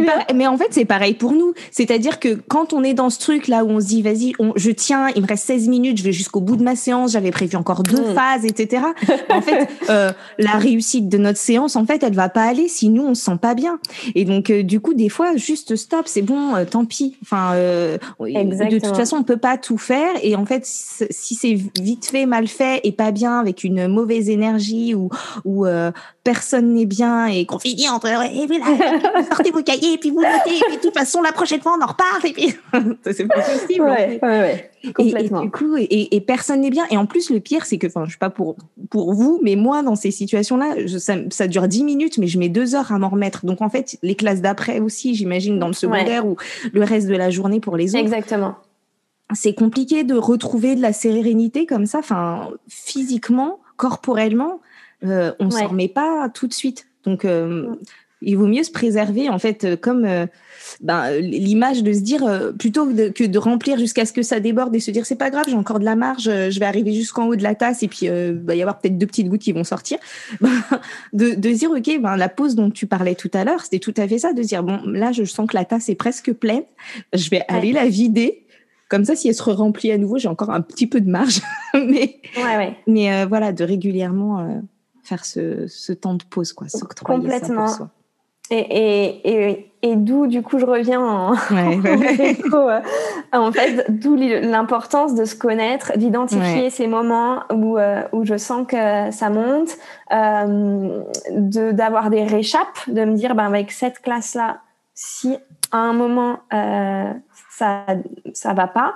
mais, 0.00 0.34
mais 0.34 0.46
en 0.46 0.56
fait, 0.56 0.68
c'est 0.70 0.84
pareil 0.84 1.14
pour 1.14 1.32
nous. 1.32 1.54
C'est-à-dire 1.70 2.18
que 2.18 2.40
quand 2.48 2.72
on 2.72 2.82
est 2.82 2.94
dans 2.94 3.10
ce 3.10 3.20
truc 3.20 3.48
là 3.48 3.64
où 3.64 3.70
on 3.70 3.80
se 3.80 3.86
dit, 3.86 4.02
vas-y, 4.02 4.32
je 4.56 4.70
tiens, 4.70 5.08
il 5.14 5.22
me 5.22 5.26
reste 5.26 5.46
16 5.46 5.68
minutes, 5.68 5.98
je 5.98 6.04
vais 6.04 6.12
jusqu'au 6.12 6.40
bout 6.40 6.56
de 6.56 6.64
ma 6.64 6.76
séance, 6.76 7.12
j'avais 7.12 7.30
prévu 7.30 7.56
encore 7.56 7.82
deux 7.82 8.10
mm. 8.10 8.14
phases, 8.14 8.44
etc. 8.44 8.82
en 9.30 9.40
fait, 9.40 9.68
euh, 9.90 10.10
la 10.38 10.52
réussite 10.52 11.08
de 11.08 11.18
notre 11.18 11.38
séance, 11.38 11.76
en 11.76 11.86
fait, 11.86 12.02
elle 12.02 12.14
va 12.14 12.28
pas 12.28 12.42
aller 12.42 12.68
si 12.68 12.88
nous, 12.88 13.04
on 13.04 13.14
se 13.14 13.24
sent 13.24 13.38
pas 13.40 13.54
bien. 13.54 13.78
Et 14.14 14.24
donc, 14.24 14.50
euh, 14.50 14.62
du 14.62 14.80
coup, 14.80 14.94
des 14.94 15.08
fois, 15.08 15.36
juste 15.36 15.76
stop, 15.76 16.06
c'est 16.06 16.22
bon, 16.22 16.54
euh, 16.54 16.64
tant 16.64 16.84
pis. 16.84 17.16
Enfin, 17.22 17.52
euh, 17.54 17.98
de 18.20 18.78
toute 18.78 18.96
façon, 18.96 19.18
on 19.18 19.22
peut 19.22 19.36
pas 19.36 19.56
tout 19.58 19.78
faire. 19.78 20.12
Et 20.22 20.36
en 20.36 20.44
fait, 20.44 20.66
si 21.10 21.34
c'est 21.34 21.56
vite 21.80 22.06
fait, 22.06 22.26
mal 22.26 22.48
fait 22.48 22.80
et 22.84 22.92
pas 22.92 23.10
bien, 23.10 23.38
avec 23.38 23.64
une 23.64 23.88
mauvaise 23.88 24.28
énergie 24.28 24.94
ou, 24.94 25.08
ou 25.44 25.66
euh, 25.66 25.90
personne 26.22 26.74
n'est 26.74 26.86
bien 26.86 27.26
et 27.26 27.46
qu'on 27.46 27.58
finit 27.58 27.88
entre 27.88 28.06
et 28.06 28.46
voilà, 28.46 29.26
sortez 29.28 29.50
vos 29.50 29.62
cahiers 29.62 29.94
et 29.94 29.98
puis 29.98 30.10
vous 30.10 30.20
notez 30.20 30.56
et 30.56 30.62
puis 30.66 30.76
de 30.76 30.82
toute 30.82 30.94
façon 30.94 31.22
la 31.22 31.32
prochaine 31.32 31.60
fois 31.60 31.76
on 31.78 31.82
en 31.82 31.88
reparle 31.88 32.26
et 32.26 32.32
puis 32.32 32.54
c'est 33.12 33.26
pas 33.26 33.40
possible. 33.40 33.84
Ouais, 33.84 34.18
ouais, 34.22 34.28
ouais. 34.28 34.70
Complètement. 34.92 35.40
Et, 35.40 35.44
du 35.44 35.50
coup, 35.50 35.76
et, 35.78 36.14
et 36.14 36.20
personne 36.20 36.60
n'est 36.60 36.70
bien. 36.70 36.84
Et 36.90 36.96
en 36.96 37.06
plus, 37.06 37.30
le 37.30 37.40
pire, 37.40 37.64
c'est 37.64 37.78
que, 37.78 37.86
enfin, 37.86 38.04
je 38.06 38.12
sais 38.12 38.18
pas 38.18 38.30
pour 38.30 38.56
pour 38.90 39.14
vous, 39.14 39.40
mais 39.42 39.56
moi, 39.56 39.82
dans 39.82 39.96
ces 39.96 40.10
situations-là, 40.10 40.76
ça, 40.98 41.14
ça 41.30 41.46
dure 41.46 41.68
dix 41.68 41.84
minutes, 41.84 42.18
mais 42.18 42.26
je 42.26 42.38
mets 42.38 42.48
deux 42.48 42.74
heures 42.74 42.92
à 42.92 42.98
m'en 42.98 43.08
remettre. 43.08 43.46
Donc, 43.46 43.62
en 43.62 43.70
fait, 43.70 43.96
les 44.02 44.14
classes 44.14 44.42
d'après 44.42 44.80
aussi, 44.80 45.14
j'imagine, 45.14 45.58
dans 45.58 45.68
le 45.68 45.72
secondaire 45.72 46.26
ou 46.26 46.36
le 46.72 46.84
reste 46.84 47.08
de 47.08 47.16
la 47.16 47.30
journée 47.30 47.60
pour 47.60 47.76
les 47.76 47.94
autres. 47.94 48.04
Exactement 48.04 48.56
c'est 49.32 49.54
compliqué 49.54 50.04
de 50.04 50.14
retrouver 50.14 50.76
de 50.76 50.82
la 50.82 50.92
sérénité 50.92 51.66
comme 51.66 51.86
ça, 51.86 51.98
enfin 51.98 52.50
physiquement, 52.68 53.60
corporellement, 53.76 54.60
euh, 55.04 55.32
on 55.38 55.50
s'en 55.50 55.68
remet 55.68 55.88
pas 55.88 56.28
tout 56.28 56.46
de 56.46 56.52
suite. 56.52 56.86
Donc 57.04 57.24
euh, 57.24 57.74
il 58.22 58.36
vaut 58.36 58.46
mieux 58.46 58.62
se 58.62 58.70
préserver 58.70 59.28
en 59.28 59.38
fait 59.38 59.78
comme 59.80 60.08
ben, 60.80 61.10
l'image 61.18 61.82
de 61.82 61.92
se 61.92 62.00
dire 62.00 62.52
plutôt 62.58 62.86
que 62.86 63.24
de 63.24 63.38
remplir 63.38 63.78
jusqu'à 63.78 64.06
ce 64.06 64.14
que 64.14 64.22
ça 64.22 64.40
déborde 64.40 64.74
et 64.74 64.80
se 64.80 64.90
dire 64.90 65.04
c'est 65.04 65.14
pas 65.16 65.28
grave 65.28 65.44
j'ai 65.46 65.56
encore 65.56 65.78
de 65.78 65.84
la 65.84 65.94
marge 65.94 66.22
je 66.24 66.58
vais 66.58 66.64
arriver 66.64 66.94
jusqu'en 66.94 67.26
haut 67.26 67.36
de 67.36 67.42
la 67.42 67.54
tasse 67.54 67.82
et 67.82 67.88
puis 67.88 68.06
il 68.06 68.40
va 68.46 68.54
y 68.54 68.62
avoir 68.62 68.78
peut-être 68.78 68.96
deux 68.96 69.06
petites 69.06 69.28
gouttes 69.28 69.42
qui 69.42 69.52
vont 69.52 69.64
sortir. 69.64 69.98
Ben, 70.40 70.50
de, 71.12 71.34
de 71.34 71.50
dire 71.50 71.70
ok 71.70 72.00
ben 72.00 72.16
la 72.16 72.30
pause 72.30 72.54
dont 72.54 72.70
tu 72.70 72.86
parlais 72.86 73.14
tout 73.14 73.30
à 73.34 73.44
l'heure 73.44 73.62
c'était 73.62 73.78
tout 73.78 73.94
à 73.98 74.08
fait 74.08 74.18
ça 74.18 74.32
de 74.32 74.42
dire 74.42 74.62
bon 74.62 74.80
là 74.86 75.12
je 75.12 75.24
sens 75.24 75.46
que 75.46 75.54
la 75.54 75.66
tasse 75.66 75.90
est 75.90 75.94
presque 75.94 76.32
pleine 76.32 76.64
je 77.12 77.28
vais 77.28 77.42
aller 77.48 77.72
la 77.72 77.86
vider 77.86 78.43
comme 78.94 79.04
ça, 79.04 79.16
si 79.16 79.26
elle 79.26 79.34
se 79.34 79.42
remplit 79.50 79.90
à 79.90 79.98
nouveau, 79.98 80.18
j'ai 80.18 80.28
encore 80.28 80.50
un 80.50 80.60
petit 80.60 80.86
peu 80.86 81.00
de 81.00 81.10
marge. 81.10 81.40
mais 81.74 82.20
mais 82.86 83.12
euh, 83.12 83.26
voilà, 83.26 83.50
de 83.50 83.64
régulièrement 83.64 84.38
euh, 84.38 84.60
faire 85.02 85.24
ce, 85.24 85.92
temps 85.92 86.14
de 86.14 86.22
pause, 86.22 86.52
quoi, 86.52 86.68
Complètement. 87.04 87.66
Et, 88.52 88.60
et, 88.60 89.48
et, 89.48 89.72
et 89.82 89.96
d'où, 89.96 90.28
du 90.28 90.42
coup, 90.42 90.60
je 90.60 90.64
reviens 90.64 91.00
en, 91.00 91.32
euh, 91.50 92.80
en, 93.32 93.50
fait, 93.50 93.86
d'où 93.88 94.14
l'importance 94.14 95.16
de 95.16 95.24
se 95.24 95.34
connaître, 95.34 95.98
d'identifier 95.98 96.70
ces 96.70 96.86
moments 96.86 97.42
où, 97.52 97.76
où 98.12 98.24
je 98.24 98.36
sens 98.36 98.64
que 98.68 99.10
ça 99.10 99.28
monte, 99.28 99.70
de 100.12 101.72
d'avoir 101.72 102.10
des 102.10 102.22
réchappes, 102.22 102.78
de 102.86 103.04
me 103.04 103.16
dire, 103.16 103.34
ben, 103.34 103.46
avec 103.46 103.72
cette 103.72 103.98
classe-là, 104.02 104.60
si 104.94 105.36
à 105.72 105.78
un 105.78 105.94
moment 105.94 106.38
ça 107.56 107.86
ça 108.32 108.52
va 108.52 108.66
pas. 108.66 108.94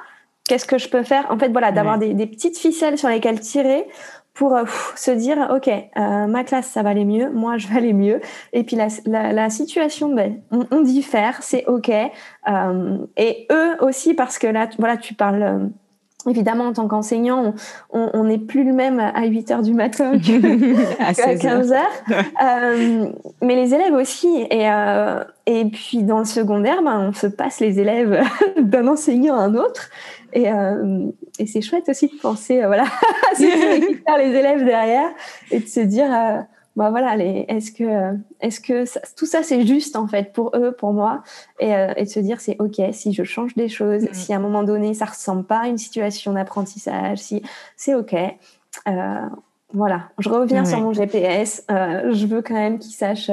Qu'est-ce 0.48 0.66
que 0.66 0.78
je 0.78 0.88
peux 0.88 1.02
faire? 1.02 1.26
En 1.30 1.38
fait, 1.38 1.50
voilà, 1.50 1.72
d'avoir 1.72 1.98
des, 1.98 2.14
petites 2.26 2.56
ficelles 2.56 2.96
sur 2.96 3.10
lesquelles 3.10 3.38
tirer 3.38 3.86
pour 4.32 4.56
euh, 4.56 4.64
se 4.96 5.10
dire, 5.10 5.48
ok, 5.54 5.68
euh, 5.68 6.26
ma 6.26 6.42
classe 6.42 6.68
ça 6.68 6.82
va 6.82 6.90
aller 6.90 7.04
mieux, 7.04 7.30
moi 7.30 7.58
je 7.58 7.68
vais 7.68 7.76
aller 7.76 7.92
mieux. 7.92 8.20
Et 8.54 8.64
puis 8.64 8.76
la, 8.76 9.50
situation, 9.50 10.14
ben, 10.14 10.40
on, 10.70 10.80
diffère, 10.80 11.42
c'est 11.42 11.66
ok. 11.66 11.90
Euh, 11.90 12.98
et 13.18 13.46
eux 13.52 13.76
aussi 13.80 14.14
parce 14.14 14.38
que 14.38 14.46
là, 14.46 14.68
voilà, 14.78 14.96
tu 14.96 15.12
parles 15.12 15.70
Évidemment, 16.28 16.66
en 16.66 16.72
tant 16.72 16.88
qu'enseignant, 16.88 17.54
on 17.90 18.24
n'est 18.24 18.38
plus 18.38 18.64
le 18.64 18.72
même 18.72 19.00
à 19.00 19.24
8 19.26 19.50
heures 19.50 19.62
du 19.62 19.74
matin 19.74 20.12
qu'à 21.16 21.36
15 21.36 21.72
heures. 21.72 21.80
Euh, 22.42 23.06
mais 23.42 23.56
les 23.56 23.74
élèves 23.74 23.94
aussi. 23.94 24.46
Et, 24.50 24.70
euh, 24.70 25.24
et 25.46 25.64
puis, 25.66 26.02
dans 26.02 26.18
le 26.18 26.24
secondaire, 26.24 26.82
ben, 26.82 27.08
on 27.08 27.12
se 27.12 27.26
passe 27.26 27.60
les 27.60 27.80
élèves 27.80 28.22
d'un 28.60 28.86
enseignant 28.88 29.36
à 29.36 29.44
un 29.44 29.54
autre. 29.54 29.90
Et, 30.32 30.52
euh, 30.52 31.06
et 31.38 31.46
c'est 31.46 31.62
chouette 31.62 31.88
aussi 31.88 32.08
de 32.08 32.20
penser 32.20 32.62
voilà, 32.66 32.82
à 33.32 33.34
ce 33.34 33.42
les 33.42 34.36
élèves 34.36 34.64
derrière 34.64 35.08
et 35.50 35.60
de 35.60 35.66
se 35.66 35.80
dire 35.80 36.10
bah 36.78 36.90
voilà, 36.90 37.16
est-ce 37.16 37.72
que, 37.72 38.16
est-ce 38.40 38.60
que 38.60 38.84
tout 39.16 39.26
ça 39.26 39.42
c'est 39.42 39.66
juste 39.66 39.96
en 39.96 40.06
fait 40.06 40.32
pour 40.32 40.52
eux, 40.54 40.70
pour 40.70 40.92
moi, 40.92 41.24
et, 41.58 41.74
euh, 41.74 41.92
de 41.92 42.04
se 42.04 42.20
dire 42.20 42.40
c'est 42.40 42.54
ok 42.60 42.80
si 42.92 43.12
je 43.12 43.24
change 43.24 43.56
des 43.56 43.68
choses, 43.68 44.04
mm-hmm. 44.04 44.14
si 44.14 44.32
à 44.32 44.36
un 44.36 44.38
moment 44.38 44.62
donné 44.62 44.94
ça 44.94 45.06
ressemble 45.06 45.42
pas 45.42 45.62
à 45.62 45.66
une 45.66 45.76
situation 45.76 46.34
d'apprentissage, 46.34 47.18
si 47.18 47.42
c'est 47.76 47.96
ok. 47.96 48.14
Euh, 48.14 48.92
voilà, 49.74 50.04
je 50.20 50.28
reviens 50.28 50.64
sur 50.64 50.78
mon 50.78 50.92
GPS. 50.92 51.64
Euh, 51.68 52.14
je 52.14 52.26
veux 52.26 52.42
quand 52.42 52.54
même 52.54 52.78
qu'ils 52.78 52.94
sachent 52.94 53.32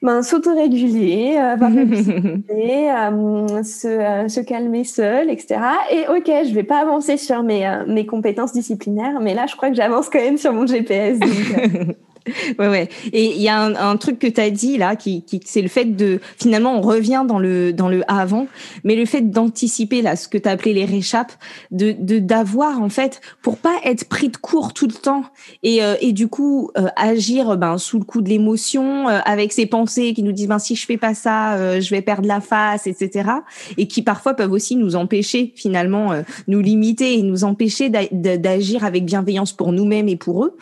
ben, 0.00 0.22
s'autoréguler, 0.22 1.36
avoir 1.36 1.70
se, 3.64 4.24
se 4.28 4.40
calmer 4.40 4.84
seul, 4.84 5.28
etc. 5.28 5.60
Et 5.90 6.08
ok, 6.08 6.46
je 6.48 6.54
vais 6.54 6.64
pas 6.64 6.80
avancer 6.80 7.18
sur 7.18 7.42
mes, 7.42 7.70
mes 7.86 8.06
compétences 8.06 8.54
disciplinaires, 8.54 9.20
mais 9.20 9.34
là, 9.34 9.44
je 9.46 9.56
crois 9.56 9.68
que 9.68 9.76
j'avance 9.76 10.08
quand 10.08 10.20
même 10.20 10.38
sur 10.38 10.54
mon 10.54 10.66
GPS. 10.66 11.18
Donc, 11.18 11.96
ouais, 12.58 12.68
ouais. 12.68 12.88
Et 13.12 13.34
il 13.34 13.42
y 13.42 13.48
a 13.48 13.60
un, 13.60 13.96
truc 13.96 14.18
que 14.18 14.26
tu 14.26 14.40
as 14.40 14.50
dit 14.50 14.78
là, 14.78 14.96
qui, 14.96 15.22
qui 15.22 15.40
c'est 15.44 15.62
le 15.62 15.68
fait 15.68 15.84
de 15.84 16.20
finalement 16.38 16.76
on 16.76 16.80
revient 16.80 17.24
dans 17.26 17.38
le 17.38 17.72
dans 17.72 17.88
le 17.88 18.02
avant, 18.10 18.46
mais 18.84 18.96
le 18.96 19.06
fait 19.06 19.30
d'anticiper 19.30 20.02
là 20.02 20.16
ce 20.16 20.28
que 20.28 20.38
tu 20.38 20.48
as 20.48 20.52
appelé 20.52 20.72
les 20.72 20.84
réchappes, 20.84 21.32
de 21.70 21.92
d'avoir 22.18 22.80
en 22.80 22.88
fait 22.88 23.20
pour 23.42 23.58
pas 23.58 23.76
être 23.84 24.08
pris 24.08 24.28
de 24.28 24.36
court 24.36 24.72
tout 24.72 24.86
le 24.86 24.92
temps 24.92 25.24
et 25.62 25.82
euh, 25.82 25.94
et 26.00 26.12
du 26.12 26.28
coup 26.28 26.70
euh, 26.76 26.88
agir 26.96 27.56
ben 27.56 27.78
sous 27.78 27.98
le 27.98 28.04
coup 28.04 28.20
de 28.20 28.28
l'émotion 28.28 29.08
euh, 29.08 29.18
avec 29.24 29.52
ses 29.52 29.66
pensées 29.66 30.14
qui 30.14 30.22
nous 30.22 30.32
disent 30.32 30.48
ben 30.48 30.58
si 30.58 30.74
je 30.76 30.86
fais 30.86 30.96
pas 30.96 31.14
ça 31.14 31.80
je 31.80 31.90
vais 31.90 32.02
perdre 32.02 32.26
la 32.26 32.40
face 32.40 32.86
etc 32.86 33.30
et 33.76 33.86
qui 33.86 34.02
parfois 34.02 34.34
peuvent 34.34 34.52
aussi 34.52 34.76
nous 34.76 34.96
empêcher 34.96 35.52
finalement 35.56 36.12
nous 36.48 36.60
limiter 36.60 37.18
et 37.18 37.22
nous 37.22 37.44
empêcher 37.44 37.90
d'agir 37.90 38.84
avec 38.84 39.04
bienveillance 39.04 39.52
pour 39.52 39.72
nous-mêmes 39.72 40.08
et 40.08 40.16
pour 40.16 40.44
eux 40.44 40.56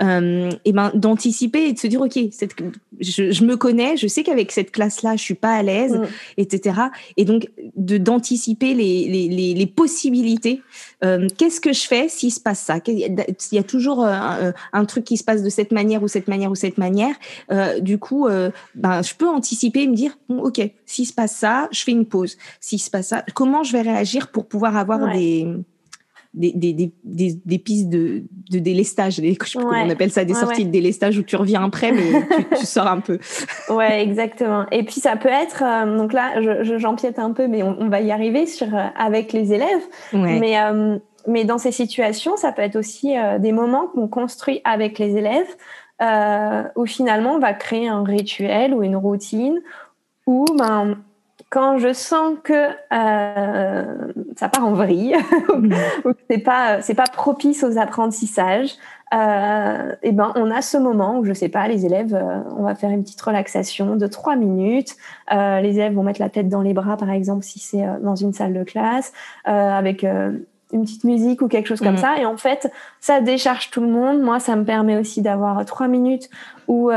et 0.00 0.72
ben 0.72 0.90
d'anticiper 1.04 1.68
et 1.68 1.72
de 1.74 1.78
se 1.78 1.86
dire 1.86 2.00
ok 2.00 2.18
cette, 2.30 2.54
je, 2.98 3.44
me 3.44 3.56
connais 3.56 3.98
je 3.98 4.06
sais 4.06 4.22
qu'avec 4.22 4.50
cette 4.52 4.70
classe 4.70 5.02
là 5.02 5.16
je 5.16 5.22
suis 5.22 5.34
pas 5.34 5.52
à 5.52 5.62
l'aise 5.62 5.92
mm. 5.92 6.06
etc 6.38 6.80
et 7.18 7.26
donc 7.26 7.50
de 7.76 7.98
d'anticiper 7.98 8.74
les, 8.74 9.28
les, 9.28 9.54
les, 9.54 9.66
possibilités. 9.66 10.62
Euh, 11.04 11.28
qu'est-ce 11.36 11.60
que 11.60 11.72
je 11.72 11.82
fais 11.86 12.08
s'il 12.08 12.32
se 12.32 12.40
passe 12.40 12.60
ça? 12.60 12.78
Il 12.86 13.16
y 13.52 13.58
a 13.58 13.62
toujours 13.62 14.04
euh, 14.04 14.12
un, 14.12 14.52
un, 14.72 14.84
truc 14.84 15.04
qui 15.04 15.16
se 15.16 15.24
passe 15.24 15.42
de 15.42 15.48
cette 15.48 15.72
manière 15.72 16.02
ou 16.02 16.08
cette 16.08 16.28
manière 16.28 16.50
ou 16.50 16.54
cette 16.54 16.78
manière. 16.78 17.14
Euh, 17.50 17.80
du 17.80 17.98
coup 17.98 18.26
ben 18.74 19.02
je 19.02 19.14
peux 19.14 19.28
anticiper 19.28 19.82
et 19.82 19.86
me 19.86 19.94
dire 19.94 20.16
bon, 20.28 20.42
ok 20.42 20.70
s'il 20.86 21.06
se 21.06 21.12
passe 21.12 21.34
ça 21.36 21.68
je 21.70 21.82
fais 21.82 21.92
une 21.92 22.06
pause. 22.06 22.36
S'il 22.60 22.80
se 22.80 22.90
passe 22.90 23.08
ça 23.08 23.24
comment 23.34 23.62
je 23.62 23.72
vais 23.72 23.82
réagir 23.82 24.30
pour 24.30 24.46
pouvoir 24.46 24.76
avoir 24.76 25.12
des 25.12 25.46
des, 26.34 26.52
des, 26.52 26.92
des, 27.04 27.40
des, 27.44 27.58
pistes 27.58 27.88
de, 27.88 28.24
de 28.50 28.58
délestage. 28.58 29.20
On 29.56 29.90
appelle 29.90 30.10
ça 30.10 30.24
des 30.24 30.34
sorties 30.34 30.64
de 30.64 30.70
délestage 30.70 31.16
où 31.18 31.22
tu 31.22 31.36
reviens 31.36 31.64
après, 31.64 31.92
mais 31.92 32.26
tu, 32.58 32.66
sors 32.66 32.86
un 32.86 33.00
peu. 33.00 33.18
Ouais, 33.70 34.02
exactement. 34.02 34.66
Et 34.70 34.82
puis 34.82 35.00
ça 35.00 35.16
peut 35.16 35.28
être, 35.28 35.62
euh, 35.62 35.96
donc 35.96 36.12
là, 36.12 36.40
j'empiète 36.78 37.18
un 37.18 37.32
peu, 37.32 37.46
mais 37.46 37.62
on, 37.62 37.88
va 37.88 38.00
y 38.00 38.10
arriver 38.10 38.46
sur, 38.46 38.74
euh, 38.74 38.86
avec 38.96 39.32
les 39.32 39.52
élèves. 39.52 39.82
Mais, 40.12 40.60
euh, 40.60 40.98
mais 41.26 41.44
dans 41.44 41.58
ces 41.58 41.72
situations, 41.72 42.36
ça 42.36 42.52
peut 42.52 42.62
être 42.62 42.76
aussi 42.76 43.14
des 43.38 43.52
moments 43.52 43.86
qu'on 43.86 44.08
construit 44.08 44.60
avec 44.64 44.98
les 44.98 45.16
élèves, 45.16 45.56
où 46.76 46.86
finalement 46.86 47.34
on 47.34 47.38
va 47.38 47.54
créer 47.54 47.88
un 47.88 48.04
rituel 48.04 48.74
ou 48.74 48.82
une 48.82 48.96
routine 48.96 49.60
où 50.26 50.44
ben, 50.58 50.96
quand 51.54 51.78
je 51.78 51.92
sens 51.92 52.36
que 52.42 52.70
euh, 52.92 54.12
ça 54.34 54.48
part 54.48 54.66
en 54.66 54.72
vrille 54.72 55.14
ou 56.04 56.12
que 56.12 56.18
c'est 56.28 56.38
pas 56.38 56.82
c'est 56.82 56.96
pas 56.96 57.04
propice 57.04 57.62
aux 57.62 57.78
apprentissages, 57.78 58.72
euh, 59.14 59.94
et 60.02 60.10
ben 60.10 60.32
on 60.34 60.50
a 60.50 60.62
ce 60.62 60.76
moment 60.76 61.20
où 61.20 61.24
je 61.24 61.32
sais 61.32 61.48
pas 61.48 61.68
les 61.68 61.86
élèves, 61.86 62.12
euh, 62.12 62.40
on 62.58 62.64
va 62.64 62.74
faire 62.74 62.90
une 62.90 63.04
petite 63.04 63.20
relaxation 63.20 63.94
de 63.94 64.06
trois 64.08 64.34
minutes. 64.34 64.96
Les 65.30 65.78
élèves 65.78 65.94
vont 65.94 66.02
mettre 66.02 66.20
la 66.20 66.28
tête 66.28 66.48
dans 66.48 66.60
les 66.60 66.74
bras 66.74 66.96
par 66.96 67.10
exemple 67.10 67.44
si 67.44 67.60
c'est 67.60 67.84
dans 68.02 68.16
une 68.16 68.32
salle 68.32 68.52
de 68.52 68.64
classe 68.64 69.12
avec 69.44 70.02
une 70.02 70.82
petite 70.82 71.04
musique 71.04 71.40
ou 71.40 71.46
quelque 71.46 71.68
chose 71.68 71.80
comme 71.80 71.92
mhm. 71.92 71.98
ça. 71.98 72.18
Et 72.18 72.26
en 72.26 72.36
fait, 72.36 72.68
ça 73.00 73.20
décharge 73.20 73.70
tout 73.70 73.80
le 73.80 73.88
monde. 73.88 74.20
Moi, 74.20 74.40
ça 74.40 74.56
me 74.56 74.64
permet 74.64 74.96
aussi 74.96 75.22
d'avoir 75.22 75.64
trois 75.64 75.86
minutes 75.86 76.28
où 76.66 76.90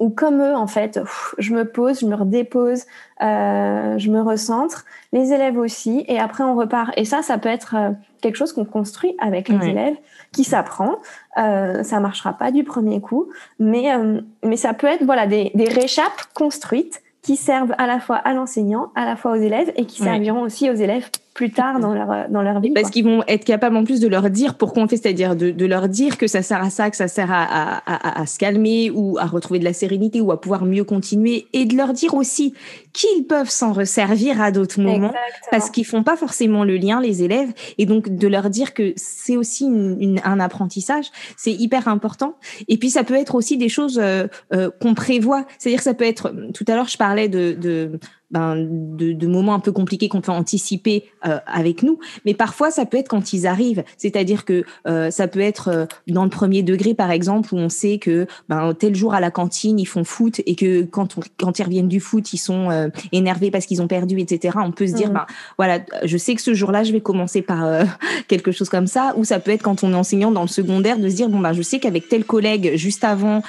ou 0.00 0.08
comme 0.08 0.40
eux, 0.40 0.56
en 0.56 0.66
fait, 0.66 0.98
je 1.38 1.52
me 1.52 1.64
pose, 1.64 2.00
je 2.00 2.06
me 2.06 2.16
redépose, 2.16 2.86
euh, 3.22 3.98
je 3.98 4.10
me 4.10 4.22
recentre, 4.22 4.86
les 5.12 5.32
élèves 5.32 5.58
aussi, 5.58 6.04
et 6.08 6.18
après 6.18 6.42
on 6.42 6.56
repart. 6.56 6.90
Et 6.96 7.04
ça, 7.04 7.22
ça 7.22 7.36
peut 7.38 7.50
être 7.50 7.76
euh, 7.76 7.90
quelque 8.22 8.36
chose 8.36 8.52
qu'on 8.52 8.64
construit 8.64 9.14
avec 9.20 9.48
les 9.50 9.68
élèves, 9.68 9.96
qui 10.32 10.42
s'apprend. 10.42 10.96
Euh, 11.36 11.82
ça 11.82 12.00
marchera 12.00 12.32
pas 12.32 12.50
du 12.50 12.64
premier 12.64 13.00
coup, 13.00 13.28
mais 13.58 13.92
euh, 13.92 14.22
mais 14.42 14.56
ça 14.56 14.72
peut 14.72 14.86
être 14.86 15.04
voilà 15.04 15.26
des, 15.26 15.52
des 15.54 15.68
réchappes 15.68 16.22
construites 16.34 17.02
qui 17.22 17.36
servent 17.36 17.74
à 17.76 17.86
la 17.86 18.00
fois 18.00 18.16
à 18.16 18.32
l'enseignant, 18.32 18.92
à 18.94 19.04
la 19.04 19.16
fois 19.16 19.32
aux 19.32 19.40
élèves, 19.42 19.70
et 19.76 19.84
qui 19.84 20.02
serviront 20.02 20.40
aussi 20.40 20.70
aux 20.70 20.74
élèves 20.74 21.10
plus 21.34 21.50
tard 21.50 21.78
dans 21.78 21.94
leur 21.94 22.28
dans 22.28 22.42
leur 22.42 22.60
vie. 22.60 22.70
Parce 22.70 22.90
qu'ils 22.90 23.04
vont 23.04 23.22
être 23.28 23.44
capables 23.44 23.76
en 23.76 23.84
plus 23.84 24.00
de 24.00 24.08
leur 24.08 24.28
dire 24.30 24.56
pourquoi 24.56 24.82
on 24.82 24.88
fait, 24.88 24.96
c'est-à-dire 24.96 25.36
de, 25.36 25.50
de, 25.50 25.66
leur 25.66 25.88
dire 25.88 26.18
que 26.18 26.26
ça 26.26 26.42
sert 26.42 26.62
à 26.62 26.70
ça, 26.70 26.90
que 26.90 26.96
ça 26.96 27.08
sert 27.08 27.30
à, 27.30 27.42
à, 27.44 28.20
à, 28.20 28.26
se 28.26 28.38
calmer 28.38 28.90
ou 28.90 29.16
à 29.18 29.26
retrouver 29.26 29.60
de 29.60 29.64
la 29.64 29.72
sérénité 29.72 30.20
ou 30.20 30.32
à 30.32 30.40
pouvoir 30.40 30.64
mieux 30.64 30.84
continuer, 30.84 31.46
et 31.52 31.64
de 31.66 31.76
leur 31.76 31.92
dire 31.92 32.14
aussi 32.14 32.54
qu'ils 32.92 33.26
peuvent 33.26 33.50
s'en 33.50 33.72
resservir 33.72 34.42
à 34.42 34.50
d'autres 34.50 34.80
moments 34.80 35.12
parce 35.50 35.70
qu'ils 35.70 35.86
font 35.86 36.02
pas 36.02 36.16
forcément 36.16 36.64
le 36.64 36.76
lien 36.76 37.00
les 37.00 37.22
élèves, 37.22 37.52
et 37.78 37.86
donc 37.86 38.08
de 38.08 38.28
leur 38.28 38.50
dire 38.50 38.74
que 38.74 38.92
c'est 38.96 39.36
aussi 39.36 39.64
une, 39.64 40.20
un 40.24 40.40
apprentissage, 40.40 41.06
c'est 41.36 41.52
hyper 41.52 41.88
important. 41.88 42.34
Et 42.68 42.76
puis 42.76 42.90
ça 42.90 43.04
peut 43.04 43.14
être 43.14 43.34
aussi 43.34 43.56
des 43.56 43.68
choses 43.68 44.00
euh, 44.02 44.26
euh, 44.52 44.70
qu'on 44.80 44.94
prévoit, 44.94 45.46
c'est-à-dire 45.58 45.80
ça 45.80 45.94
peut 45.94 46.04
être 46.04 46.34
tout 46.54 46.64
à 46.66 46.74
l'heure 46.74 46.88
je 46.88 46.96
parlais 46.96 47.28
de, 47.28 47.52
de 47.52 47.98
ben, 48.30 48.56
de, 48.56 49.26
moments 49.26 49.54
un 49.54 49.60
peu 49.60 49.72
compliqués 49.72 50.08
qu'on 50.08 50.20
peut 50.20 50.32
anticiper 50.32 51.04
euh, 51.26 51.38
avec 51.46 51.82
nous. 51.82 51.98
Mais 52.24 52.34
parfois, 52.34 52.70
ça 52.70 52.86
peut 52.86 52.96
être 52.96 53.08
quand 53.08 53.32
ils 53.32 53.46
arrivent. 53.46 53.82
C'est-à-dire 53.96 54.44
que 54.44 54.64
euh, 54.86 55.10
ça 55.10 55.28
peut 55.28 55.40
être 55.40 55.68
euh, 55.68 55.86
dans 56.06 56.24
le 56.24 56.30
premier 56.30 56.62
degré, 56.62 56.94
par 56.94 57.10
exemple, 57.10 57.54
où 57.54 57.58
on 57.58 57.68
sait 57.68 57.98
que 57.98 58.26
ben, 58.48 58.74
tel 58.74 58.94
jour 58.94 59.14
à 59.14 59.20
la 59.20 59.30
cantine, 59.30 59.78
ils 59.78 59.86
font 59.86 60.04
foot 60.04 60.40
et 60.46 60.54
que 60.54 60.82
quand, 60.82 61.18
on, 61.18 61.20
quand 61.38 61.58
ils 61.58 61.62
reviennent 61.62 61.88
du 61.88 62.00
foot, 62.00 62.32
ils 62.32 62.38
sont 62.38 62.90
énervés 63.12 63.50
parce 63.50 63.66
qu'ils 63.66 63.82
ont 63.82 63.88
perdu, 63.88 64.18
etc. 64.20 64.56
On 64.62 64.72
peut 64.72 64.86
se 64.86 64.94
dire, 64.94 65.10
mmh. 65.10 65.14
ben, 65.14 65.26
voilà, 65.56 65.80
je 66.04 66.16
sais 66.16 66.34
que 66.34 66.42
ce 66.42 66.54
jour-là, 66.54 66.84
je 66.84 66.92
vais 66.92 67.00
commencer 67.00 67.42
par 67.42 67.84
quelque 68.28 68.52
chose 68.52 68.68
comme 68.68 68.86
ça. 68.86 69.14
Ou 69.16 69.24
ça 69.24 69.40
peut 69.40 69.50
être 69.50 69.62
quand 69.62 69.82
on 69.84 69.92
est 69.92 69.96
enseignant 69.96 70.30
dans 70.30 70.42
le 70.42 70.48
secondaire, 70.48 70.98
de 70.98 71.08
se 71.08 71.16
dire, 71.16 71.28
bon, 71.28 71.40
ben, 71.40 71.52
je 71.52 71.62
sais 71.62 71.78
qu'avec 71.78 72.08
tel 72.08 72.24
collègue, 72.24 72.76
juste 72.76 73.04
avant, 73.04 73.42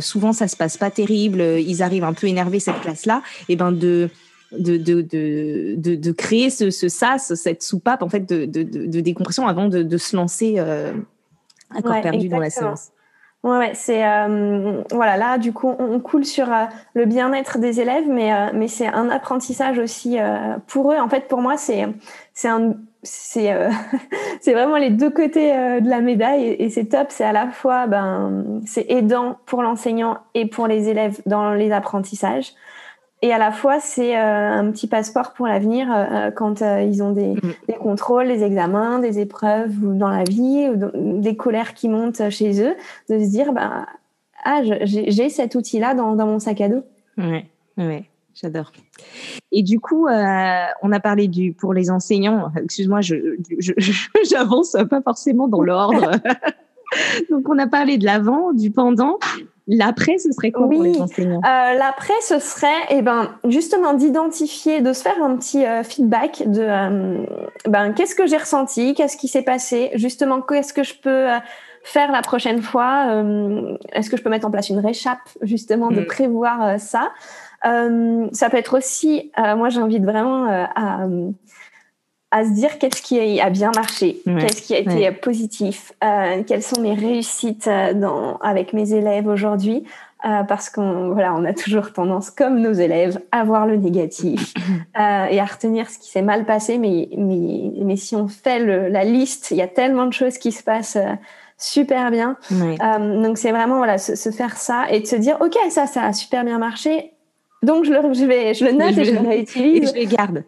souvent, 0.00 0.32
ça 0.32 0.48
se 0.48 0.56
passe 0.56 0.76
pas 0.76 0.90
terrible, 0.90 1.40
ils 1.40 1.82
arrivent 1.82 2.04
un 2.04 2.12
peu 2.12 2.26
énervés 2.26 2.60
cette 2.60 2.80
classe-là, 2.80 3.22
et 3.48 3.56
ben 3.56 3.72
de 3.72 4.10
de, 4.52 4.76
de, 4.76 5.02
de, 5.02 5.94
de, 5.94 6.12
créer 6.12 6.50
ce, 6.50 6.70
ce 6.70 6.88
sas, 6.88 7.34
cette 7.34 7.62
soupape 7.62 8.02
en 8.02 8.08
fait 8.08 8.20
de, 8.20 8.46
de, 8.46 9.00
décompression 9.00 9.46
avant 9.46 9.68
de, 9.68 9.96
se 9.96 10.16
lancer 10.16 10.54
euh, 10.58 10.92
à 11.74 11.82
corps 11.82 12.00
perdu 12.00 12.28
dans 12.28 12.38
la 12.38 12.50
séance. 12.50 12.88
Ouais, 13.44 13.58
ouais 13.58 13.70
c'est 13.74 14.06
euh, 14.06 14.82
voilà 14.90 15.16
là 15.16 15.38
du 15.38 15.52
coup 15.52 15.68
on, 15.78 16.00
coule 16.00 16.24
sur 16.24 16.52
euh, 16.52 16.64
le 16.94 17.04
bien-être 17.04 17.58
des 17.58 17.80
élèves, 17.80 18.08
mais 18.08 18.32
mais 18.52 18.68
c'est 18.68 18.86
un 18.86 19.10
apprentissage 19.10 19.78
aussi 19.78 20.16
pour 20.66 20.92
eux. 20.92 20.98
En 20.98 21.08
fait, 21.08 21.28
pour 21.28 21.40
moi, 21.40 21.56
c'est 21.56 21.86
c'est 22.32 22.48
un 22.48 22.72
c'est 23.02 23.54
c'est 24.40 24.54
vraiment 24.54 24.76
les 24.76 24.90
deux 24.90 25.10
côtés 25.10 25.52
de 25.52 25.88
la 25.88 26.00
médaille 26.00 26.44
et, 26.44 26.64
et 26.64 26.70
c'est 26.70 26.86
top. 26.86 27.08
C'est 27.10 27.24
à 27.24 27.32
la 27.32 27.50
fois 27.50 27.86
ben 27.86 28.62
c'est 28.66 28.86
aidant 28.90 29.36
pour 29.44 29.62
l'enseignant 29.62 30.18
et 30.34 30.46
pour 30.46 30.66
les 30.66 30.88
élèves 30.88 31.20
dans 31.26 31.52
les 31.52 31.70
apprentissages. 31.70 32.54
Et 33.20 33.32
à 33.32 33.38
la 33.38 33.50
fois, 33.50 33.80
c'est 33.80 34.16
euh, 34.16 34.52
un 34.52 34.70
petit 34.70 34.86
passeport 34.86 35.32
pour 35.32 35.48
l'avenir 35.48 35.90
euh, 35.90 36.04
euh, 36.10 36.30
quand 36.30 36.60
ils 36.60 37.02
ont 37.02 37.12
des, 37.12 37.34
mm. 37.34 37.54
des, 37.66 37.74
contrôles, 37.74 38.28
des 38.28 38.44
examens, 38.44 39.00
des 39.00 39.18
épreuves 39.18 39.72
ou 39.82 39.94
dans 39.94 40.08
la 40.08 40.22
vie, 40.24 40.68
des 40.94 41.36
colères 41.36 41.74
qui 41.74 41.88
montent 41.88 42.30
chez 42.30 42.62
eux, 42.62 42.76
de 43.08 43.18
se 43.18 43.28
dire, 43.28 43.52
bah, 43.52 43.86
ah, 44.44 44.60
j'ai 44.62 45.28
cet 45.30 45.56
outil-là 45.56 45.94
dans, 45.94 46.14
dans, 46.14 46.26
mon 46.26 46.38
sac 46.38 46.60
à 46.60 46.68
dos. 46.68 46.84
Ouais, 47.16 47.46
ouais, 47.76 48.04
j'adore. 48.34 48.70
Et 49.50 49.64
du 49.64 49.80
coup, 49.80 50.06
on 50.06 50.92
a 50.92 51.00
parlé 51.00 51.26
du 51.26 51.52
pour 51.52 51.74
les 51.74 51.90
enseignants. 51.90 52.52
Excuse-moi, 52.56 53.00
j'avance 54.30 54.76
je, 54.78 54.84
pas 54.84 55.02
forcément 55.02 55.48
dans 55.48 55.62
l'ordre. 55.62 56.12
Donc, 57.30 57.48
on 57.48 57.58
a 57.58 57.66
parlé 57.66 57.98
de 57.98 58.04
l'avant, 58.04 58.52
du 58.52 58.70
pendant. 58.70 59.18
L'après, 59.68 60.16
ce 60.16 60.32
serait 60.32 60.50
quoi 60.50 60.66
pour 60.66 60.82
les 60.82 60.98
enseignants? 60.98 61.42
Euh, 61.44 61.74
L'après, 61.74 62.18
ce 62.22 62.38
serait 62.38 62.86
eh 62.88 63.02
ben, 63.02 63.28
justement 63.46 63.92
d'identifier, 63.92 64.80
de 64.80 64.94
se 64.94 65.02
faire 65.02 65.22
un 65.22 65.36
petit 65.36 65.64
euh, 65.64 65.82
feedback 65.82 66.42
de 66.46 66.62
euh, 66.62 67.24
ben, 67.68 67.92
qu'est-ce 67.92 68.14
que 68.14 68.26
j'ai 68.26 68.38
ressenti, 68.38 68.94
qu'est-ce 68.94 69.18
qui 69.18 69.28
s'est 69.28 69.42
passé, 69.42 69.90
justement, 69.94 70.40
qu'est-ce 70.40 70.72
que 70.72 70.82
je 70.82 70.94
peux 70.94 71.26
faire 71.82 72.10
la 72.10 72.22
prochaine 72.22 72.62
fois, 72.62 73.22
est-ce 73.92 74.10
que 74.10 74.16
je 74.16 74.22
peux 74.22 74.30
mettre 74.30 74.46
en 74.46 74.50
place 74.50 74.68
une 74.70 74.80
réchappe, 74.80 75.20
justement, 75.42 75.90
de 75.90 76.00
mm. 76.00 76.06
prévoir 76.06 76.80
ça? 76.80 77.12
ça 77.62 78.50
peut 78.50 78.56
être 78.56 78.76
aussi, 78.76 79.32
moi 79.36 79.68
j'invite 79.68 80.04
vraiment 80.04 80.46
à 80.74 81.06
à 82.30 82.44
se 82.44 82.50
dire 82.50 82.78
qu'est-ce 82.78 83.00
qui 83.00 83.40
a 83.40 83.50
bien 83.50 83.70
marché, 83.74 84.20
qu'est-ce 84.24 84.62
qui 84.62 84.74
a 84.74 84.78
été 84.78 85.10
positif, 85.12 85.92
euh, 86.04 86.42
quelles 86.46 86.62
sont 86.62 86.80
mes 86.80 86.94
réussites 86.94 87.66
euh, 87.68 87.94
dans, 87.94 88.36
avec 88.38 88.74
mes 88.74 88.92
élèves 88.92 89.26
aujourd'hui, 89.26 89.84
euh, 90.26 90.42
parce 90.42 90.68
qu'on 90.68 91.12
voilà, 91.12 91.34
on 91.34 91.44
a 91.44 91.54
toujours 91.54 91.92
tendance, 91.92 92.30
comme 92.30 92.60
nos 92.60 92.72
élèves, 92.72 93.18
à 93.32 93.44
voir 93.44 93.66
le 93.66 93.76
négatif 93.76 94.52
euh, 94.98 95.26
et 95.26 95.40
à 95.40 95.44
retenir 95.44 95.88
ce 95.88 95.98
qui 95.98 96.10
s'est 96.10 96.22
mal 96.22 96.44
passé. 96.44 96.76
Mais, 96.76 97.08
mais, 97.16 97.72
mais 97.82 97.96
si 97.96 98.14
on 98.14 98.28
fait 98.28 98.58
le, 98.58 98.88
la 98.88 99.04
liste, 99.04 99.50
il 99.50 99.56
y 99.56 99.62
a 99.62 99.68
tellement 99.68 100.04
de 100.04 100.12
choses 100.12 100.36
qui 100.36 100.52
se 100.52 100.62
passent 100.62 100.98
super 101.56 102.10
bien. 102.10 102.36
Donc 102.50 103.38
c'est 103.38 103.52
vraiment 103.52 103.78
voilà, 103.78 103.96
se, 103.96 104.16
se, 104.16 104.30
faire 104.30 104.56
ça 104.58 104.86
et 104.90 105.00
de 105.00 105.06
se 105.06 105.16
dire 105.16 105.38
ok, 105.40 105.56
ça, 105.70 105.86
ça 105.86 106.04
a 106.04 106.12
super 106.12 106.44
bien 106.44 106.58
marché. 106.58 107.12
Donc 107.62 107.84
je 107.84 107.92
le, 107.92 108.14
je 108.14 108.24
vais, 108.24 108.54
je 108.54 108.64
le 108.64 108.72
note 108.72 108.96
et 108.98 109.04
je 109.04 109.12
le 109.12 109.20
réutilise. 109.28 109.90
Et 109.90 109.94
je 109.94 110.00
le 110.00 110.14
garde. 110.14 110.44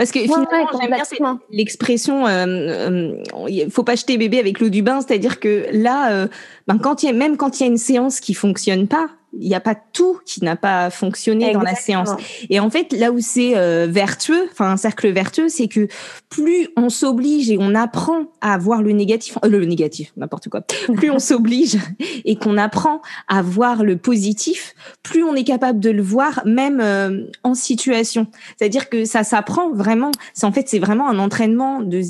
Parce 0.00 0.12
que 0.12 0.20
finalement, 0.20 1.38
l'expression 1.50 2.26
euh, 2.26 2.46
euh, 2.46 3.68
faut 3.68 3.84
pas 3.84 3.96
jeter 3.96 4.16
bébé 4.16 4.38
avec 4.38 4.58
l'eau 4.58 4.70
du 4.70 4.80
bain, 4.80 5.02
c'est-à-dire 5.02 5.40
que 5.40 5.66
là, 5.72 6.10
euh, 6.12 6.26
ben, 6.66 6.78
quand 6.78 7.02
il 7.02 7.06
y 7.06 7.08
a, 7.10 7.12
même 7.12 7.36
quand 7.36 7.60
il 7.60 7.64
y 7.64 7.66
a 7.66 7.70
une 7.70 7.76
séance 7.76 8.18
qui 8.18 8.32
fonctionne 8.32 8.88
pas, 8.88 9.10
il 9.32 9.48
n'y 9.48 9.54
a 9.54 9.60
pas 9.60 9.74
tout 9.74 10.18
qui 10.24 10.44
n'a 10.44 10.56
pas 10.56 10.90
fonctionné 10.90 11.52
dans 11.52 11.62
la 11.62 11.74
séance. 11.74 12.10
Et 12.48 12.58
en 12.60 12.70
fait, 12.70 12.92
là 12.92 13.12
où 13.12 13.20
c'est 13.20 13.56
euh, 13.56 13.86
vertueux, 13.88 14.48
enfin 14.50 14.70
un 14.70 14.76
cercle 14.76 15.10
vertueux, 15.10 15.48
c'est 15.48 15.68
que 15.68 15.88
plus 16.28 16.68
on 16.76 16.88
s'oblige 16.88 17.50
et 17.50 17.56
on 17.60 17.74
apprend 17.74 18.24
à 18.40 18.58
voir 18.58 18.82
le 18.82 18.92
négatif, 18.92 19.38
euh, 19.44 19.48
le 19.48 19.64
négatif, 19.64 20.12
n'importe 20.16 20.48
quoi. 20.48 20.62
Plus 20.96 21.10
on 21.10 21.18
s'oblige 21.18 21.78
et 22.24 22.36
qu'on 22.36 22.56
apprend 22.56 23.00
à 23.28 23.42
voir 23.42 23.84
le 23.84 23.96
positif, 23.96 24.74
plus 25.02 25.22
on 25.22 25.34
est 25.34 25.44
capable 25.44 25.80
de 25.80 25.90
le 25.90 26.02
voir 26.02 26.42
même 26.44 26.80
euh, 26.80 27.26
en 27.44 27.54
situation. 27.54 28.26
C'est-à-dire 28.56 28.88
que 28.88 29.04
ça 29.04 29.24
s'apprend 29.24 29.70
vraiment. 29.72 30.10
C'est 30.34 30.46
en 30.46 30.52
fait 30.52 30.68
c'est 30.68 30.78
vraiment 30.78 31.08
un 31.08 31.18
entraînement 31.18 31.80
de. 31.80 32.00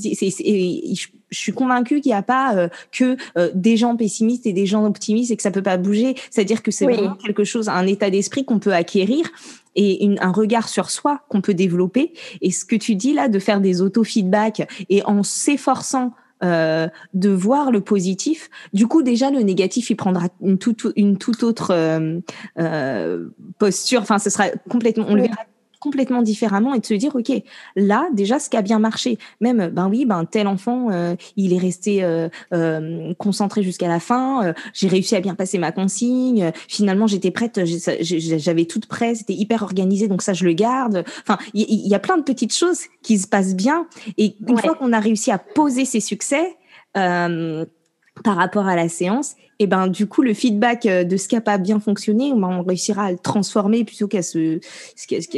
Je 1.31 1.39
suis 1.39 1.53
convaincue 1.53 2.01
qu'il 2.01 2.11
n'y 2.11 2.17
a 2.17 2.23
pas 2.23 2.57
euh, 2.57 2.69
que 2.93 3.17
euh, 3.39 3.51
des 3.55 3.77
gens 3.77 3.97
pessimistes 3.97 4.47
et 4.47 4.53
des 4.53 4.67
gens 4.67 4.85
optimistes 4.85 5.31
et 5.31 5.37
que 5.37 5.43
ça 5.43 5.51
peut 5.51 5.63
pas 5.63 5.77
bouger. 5.77 6.15
C'est-à-dire 6.31 6.63
que 6.63 6.71
c'est 6.71 6.87
vraiment 6.87 7.15
quelque 7.15 7.45
chose, 7.45 7.69
un 7.69 7.87
état 7.87 8.11
d'esprit 8.11 8.45
qu'on 8.45 8.59
peut 8.59 8.75
acquérir 8.75 9.27
et 9.77 10.05
une, 10.05 10.19
un 10.21 10.33
regard 10.33 10.69
sur 10.69 10.91
soi 10.91 11.21
qu'on 11.29 11.41
peut 11.41 11.55
développer. 11.55 12.13
Et 12.41 12.51
ce 12.51 12.65
que 12.65 12.77
tu 12.77 12.95
dis 12.95 13.15
là, 13.15 13.29
de 13.29 13.39
faire 13.39 13.61
des 13.61 13.81
auto-feedback 13.81 14.69
et 14.89 15.03
en 15.05 15.23
s'efforçant 15.23 16.13
euh, 16.43 16.89
de 17.13 17.29
voir 17.29 17.71
le 17.71 17.83
positif. 17.83 18.49
Du 18.73 18.87
coup, 18.87 19.03
déjà, 19.03 19.31
le 19.31 19.41
négatif, 19.41 19.91
il 19.91 19.97
prendra 19.97 20.29
une 20.41 20.57
toute, 20.57 20.87
une 20.97 21.19
toute 21.19 21.43
autre 21.43 21.71
euh, 21.75 22.19
euh, 22.59 23.29
posture. 23.59 24.01
Enfin, 24.01 24.19
ce 24.19 24.31
sera 24.31 24.49
complètement, 24.71 25.05
on 25.07 25.17
le 25.17 25.23
verra 25.23 25.45
complètement 25.81 26.23
différemment 26.23 26.75
et 26.75 26.79
de 26.79 26.87
se 26.87 26.95
dire 26.95 27.17
ok 27.17 27.33
là 27.75 28.09
déjà 28.13 28.39
ce 28.39 28.49
qui 28.49 28.57
a 28.57 28.63
bien 28.63 28.79
marché 28.79 29.19
même 29.41 29.69
ben 29.69 29.89
oui 29.89 30.05
ben 30.05 30.25
tel 30.27 30.47
enfant 30.47 30.91
euh, 30.91 31.17
il 31.37 31.53
est 31.53 31.59
resté 31.59 32.05
euh, 32.05 32.29
euh, 32.53 33.13
concentré 33.15 33.63
jusqu'à 33.63 33.89
la 33.89 33.99
fin 33.99 34.55
j'ai 34.75 34.89
réussi 34.89 35.17
à 35.17 35.21
bien 35.21 35.35
passer 35.35 35.59
ma 35.59 35.73
consigne 35.73 36.53
finalement 36.69 37.07
j'étais 37.07 37.31
prête 37.31 37.61
j'avais 37.65 38.67
toute 38.67 38.87
prête 38.87 39.17
c'était 39.17 39.35
hyper 39.35 39.63
organisé 39.63 40.07
donc 40.07 40.23
ça 40.23 40.35
je 40.35 40.45
le 40.45 40.53
garde. 40.53 41.05
Enfin 41.23 41.39
il 41.55 41.89
y, 41.89 41.95
a 41.95 41.99
plein 41.99 42.19
de 42.19 42.23
petites 42.23 42.55
choses 42.55 42.83
qui 43.03 43.19
se 43.19 43.27
passent 43.27 43.55
bien 43.55 43.87
et 44.19 44.37
une 44.47 44.59
fois 44.59 44.75
qu'on 44.75 44.93
a 44.93 45.01
réussi 45.01 45.31
à 45.31 45.39
poser 45.39 45.85
ses 45.85 46.01
succès 46.01 46.57
par 48.25 48.37
rapport 48.37 48.67
à 48.67 48.77
la 48.77 48.89
séance, 48.89 49.37
et 49.59 49.67
ben 49.67 49.89
du 49.89 50.07
coup 50.07 50.23
le 50.23 50.35
feedback 50.35 50.87
euh, 50.87 51.05
de 51.05 51.17
ce 51.17 51.29
qui 51.29 51.37
a 51.37 51.41
pas 51.41 51.59
bien 51.59 51.81
fonctionné, 51.81 52.33
ben, 52.35 52.61
on 52.61 52.63
réussira 52.63 53.05
à 53.05 53.13
le 53.13 53.19
transformer 53.19 53.85
plutôt 53.85 54.09
qu'à 54.09 54.23
se 54.23 54.61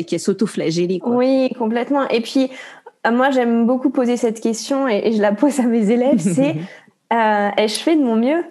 qu'à 0.03 0.19
s'auto-flageller. 0.19 1.01
Oui, 1.05 1.51
complètement. 1.59 2.09
Et 2.09 2.21
puis 2.21 2.51
euh, 3.07 3.11
moi 3.11 3.31
j'aime 3.31 3.67
beaucoup 3.67 3.91
poser 3.91 4.17
cette 4.17 4.41
question 4.41 4.89
et, 4.89 5.13
je 5.13 5.21
la 5.21 5.33
pose 5.33 5.61
à 5.61 5.65
mes 5.65 5.91
élèves, 5.91 6.19
c'est 6.35 6.57
euh, 7.13 7.49
ai-je 7.57 7.79
fait 7.81 7.97
de 7.97 8.03
mon 8.03 8.17
mieux? 8.17 8.45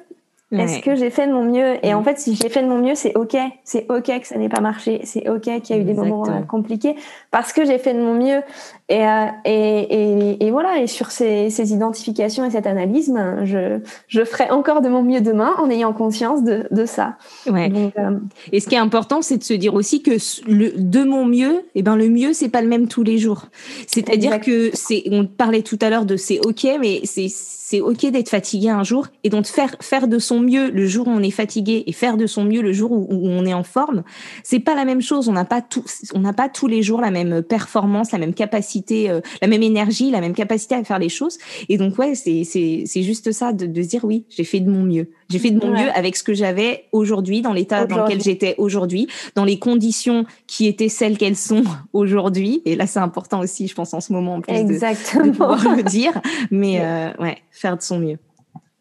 Est-ce 0.52 0.80
que 0.80 0.96
j'ai 0.96 1.10
fait 1.10 1.28
de 1.28 1.32
mon 1.32 1.46
mieux? 1.46 1.78
Et 1.86 1.94
en 1.94 2.04
fait, 2.04 2.20
si 2.20 2.36
j'ai 2.36 2.50
fait 2.50 2.62
de 2.62 2.68
mon 2.68 2.80
mieux, 2.80 2.96
c'est 2.96 3.16
ok. 3.16 3.38
C'est 3.64 3.86
ok 3.90 4.20
que 4.20 4.28
ça 4.28 4.38
n'ait 4.38 4.50
pas 4.50 4.60
marché. 4.60 5.00
C'est 5.06 5.30
ok 5.30 5.62
qu'il 5.62 5.76
y 5.76 5.80
a 5.80 5.82
eu 5.82 5.86
des 5.86 5.94
moments 5.94 6.28
euh, 6.28 6.42
compliqués 6.42 6.96
parce 7.32 7.54
que 7.54 7.66
j'ai 7.66 7.78
fait 7.78 7.94
de 7.94 8.00
mon 8.00 8.14
mieux. 8.14 8.42
Et, 8.90 9.08
euh, 9.08 9.26
et, 9.46 9.54
et, 9.54 10.46
et, 10.46 10.52
voilà. 10.52 10.80
Et 10.80 10.88
sur 10.88 11.12
ces, 11.12 11.50
ces, 11.50 11.72
identifications 11.72 12.44
et 12.44 12.52
cette 12.52 12.68
analyse, 12.68 13.10
ben, 13.10 13.46
je, 13.46 13.80
je 14.08 14.26
ferai 14.26 14.50
encore 14.50 14.82
de 14.82 14.90
mon 14.90 15.02
mieux 15.02 15.22
demain 15.22 15.54
en 15.58 15.70
ayant 15.70 15.94
conscience 15.94 16.44
de, 16.44 16.68
de 16.72 16.86
ça. 16.86 17.16
Ouais. 17.48 17.70
Donc, 17.70 17.94
euh, 17.98 18.20
et 18.52 18.60
ce 18.60 18.68
qui 18.68 18.76
est 18.76 18.80
important, 18.80 19.22
c'est 19.22 19.38
de 19.38 19.44
se 19.44 19.54
dire 19.54 19.74
aussi 19.74 20.04
que 20.04 20.12
le, 20.46 20.74
de 20.78 21.04
mon 21.04 21.26
mieux, 21.26 21.62
eh 21.74 21.82
ben 21.82 21.96
le 21.96 22.10
mieux, 22.10 22.34
c'est 22.34 22.50
pas 22.50 22.62
le 22.62 22.68
même 22.68 22.90
tous 22.90 23.04
les 23.04 23.18
jours. 23.18 23.46
C'est-à-dire 23.88 24.42
que 24.42 24.72
c'est, 24.74 25.04
on 25.10 25.26
parlait 25.26 25.62
tout 25.62 25.80
à 25.82 25.90
l'heure 25.90 26.06
de 26.06 26.18
c'est 26.18 26.40
ok, 26.46 26.68
mais 26.82 27.00
c'est 27.06 27.30
c'est 27.72 27.80
ok 27.80 28.08
d'être 28.08 28.28
fatigué 28.28 28.68
un 28.68 28.84
jour 28.84 29.08
et 29.24 29.30
donc 29.30 29.46
faire 29.46 29.78
faire 29.80 30.10
de 30.10 30.20
son 30.20 30.42
mieux 30.42 30.70
le 30.72 30.86
jour 30.88 31.08
où 31.08 31.12
on 31.12 31.24
est 31.24 31.32
fatigué 31.32 31.86
et 31.88 31.94
faire 31.94 32.18
de 32.18 32.28
son 32.28 32.44
mieux 32.44 32.62
le 32.62 32.74
jour 32.74 32.92
où, 32.92 33.08
on 33.10 33.46
est 33.46 33.54
en 33.54 33.64
forme, 33.64 34.04
c'est 34.44 34.60
pas 34.60 34.76
la 34.76 34.84
même 34.84 35.02
chose. 35.02 35.30
On 35.30 35.32
n'a 35.32 35.46
pas 35.46 35.62
tout, 35.62 35.86
on 36.14 36.20
n'a 36.20 36.34
pas 36.34 36.50
tous 36.50 36.68
les 36.68 36.82
jours 36.82 37.00
la 37.00 37.12
même 37.12 37.21
performance, 37.48 38.12
la 38.12 38.18
même 38.18 38.34
capacité, 38.34 39.10
euh, 39.10 39.22
la 39.42 39.48
même 39.48 39.64
énergie, 39.64 40.12
la 40.12 40.22
même 40.22 40.34
capacité 40.34 40.76
à 40.76 40.84
faire 40.84 41.00
les 41.00 41.10
choses. 41.10 41.38
Et 41.70 41.78
donc 41.78 41.98
ouais, 41.98 42.16
c'est 42.16 42.44
c'est 42.44 42.84
c'est 42.86 43.04
juste 43.04 43.32
ça 43.32 43.54
de, 43.54 43.66
de 43.66 43.82
se 43.82 43.88
dire 43.88 44.04
oui, 44.04 44.26
j'ai 44.30 44.44
fait 44.44 44.60
de 44.60 44.70
mon 44.70 44.84
mieux. 44.84 45.10
J'ai 45.30 45.40
fait 45.40 45.52
de 45.52 45.66
mon 45.66 45.72
mieux 45.72 45.90
avec 45.96 46.18
ce 46.18 46.24
que 46.24 46.34
j'avais 46.34 46.86
aujourd'hui, 46.92 47.42
dans 47.42 47.54
l'état 47.54 47.86
dans 47.86 48.04
lequel 48.04 48.22
j'étais 48.22 48.56
aujourd'hui, 48.58 49.08
dans 49.36 49.46
les 49.46 49.60
conditions 49.60 50.26
qui 50.46 50.68
étaient 50.68 50.90
celles 50.90 51.18
qu'elles 51.18 51.38
sont 51.38 51.64
aujourd'hui. 51.94 52.62
Et 52.66 52.76
là, 52.76 52.86
c'est 52.86 53.00
important 53.00 53.40
aussi, 53.40 53.68
je 53.68 53.76
pense, 53.76 53.94
en 53.94 54.02
ce 54.02 54.12
moment, 54.12 54.36
en 54.36 54.42
plus 54.42 54.54
Exactement. 54.54 55.26
De, 55.26 55.32
pouvoir 55.32 55.76
le 55.76 55.84
dire. 55.84 56.14
Mais 56.52 56.82
euh, 56.82 57.12
ouais, 57.20 57.38
faire 57.52 57.78
de 57.78 57.82
son 57.82 58.00
mieux. 58.00 58.18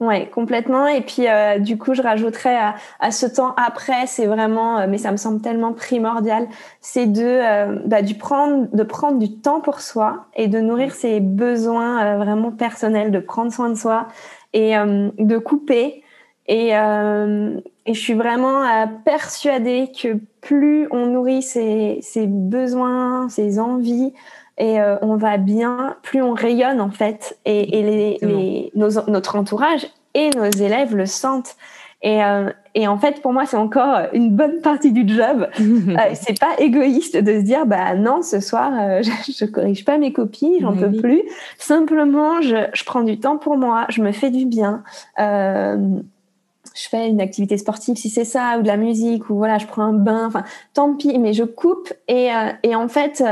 Ouais, 0.01 0.31
complètement. 0.31 0.87
Et 0.87 1.03
puis, 1.03 1.29
euh, 1.29 1.59
du 1.59 1.77
coup, 1.77 1.93
je 1.93 2.01
rajouterais 2.01 2.57
à, 3.01 3.11
ce 3.11 3.27
temps 3.27 3.55
après, 3.63 4.07
c'est 4.07 4.25
vraiment, 4.25 4.79
euh, 4.79 4.87
mais 4.89 4.97
ça 4.97 5.13
me 5.13 5.19
semble 5.19 5.43
tellement 5.43 5.75
primordial, 5.75 6.49
c'est 6.81 7.07
de, 7.07 7.23
euh, 7.23 7.79
bah, 7.85 8.01
du 8.01 8.15
prendre, 8.15 8.75
de 8.75 8.83
prendre 8.83 9.19
du 9.19 9.31
temps 9.37 9.61
pour 9.61 9.83
soi 9.83 10.25
et 10.35 10.49
de 10.49 10.59
nourrir 10.59 10.95
ses 10.95 11.21
besoins 11.21 12.17
vraiment 12.17 12.51
personnels, 12.51 13.11
de 13.11 13.19
prendre 13.19 13.53
soin 13.53 13.69
de 13.69 13.75
soi 13.75 14.09
et 14.55 14.73
de 14.75 15.39
couper. 15.39 16.03
Et, 16.49 16.71
et 16.71 17.95
je 17.95 18.01
suis 18.01 18.15
vraiment 18.15 18.65
persuadée 19.05 19.93
que 19.93 20.19
plus 20.41 20.89
on 20.91 21.07
nourrit 21.07 21.43
ses, 21.43 21.99
ses 22.01 22.27
besoins, 22.27 23.29
ses 23.29 23.61
envies, 23.61 24.15
et 24.59 24.81
euh, 24.81 24.97
on 25.03 25.17
va 25.17 25.37
bien, 25.37 25.97
plus 26.03 26.23
on 26.23 26.35
rayonne 26.35 26.81
en 26.81 26.91
fait, 26.91 27.39
et, 27.45 27.79
et 27.79 27.83
les, 27.83 28.73
notre 28.75 29.37
entourage 29.37 29.87
et 30.15 30.31
nos 30.31 30.45
élèves 30.45 30.95
le 30.95 31.07
sentent. 31.07 31.57
Et, 32.03 32.25
euh, 32.25 32.51
et 32.75 32.89
en 32.89 32.97
fait, 32.99 33.21
pour 33.21 33.33
moi, 33.33 33.45
c'est 33.45 33.59
encore 33.59 34.07
une 34.15 34.31
bonne 34.31 34.61
partie 34.61 34.93
du 34.93 35.07
job. 35.07 35.49
euh, 35.61 35.95
c'est 36.15 36.39
pas 36.39 36.59
égoïste 36.59 37.17
de 37.17 37.41
se 37.41 37.45
dire, 37.45 37.67
bah 37.67 37.95
non, 37.95 38.23
ce 38.23 38.41
soir, 38.41 38.73
euh, 38.81 39.03
je, 39.27 39.33
je, 39.33 39.45
corrige 39.45 39.85
pas 39.85 39.99
mes 39.99 40.13
copies, 40.13 40.59
j'en 40.61 40.75
peux 40.75 40.93
plus. 40.93 41.23
Simplement, 41.59 42.41
je, 42.41 42.57
je, 42.73 42.85
prends 42.85 43.03
du 43.03 43.19
temps 43.19 43.37
pour 43.37 43.57
moi, 43.57 43.87
je 43.91 44.03
me 44.03 44.13
fais 44.13 44.31
du 44.31 44.47
bien. 44.47 44.83
je 45.19 46.89
fais 46.89 47.09
une 47.09 47.21
activité 47.21 47.59
sportive 47.59 47.97
si 47.97 48.09
c'est 48.09 48.25
ça, 48.25 48.59
ou 48.59 48.63
de 48.63 48.67
la 48.67 48.79
musique, 48.79 49.29
ou 49.29 49.37
voilà, 49.37 49.59
je 49.59 49.67
prends 49.67 49.83
un 49.83 49.93
bain. 49.93 50.27
Enfin, 50.27 50.45
tant 50.73 50.95
pis, 50.95 51.19
mais 51.19 51.35
je 51.35 51.45
coupe. 51.45 51.93
Et, 52.09 52.31
et 52.63 52.75
en 52.75 52.89
fait 52.89 53.23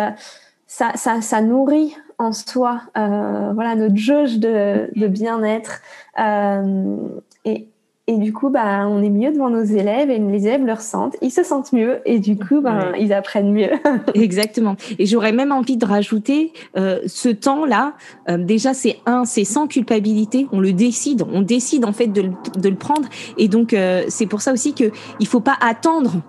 ça, 0.69 0.93
ça, 0.95 1.21
ça 1.23 1.41
nourrit 1.41 1.97
en 2.19 2.33
soi 2.33 2.83
euh, 2.97 3.53
voilà 3.55 3.75
notre 3.75 3.97
jauge 3.97 4.39
de, 4.39 4.91
de 4.95 5.09
bien-être. 5.09 5.81
Euh, 6.19 6.97
et, 7.45 7.69
et 8.07 8.17
du 8.17 8.33
coup 8.33 8.51
bah 8.51 8.87
on 8.89 9.03
est 9.03 9.11
mieux 9.11 9.31
devant 9.33 9.51
nos 9.51 9.63
élèves 9.63 10.11
et 10.11 10.19
les 10.19 10.47
élèves 10.47 10.65
le 10.65 10.73
ressentent. 10.73 11.17
Ils 11.23 11.31
se 11.31 11.43
sentent 11.43 11.73
mieux 11.73 12.01
et 12.07 12.19
du 12.19 12.37
coup 12.37 12.61
bah, 12.61 12.93
ils 12.99 13.13
apprennent 13.13 13.53
mieux. 13.53 13.71
Exactement. 14.15 14.77
Et 14.99 15.07
j'aurais 15.07 15.33
même 15.33 15.53
envie 15.53 15.77
de 15.77 15.87
rajouter 15.87 16.53
euh, 16.77 17.01
ce 17.07 17.29
temps 17.29 17.65
là 17.65 17.95
euh, 18.29 18.39
déjà 18.39 18.75
c'est 18.75 18.97
un 19.07 19.25
c'est 19.25 19.45
sans 19.45 19.67
culpabilité. 19.67 20.49
On 20.53 20.61
le 20.61 20.73
décide. 20.73 21.25
On 21.33 21.43
décide 21.43 21.85
en 21.85 21.93
fait 21.93 22.09
de, 22.09 22.31
de 22.57 22.69
le 22.69 22.77
prendre. 22.77 23.09
Et 23.39 23.49
donc 23.49 23.75
euh, 23.75 24.05
c'est 24.09 24.27
pour 24.27 24.41
ça 24.41 24.53
aussi 24.53 24.75
que 24.75 24.91
il 25.21 25.27
faut 25.27 25.41
pas 25.41 25.57
attendre 25.61 26.23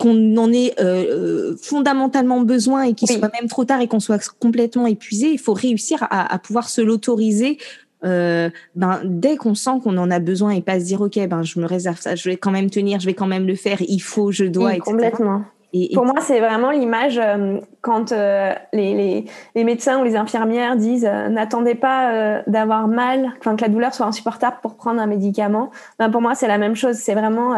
qu'on 0.00 0.36
en 0.36 0.52
ait 0.52 0.74
euh, 0.80 1.54
fondamentalement 1.60 2.40
besoin 2.40 2.82
et 2.82 2.94
qu'il 2.94 3.08
soit 3.08 3.30
même 3.38 3.48
trop 3.48 3.64
tard 3.64 3.80
et 3.80 3.86
qu'on 3.86 4.00
soit 4.00 4.32
complètement 4.40 4.86
épuisé, 4.86 5.28
il 5.30 5.38
faut 5.38 5.52
réussir 5.52 6.02
à, 6.10 6.32
à 6.32 6.38
pouvoir 6.38 6.68
se 6.68 6.80
l'autoriser 6.80 7.58
euh, 8.02 8.48
ben 8.74 9.00
dès 9.04 9.36
qu'on 9.36 9.54
sent 9.54 9.78
qu'on 9.84 9.98
en 9.98 10.10
a 10.10 10.18
besoin 10.20 10.52
et 10.52 10.62
pas 10.62 10.80
se 10.80 10.86
dire 10.86 11.02
ok 11.02 11.18
ben 11.28 11.42
je 11.42 11.60
me 11.60 11.66
réserve 11.66 12.00
ça, 12.00 12.14
je 12.14 12.30
vais 12.30 12.38
quand 12.38 12.50
même 12.50 12.70
tenir, 12.70 12.98
je 12.98 13.06
vais 13.06 13.14
quand 13.14 13.26
même 13.26 13.46
le 13.46 13.54
faire, 13.54 13.76
il 13.82 14.00
faut, 14.00 14.32
je 14.32 14.44
dois, 14.44 14.70
oui, 14.70 14.78
Complètement. 14.78 15.42
Et, 15.72 15.90
Pour 15.94 16.04
moi, 16.04 16.16
c'est 16.20 16.40
vraiment 16.40 16.72
l'image 16.72 17.18
euh, 17.18 17.58
quand 17.80 18.10
euh, 18.10 18.52
les, 18.72 18.94
les, 18.94 19.24
les, 19.54 19.64
médecins 19.64 20.00
ou 20.00 20.04
les 20.04 20.16
infirmières 20.16 20.76
disent 20.76 21.06
euh, 21.08 21.28
n'attendez 21.28 21.76
pas 21.76 22.42
d'avoir 22.48 22.88
mal, 22.88 23.32
enfin 23.38 23.54
que 23.54 23.62
la 23.62 23.68
douleur 23.68 23.94
soit 23.94 24.06
insupportable 24.06 24.56
pour 24.62 24.74
prendre 24.74 25.00
un 25.00 25.06
médicament. 25.06 25.70
Ben, 25.98 26.10
pour 26.10 26.22
moi, 26.22 26.34
c'est 26.34 26.48
la 26.48 26.58
même 26.58 26.74
chose. 26.74 26.96
C'est 26.96 27.14
vraiment 27.14 27.54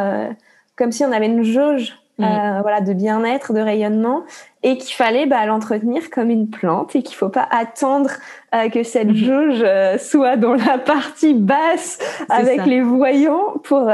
comme 0.77 0.93
si 0.93 1.05
on 1.05 1.13
avait 1.13 1.27
une 1.27 1.43
jauge 1.43 2.02
Mm. 2.23 2.25
Euh, 2.25 2.63
voilà, 2.63 2.81
de 2.81 2.93
bien-être, 2.93 3.53
de 3.53 3.61
rayonnement, 3.61 4.23
et 4.63 4.79
qu'il 4.79 4.95
fallait 4.95 5.27
bah, 5.27 5.45
l'entretenir 5.45 6.09
comme 6.11 6.31
une 6.31 6.49
plante 6.49 6.95
et 6.95 7.03
qu'il 7.03 7.17
faut 7.17 7.29
pas 7.29 7.49
attendre 7.51 8.11
euh, 8.55 8.69
que 8.69 8.85
cette 8.85 9.09
mm-hmm. 9.09 9.25
jauge 9.25 9.63
euh, 9.65 9.99
soit 9.99 10.37
dans 10.37 10.55
la 10.55 10.79
partie 10.79 11.35
basse 11.35 11.99
avec 12.29 12.65
les 12.67 12.81
voyants 12.81 13.55
pour 13.65 13.91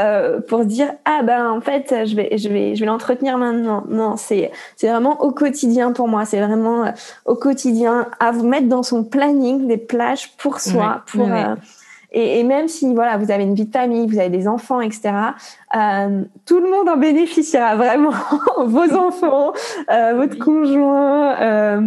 pour 0.46 0.64
dire 0.66 0.92
ah 1.06 1.22
ben 1.22 1.50
en 1.50 1.60
fait 1.62 2.06
je 2.06 2.14
vais 2.14 2.36
je 2.36 2.48
vais 2.50 2.74
je 2.74 2.80
vais 2.80 2.86
l'entretenir 2.86 3.38
maintenant. 3.38 3.84
Non, 3.88 4.16
c'est 4.16 4.52
c'est 4.76 4.88
vraiment 4.88 5.22
au 5.22 5.32
quotidien 5.32 5.92
pour 5.92 6.06
moi. 6.06 6.26
C'est 6.26 6.40
vraiment 6.40 6.92
au 7.24 7.34
quotidien 7.34 8.08
à 8.20 8.30
vous 8.30 8.46
mettre 8.46 8.68
dans 8.68 8.82
son 8.82 9.04
planning 9.04 9.66
des 9.66 9.78
plages 9.78 10.36
pour 10.36 10.60
soi, 10.60 11.02
pour 11.06 11.28
et, 12.10 12.40
et, 12.40 12.44
même 12.44 12.68
si 12.68 12.94
voilà, 12.94 13.18
vous 13.18 13.30
avez 13.30 13.42
une 13.42 13.54
vie 13.54 13.66
de 13.66 13.72
famille, 13.72 14.06
vous 14.06 14.18
avez 14.18 14.30
des 14.30 14.48
enfants, 14.48 14.80
etc., 14.80 15.12
euh, 15.76 16.24
tout 16.46 16.58
le 16.58 16.70
monde 16.70 16.88
en 16.88 16.96
bénéficiera 16.96 17.76
vraiment. 17.76 18.14
vos 18.64 18.94
enfants, 18.94 19.52
euh, 19.90 20.14
votre 20.14 20.38
conjoint, 20.38 21.38
euh, 21.40 21.80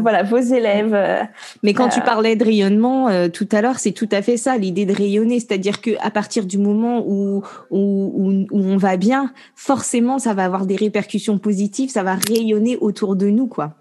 voilà, 0.00 0.22
vos 0.22 0.38
élèves. 0.38 0.94
Euh, 0.94 1.22
Mais 1.64 1.74
quand 1.74 1.88
tu 1.88 2.00
euh, 2.00 2.04
parlais 2.04 2.36
de 2.36 2.44
rayonnement 2.44 3.08
tout 3.30 3.48
à 3.50 3.60
l'heure, 3.60 3.80
c'est 3.80 3.92
tout 3.92 4.08
à 4.12 4.22
fait 4.22 4.36
ça, 4.36 4.56
l'idée 4.56 4.86
de 4.86 4.94
rayonner, 4.94 5.40
c'est-à-dire 5.40 5.80
que 5.80 5.90
à 6.00 6.10
partir 6.10 6.46
du 6.46 6.58
moment 6.58 7.02
où, 7.04 7.42
où, 7.70 8.12
où, 8.14 8.46
où 8.50 8.60
on 8.60 8.76
va 8.76 8.96
bien, 8.96 9.32
forcément, 9.56 10.20
ça 10.20 10.32
va 10.32 10.44
avoir 10.44 10.66
des 10.66 10.76
répercussions 10.76 11.38
positives, 11.38 11.90
ça 11.90 12.04
va 12.04 12.14
rayonner 12.14 12.78
autour 12.80 13.16
de 13.16 13.26
nous, 13.26 13.48
quoi. 13.48 13.74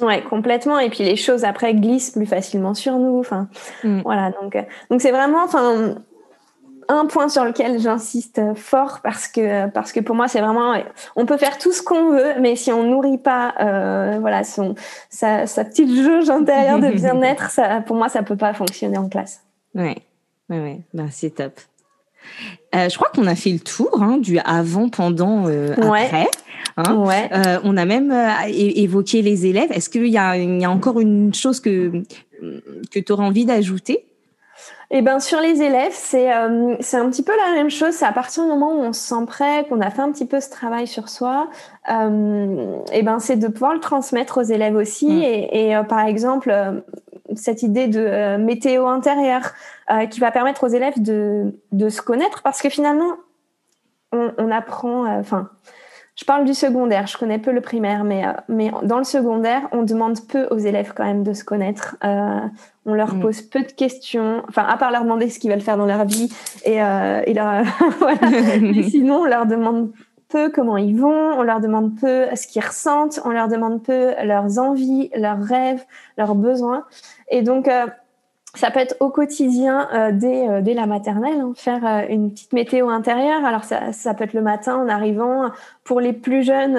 Ouais, 0.00 0.22
complètement. 0.22 0.78
Et 0.78 0.90
puis 0.90 1.04
les 1.04 1.16
choses 1.16 1.44
après 1.44 1.74
glissent 1.74 2.10
plus 2.10 2.26
facilement 2.26 2.74
sur 2.74 2.98
nous. 2.98 3.18
Enfin, 3.18 3.48
mm. 3.84 4.00
voilà. 4.02 4.30
Donc, 4.40 4.56
euh, 4.56 4.62
donc 4.90 5.00
c'est 5.00 5.10
vraiment, 5.10 5.44
enfin, 5.44 5.96
un 6.88 7.06
point 7.06 7.28
sur 7.28 7.44
lequel 7.44 7.78
j'insiste 7.80 8.40
fort 8.54 9.00
parce 9.02 9.28
que 9.28 9.68
parce 9.68 9.92
que 9.92 10.00
pour 10.00 10.16
moi 10.16 10.26
c'est 10.26 10.40
vraiment, 10.40 10.74
on 11.16 11.26
peut 11.26 11.36
faire 11.36 11.58
tout 11.58 11.72
ce 11.72 11.82
qu'on 11.82 12.10
veut, 12.10 12.40
mais 12.40 12.56
si 12.56 12.72
on 12.72 12.82
nourrit 12.82 13.18
pas, 13.18 13.54
euh, 13.60 14.16
voilà, 14.20 14.42
son 14.42 14.74
sa, 15.10 15.46
sa 15.46 15.64
petite 15.64 15.94
jauge 15.94 16.30
intérieure 16.30 16.78
de 16.78 16.88
bien-être, 16.88 17.50
ça, 17.50 17.82
pour 17.82 17.96
moi 17.96 18.08
ça 18.08 18.22
peut 18.22 18.36
pas 18.36 18.54
fonctionner 18.54 18.96
en 18.96 19.08
classe. 19.08 19.42
Ouais, 19.74 19.98
ouais, 20.48 20.60
ouais. 20.60 20.80
Ben, 20.94 21.08
c'est 21.10 21.30
top. 21.30 21.52
Euh, 22.74 22.88
je 22.88 22.96
crois 22.96 23.10
qu'on 23.14 23.26
a 23.26 23.34
fait 23.34 23.50
le 23.50 23.60
tour 23.60 24.02
hein, 24.02 24.18
du 24.18 24.38
avant, 24.38 24.88
pendant, 24.88 25.46
euh, 25.46 25.74
après. 25.76 26.28
Hein. 26.78 26.94
Ouais. 26.94 27.28
Euh, 27.32 27.58
on 27.64 27.76
a 27.76 27.84
même 27.84 28.10
euh, 28.10 28.28
évoqué 28.48 29.22
les 29.22 29.46
élèves. 29.46 29.70
Est-ce 29.72 29.88
qu'il 29.88 30.06
y, 30.06 30.12
y, 30.12 30.18
a 30.64 30.70
encore 30.70 31.00
une 31.00 31.34
chose 31.34 31.60
que, 31.60 32.02
que 32.92 32.98
tu 32.98 33.12
aurais 33.12 33.24
envie 33.24 33.44
d'ajouter? 33.44 34.04
Eh 34.90 35.02
ben 35.02 35.20
sur 35.20 35.40
les 35.40 35.60
élèves, 35.60 35.92
c'est 35.92 36.34
euh, 36.34 36.74
c'est 36.80 36.96
un 36.96 37.10
petit 37.10 37.22
peu 37.22 37.32
la 37.36 37.52
même 37.52 37.68
chose. 37.68 37.92
C'est 37.92 38.06
à 38.06 38.12
partir 38.12 38.44
du 38.44 38.48
moment 38.48 38.72
où 38.72 38.80
on 38.80 38.94
se 38.94 39.00
sent 39.00 39.26
prêt, 39.26 39.66
qu'on 39.68 39.82
a 39.82 39.90
fait 39.90 40.00
un 40.00 40.10
petit 40.10 40.24
peu 40.24 40.40
ce 40.40 40.48
travail 40.48 40.86
sur 40.86 41.10
soi, 41.10 41.50
euh, 41.90 42.78
eh 42.92 43.02
ben 43.02 43.18
c'est 43.18 43.36
de 43.36 43.48
pouvoir 43.48 43.74
le 43.74 43.80
transmettre 43.80 44.38
aux 44.38 44.42
élèves 44.42 44.76
aussi. 44.76 45.08
Mm. 45.08 45.22
Et, 45.22 45.48
et 45.52 45.76
euh, 45.76 45.82
par 45.82 46.00
exemple, 46.06 46.82
cette 47.34 47.62
idée 47.62 47.86
de 47.86 48.38
météo 48.38 48.86
intérieure 48.86 49.52
qui 50.10 50.20
va 50.20 50.30
permettre 50.30 50.64
aux 50.64 50.68
élèves 50.68 51.02
de 51.02 51.54
de 51.72 51.88
se 51.90 52.00
connaître, 52.00 52.40
parce 52.42 52.62
que 52.62 52.70
finalement, 52.70 53.12
on, 54.12 54.32
on 54.38 54.50
apprend. 54.50 55.04
Enfin 55.18 55.50
je 56.18 56.24
parle 56.24 56.44
du 56.44 56.52
secondaire, 56.52 57.06
je 57.06 57.16
connais 57.16 57.38
peu 57.38 57.52
le 57.52 57.60
primaire, 57.60 58.02
mais, 58.02 58.26
euh, 58.26 58.32
mais 58.48 58.72
dans 58.82 58.98
le 58.98 59.04
secondaire, 59.04 59.68
on 59.70 59.84
demande 59.84 60.18
peu 60.26 60.48
aux 60.50 60.58
élèves 60.58 60.92
quand 60.92 61.04
même 61.04 61.22
de 61.22 61.32
se 61.32 61.44
connaître. 61.44 61.96
Euh, 62.04 62.40
on 62.86 62.94
leur 62.94 63.14
mm. 63.14 63.20
pose 63.20 63.42
peu 63.42 63.60
de 63.60 63.70
questions, 63.70 64.42
enfin, 64.48 64.64
à 64.64 64.76
part 64.76 64.90
leur 64.90 65.04
demander 65.04 65.30
ce 65.30 65.38
qu'ils 65.38 65.52
veulent 65.52 65.60
faire 65.60 65.76
dans 65.76 65.86
leur 65.86 66.04
vie. 66.06 66.28
Et, 66.64 66.82
euh, 66.82 67.22
et 67.24 67.34
leur, 67.34 67.62
voilà. 68.00 68.18
mais 68.60 68.82
sinon, 68.90 69.20
on 69.20 69.24
leur 69.26 69.46
demande 69.46 69.92
peu 70.28 70.50
comment 70.50 70.76
ils 70.76 70.98
vont, 70.98 71.38
on 71.38 71.42
leur 71.42 71.60
demande 71.60 71.96
peu 72.00 72.26
ce 72.34 72.48
qu'ils 72.48 72.64
ressentent, 72.64 73.20
on 73.24 73.30
leur 73.30 73.46
demande 73.46 73.84
peu 73.84 74.12
leurs 74.24 74.58
envies, 74.58 75.10
leurs 75.14 75.40
rêves, 75.40 75.84
leurs 76.16 76.34
besoins. 76.34 76.84
Et 77.30 77.42
donc, 77.42 77.68
euh, 77.68 77.86
ça 78.58 78.72
peut 78.72 78.80
être 78.80 78.96
au 78.98 79.08
quotidien 79.08 79.88
euh, 79.94 80.10
dès, 80.12 80.48
euh, 80.48 80.60
dès, 80.60 80.74
la 80.74 80.86
maternelle, 80.86 81.40
hein, 81.40 81.52
faire 81.54 81.86
euh, 81.86 82.06
une 82.08 82.32
petite 82.32 82.52
météo 82.52 82.88
intérieure. 82.88 83.44
Alors 83.44 83.62
ça, 83.62 83.92
ça, 83.92 84.14
peut 84.14 84.24
être 84.24 84.32
le 84.32 84.42
matin 84.42 84.76
en 84.76 84.88
arrivant 84.88 85.50
pour 85.84 86.00
les 86.00 86.12
plus 86.12 86.42
jeunes 86.42 86.76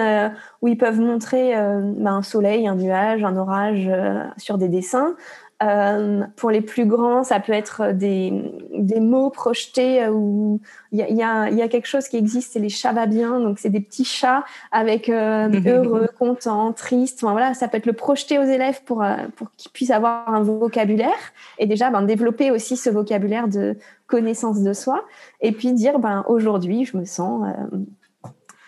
où 0.62 0.68
ils 0.68 0.78
peuvent 0.78 1.00
montrer 1.00 1.54
ben, 1.56 2.14
un 2.14 2.22
soleil, 2.22 2.68
un 2.68 2.76
nuage, 2.76 3.24
un 3.24 3.38
orage 3.38 3.90
sur 4.38 4.58
des 4.58 4.68
dessins. 4.68 5.16
Euh, 5.62 6.24
pour 6.38 6.52
les 6.52 6.62
plus 6.62 6.86
grands, 6.86 7.26
ça 7.26 7.42
peut 7.42 7.52
être 7.52 7.92
des, 7.92 8.32
des 8.74 9.02
mots 9.02 9.30
projetés 9.30 10.06
euh, 10.06 10.10
où 10.10 10.62
il 10.94 11.00
y 11.00 11.02
a, 11.02 11.10
y, 11.10 11.22
a, 11.22 11.50
y 11.50 11.62
a, 11.62 11.68
quelque 11.68 11.86
chose 11.86 12.08
qui 12.08 12.16
existe, 12.16 12.54
c'est 12.54 12.60
les 12.60 12.70
chats 12.70 12.94
va 12.94 13.08
bien. 13.08 13.42
Donc, 13.42 13.60
c'est 13.60 13.70
des 13.70 13.82
petits 13.82 14.06
chats 14.06 14.46
avec 14.72 15.10
euh, 15.10 15.50
heureux, 15.66 16.08
contents, 16.18 16.72
tristes. 16.72 17.22
Enfin, 17.22 17.34
voilà, 17.34 17.54
ça 17.54 17.68
peut 17.68 17.76
être 17.76 17.88
le 17.88 17.94
projeter 17.94 18.40
aux 18.40 18.44
élèves 18.44 18.82
pour, 18.86 19.04
pour 19.36 19.52
qu'ils 19.58 19.72
puissent 19.72 19.92
avoir 19.92 20.30
un 20.30 20.44
vocabulaire 20.44 21.10
et 21.58 21.66
déjà 21.66 21.90
ben, 21.90 22.04
développer 22.04 22.52
aussi 22.52 22.78
ce 22.78 22.90
vocabulaire 22.90 23.50
de 23.50 23.78
connaissance 24.08 24.62
de 24.64 24.72
soi. 24.72 25.04
Et 25.42 25.52
puis 25.52 25.74
dire, 25.74 26.00
ben, 26.00 26.24
aujourd'hui, 26.30 26.86
je 26.86 26.96
me 26.96 27.04
sens 27.04 27.46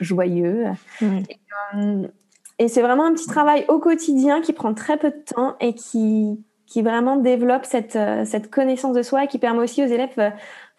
joyeux. 0.01 0.65
Et, 1.01 1.39
et 2.59 2.67
c'est 2.67 2.81
vraiment 2.81 3.05
un 3.05 3.13
petit 3.13 3.27
travail 3.27 3.63
au 3.69 3.79
quotidien 3.79 4.41
qui 4.41 4.51
prend 4.51 4.73
très 4.73 4.97
peu 4.97 5.09
de 5.09 5.23
temps 5.33 5.55
et 5.61 5.73
qui, 5.73 6.37
qui 6.71 6.81
vraiment 6.81 7.17
développe 7.17 7.65
cette, 7.65 7.97
euh, 7.97 8.23
cette 8.23 8.49
connaissance 8.49 8.95
de 8.95 9.01
soi 9.01 9.25
et 9.25 9.27
qui 9.27 9.39
permet 9.39 9.59
aussi 9.59 9.83
aux 9.83 9.87
élèves, 9.87 10.17
euh, 10.19 10.29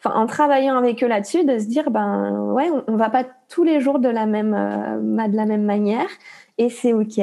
enfin, 0.02 0.18
en 0.18 0.24
travaillant 0.24 0.78
avec 0.78 1.04
eux 1.04 1.06
là-dessus, 1.06 1.44
de 1.44 1.58
se 1.58 1.66
dire, 1.66 1.90
ben 1.90 2.50
ouais, 2.54 2.70
on, 2.88 2.96
va 2.96 3.10
pas 3.10 3.24
tous 3.50 3.62
les 3.62 3.78
jours 3.78 3.98
de 3.98 4.08
la 4.08 4.24
même, 4.24 4.54
euh, 4.54 5.28
de 5.28 5.36
la 5.36 5.44
même 5.44 5.64
manière 5.64 6.08
et 6.56 6.70
c'est 6.70 6.94
ok. 6.94 7.18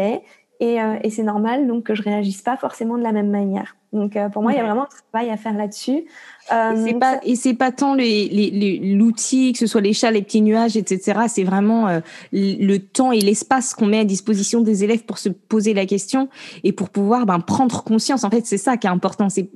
Et, 0.62 0.75
et 1.03 1.10
c'est 1.10 1.23
normal 1.23 1.67
donc 1.67 1.86
que 1.86 1.95
je 1.95 2.03
réagisse 2.03 2.41
pas 2.41 2.58
forcément 2.58 2.97
de 2.97 3.01
la 3.01 3.13
même 3.13 3.29
manière. 3.29 3.77
Donc 3.93 4.17
pour 4.34 4.43
moi, 4.43 4.51
il 4.51 4.58
y 4.58 4.60
a 4.60 4.65
vraiment 4.65 4.84
un 4.84 5.12
travail 5.13 5.32
à 5.32 5.38
faire 5.38 5.53
là-dessus. 5.53 6.03
Euh, 6.51 6.73
et 6.73 6.88
c'est 6.88 6.99
pas 6.99 7.19
et 7.23 7.35
c'est 7.35 7.53
pas 7.53 7.71
tant 7.71 7.95
l'outil, 7.95 9.53
que 9.53 9.59
ce 9.59 9.67
soit 9.67 9.81
les 9.81 9.93
chats, 9.93 10.12
les 10.12 10.21
petits 10.21 10.41
nuages, 10.41 10.77
etc. 10.77 11.21
C'est 11.27 11.43
vraiment 11.43 11.88
euh, 11.88 11.99
le 12.31 12.77
temps 12.77 13.12
et 13.12 13.19
l'espace 13.19 13.73
qu'on 13.73 13.85
met 13.85 13.99
à 13.99 14.05
disposition 14.05 14.62
des 14.62 14.83
élèves 14.83 15.03
pour 15.03 15.17
se 15.17 15.29
poser 15.29 15.73
la 15.73 15.85
question 15.85 16.29
et 16.63 16.71
pour 16.71 16.89
pouvoir 16.89 17.25
ben, 17.25 17.39
prendre 17.39 17.83
conscience. 17.83 18.23
En 18.23 18.29
fait, 18.29 18.45
c'est 18.45 18.57
ça 18.57 18.77
qui 18.77 18.88
est 18.88 18.89
important. 18.89 19.27
C'est 19.29 19.49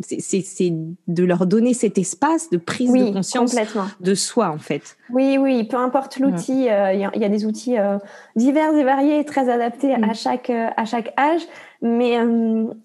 de 1.07 1.23
leur 1.23 1.45
donner 1.45 1.73
cet 1.73 1.97
espace 1.97 2.49
de 2.49 2.57
prise 2.57 2.91
de 2.91 3.11
conscience 3.11 3.55
de 3.99 4.15
soi, 4.15 4.49
en 4.49 4.59
fait. 4.59 4.97
Oui, 5.11 5.37
oui. 5.39 5.63
Peu 5.63 5.77
importe 5.77 6.19
l'outil, 6.19 6.69
euh, 6.69 6.93
il 6.93 6.99
y, 6.99 7.25
a 7.25 7.29
des 7.29 7.45
outils 7.45 7.75
divers 8.35 8.75
et 8.75 8.83
variés, 8.83 9.19
et 9.19 9.25
très 9.25 9.49
adaptés 9.49 9.93
à 9.93 9.99
mm. 9.99 10.15
chaque 10.15 10.49
à 10.49 10.85
chaque 10.85 11.13
âge. 11.19 11.41
Mais 11.81 12.17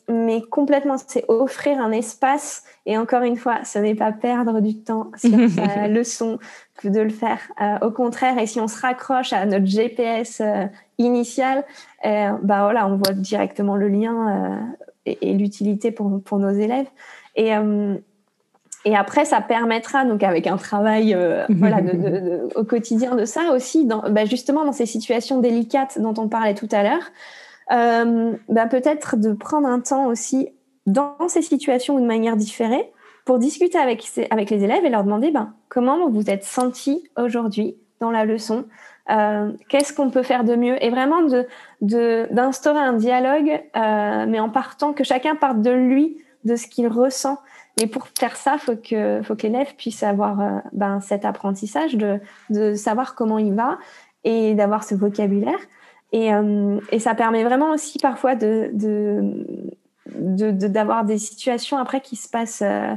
mais 0.09 0.43
complètement, 0.51 0.97
c'est 1.07 1.25
offrir 1.29 1.79
un 1.81 1.93
espace 1.93 2.65
et 2.89 2.97
encore 2.97 3.23
une 3.23 3.37
fois, 3.37 3.59
ce 3.65 3.79
n'est 3.79 3.95
pas 3.95 4.13
perdre 4.13 4.61
du 4.61 4.75
temps 4.75 5.11
sur 5.15 5.39
sa 5.51 5.89
leçon 5.89 6.39
que 6.79 6.89
de 6.89 7.01
le 7.01 7.11
faire. 7.11 7.39
Euh, 7.61 7.87
au 7.87 7.91
contraire, 7.91 8.39
et 8.39 8.47
si 8.47 8.61
on 8.61 8.67
se 8.67 8.81
raccroche 8.81 9.35
à 9.35 9.45
notre 9.45 9.67
GPS 9.67 10.41
euh, 10.41 10.65
initial, 10.97 11.65
euh, 12.07 12.31
bah 12.43 12.63
voilà, 12.63 12.89
on 12.89 12.97
voit 12.97 13.13
directement 13.13 13.77
le 13.77 13.89
lien 13.89 14.59
et, 15.05 15.35
l'utilité 15.35 15.91
pour, 15.91 16.23
pour 16.23 16.39
nos 16.39 16.51
élèves. 16.51 16.87
Et, 17.37 17.53
et 18.85 18.97
après, 18.97 19.27
ça 19.27 19.43
permettra, 19.43 20.07
donc 20.07 20.23
avec 20.23 20.47
un 20.47 20.57
travail 20.57 21.15
voilà, 21.51 21.83
de, 21.83 22.49
au 22.57 22.65
quotidien 22.65 23.17
de 23.17 23.27
ça 23.27 23.53
aussi, 23.55 23.85
dans, 23.85 24.11
bah 24.11 24.25
justement 24.25 24.65
dans 24.65 24.73
ces 24.73 24.87
situations 24.87 25.41
délicates 25.41 26.01
dont 26.01 26.15
on 26.17 26.29
parlait 26.29 26.55
tout 26.55 26.69
à 26.73 26.83
l'heure, 26.83 27.11
bah 28.49 28.67
peut-être 28.67 29.17
de 29.17 29.35
prendre 29.35 29.69
un 29.69 29.81
temps 29.81 30.07
aussi 30.07 30.49
dans 30.89 31.17
ces 31.29 31.43
situations 31.43 31.99
de 31.99 32.07
manière 32.07 32.37
différée 32.37 32.91
pour 33.25 33.39
discuter 33.39 33.79
avec, 33.79 34.05
avec 34.31 34.51
les 34.51 34.65
élèves 34.65 34.85
et 34.85 34.89
leur 34.89 35.05
demander 35.05 35.31
ben, 35.31 35.53
comment 35.69 36.09
vous 36.09 36.21
vous 36.21 36.31
êtes 36.31 36.45
senti 36.45 37.09
aujourd'hui 37.17 37.77
dans 38.01 38.11
la 38.11 38.25
leçon, 38.25 38.65
euh, 39.11 39.53
qu'est-ce 39.69 39.93
qu'on 39.93 40.11
peut 40.11 40.23
faire 40.23 40.45
de 40.45 40.55
mieux 40.55 40.83
et 40.83 40.91
vraiment 40.91 41.23
d'instaurer 41.81 42.81
de, 42.81 42.87
un 42.87 42.93
dialogue, 42.95 43.61
euh, 43.77 44.27
mais 44.29 44.41
en 44.41 44.49
partant 44.49 44.93
que 44.93 45.05
chacun 45.05 45.35
parte 45.35 45.61
de 45.61 45.71
lui, 45.71 46.19
de 46.45 46.57
ce 46.57 46.67
qu'il 46.67 46.89
ressent. 46.89 47.39
Et 47.81 47.87
pour 47.87 48.09
faire 48.19 48.37
ça, 48.37 48.57
faut 48.59 48.77
que 48.77 49.21
faut 49.23 49.37
que 49.37 49.43
l'élève 49.43 49.75
puisse 49.77 50.03
avoir 50.03 50.41
euh, 50.41 50.59
ben, 50.73 51.01
cet 51.01 51.25
apprentissage 51.25 51.97
de, 51.97 52.21
de 52.51 52.75
savoir 52.75 53.15
comment 53.15 53.39
il 53.39 53.55
va 53.55 53.79
et 54.25 54.55
d'avoir 54.55 54.85
ce 54.85 54.95
vocabulaire. 54.95 55.59
Et, 56.13 56.31
ça 56.99 57.15
permet 57.15 57.45
vraiment 57.45 57.73
aussi 57.73 57.99
parfois 57.99 58.35
de, 58.35 58.71
d'avoir 60.15 61.05
de, 61.05 61.09
des 61.09 61.19
situations 61.19 61.79
après 61.79 62.01
qui 62.01 62.17
se 62.17 62.29
passent 62.29 62.63
euh, 62.63 62.95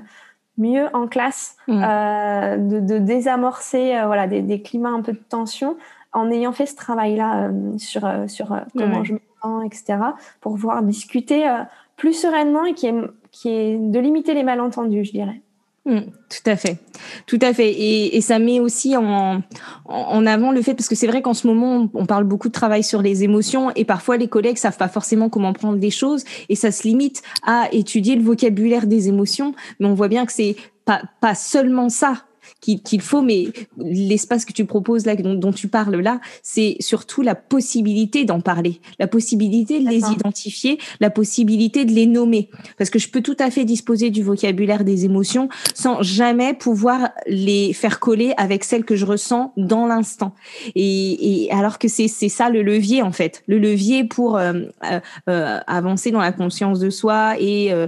mieux 0.57 0.87
en 0.93 1.07
classe, 1.07 1.57
mm. 1.67 1.83
euh, 1.83 2.57
de, 2.57 2.97
désamorcer 2.97 3.95
euh, 3.95 4.05
voilà, 4.05 4.27
des, 4.27 4.61
climats 4.61 4.89
un 4.89 5.01
peu 5.01 5.13
de 5.13 5.21
tension 5.29 5.77
en 6.13 6.29
ayant 6.29 6.51
fait 6.51 6.65
ce 6.65 6.75
travail-là 6.75 7.49
sur, 7.77 8.01
sur 8.27 8.59
comment 8.77 9.05
je 9.05 9.13
me 9.13 9.19
sens, 9.41 9.63
etc., 9.65 9.97
pour 10.41 10.53
pouvoir 10.55 10.83
discuter 10.83 11.49
plus 11.95 12.13
sereinement 12.13 12.65
et 12.65 12.73
qui 12.73 12.87
est, 12.87 12.95
qui 13.31 13.47
est 13.47 13.77
de 13.77 13.97
limiter 13.97 14.33
les 14.33 14.43
malentendus, 14.43 15.05
je 15.05 15.11
dirais. 15.11 15.41
Mm, 15.83 16.01
tout 16.29 16.49
à 16.49 16.55
fait, 16.55 16.77
tout 17.25 17.39
à 17.41 17.55
fait, 17.55 17.71
et, 17.71 18.21
ça 18.21 18.37
met 18.37 18.59
aussi 18.59 18.95
en, 18.95 19.41
avant 19.87 20.51
le 20.51 20.61
fait 20.61 20.75
parce 20.75 20.87
que 20.87 20.93
c'est 20.93 21.07
vrai 21.07 21.23
qu'en 21.23 21.33
ce 21.33 21.47
moment 21.47 21.89
on 21.95 22.05
parle 22.05 22.23
beaucoup 22.23 22.49
de 22.49 22.53
travail 22.53 22.83
sur 22.83 23.01
les 23.01 23.23
émotions 23.23 23.71
et 23.75 23.83
parfois 23.83 24.17
les 24.17 24.27
collègues 24.27 24.57
savent 24.57 24.77
pas 24.77 24.89
forcément 24.89 25.27
comment 25.27 25.53
prendre 25.53 25.79
des 25.79 25.89
choses 25.89 26.23
et 26.49 26.55
ça 26.55 26.71
se 26.71 26.83
limite 26.83 27.23
à 27.41 27.67
étudier 27.71 28.15
le 28.15 28.21
vocabulaire 28.21 28.85
des 28.85 29.07
émotions, 29.07 29.55
mais 29.79 29.87
on 29.87 29.95
voit 29.95 30.07
bien 30.07 30.27
que 30.27 30.31
c'est 30.31 30.55
pas 30.85 31.33
seulement 31.33 31.89
ça 31.89 32.25
qu'il 32.59 33.01
faut, 33.01 33.21
mais 33.21 33.47
l'espace 33.77 34.45
que 34.45 34.53
tu 34.53 34.65
proposes 34.65 35.05
là, 35.05 35.15
dont, 35.15 35.51
tu 35.51 35.67
parles 35.67 35.99
là, 35.99 36.19
c'est 36.43 36.75
surtout 36.79 37.21
la 37.21 37.35
possibilité 37.35 38.25
d'en 38.25 38.41
parler, 38.41 38.79
la 38.99 39.07
possibilité 39.07 39.79
de 39.79 39.89
les 39.89 40.11
identifier, 40.11 40.77
la 40.99 41.09
possibilité 41.09 41.85
de 41.85 41.91
les 41.91 42.05
nommer. 42.05 42.49
Parce 42.77 42.89
que 42.89 42.99
je 42.99 43.09
peux 43.09 43.21
tout 43.21 43.37
à 43.39 43.51
fait 43.51 43.65
disposer 43.65 44.09
du 44.09 44.23
vocabulaire 44.23 44.83
des 44.83 45.05
émotions 45.05 45.49
sans 45.73 46.01
jamais 46.01 46.53
pouvoir 46.53 47.09
les 47.27 47.73
faire 47.73 47.99
coller 47.99 48.33
avec 48.37 48.63
celles 48.63 48.85
que 48.85 48.95
je 48.95 49.05
ressens 49.05 49.53
dans 49.57 49.87
l'instant. 49.87 50.33
Et, 50.75 51.45
et, 51.45 51.51
alors 51.51 51.79
que 51.79 51.87
c'est 51.87 52.07
ça 52.07 52.49
le 52.49 52.61
levier 52.61 53.01
en 53.01 53.11
fait, 53.11 53.43
le 53.47 53.57
levier 53.57 54.03
pour 54.03 54.37
euh, 54.37 54.53
euh, 54.85 54.99
euh 55.29 55.59
avancer 55.67 56.11
dans 56.11 56.19
la 56.19 56.31
conscience 56.31 56.79
de 56.79 56.89
soi 56.89 57.35
et 57.39 57.73
euh 57.73 57.87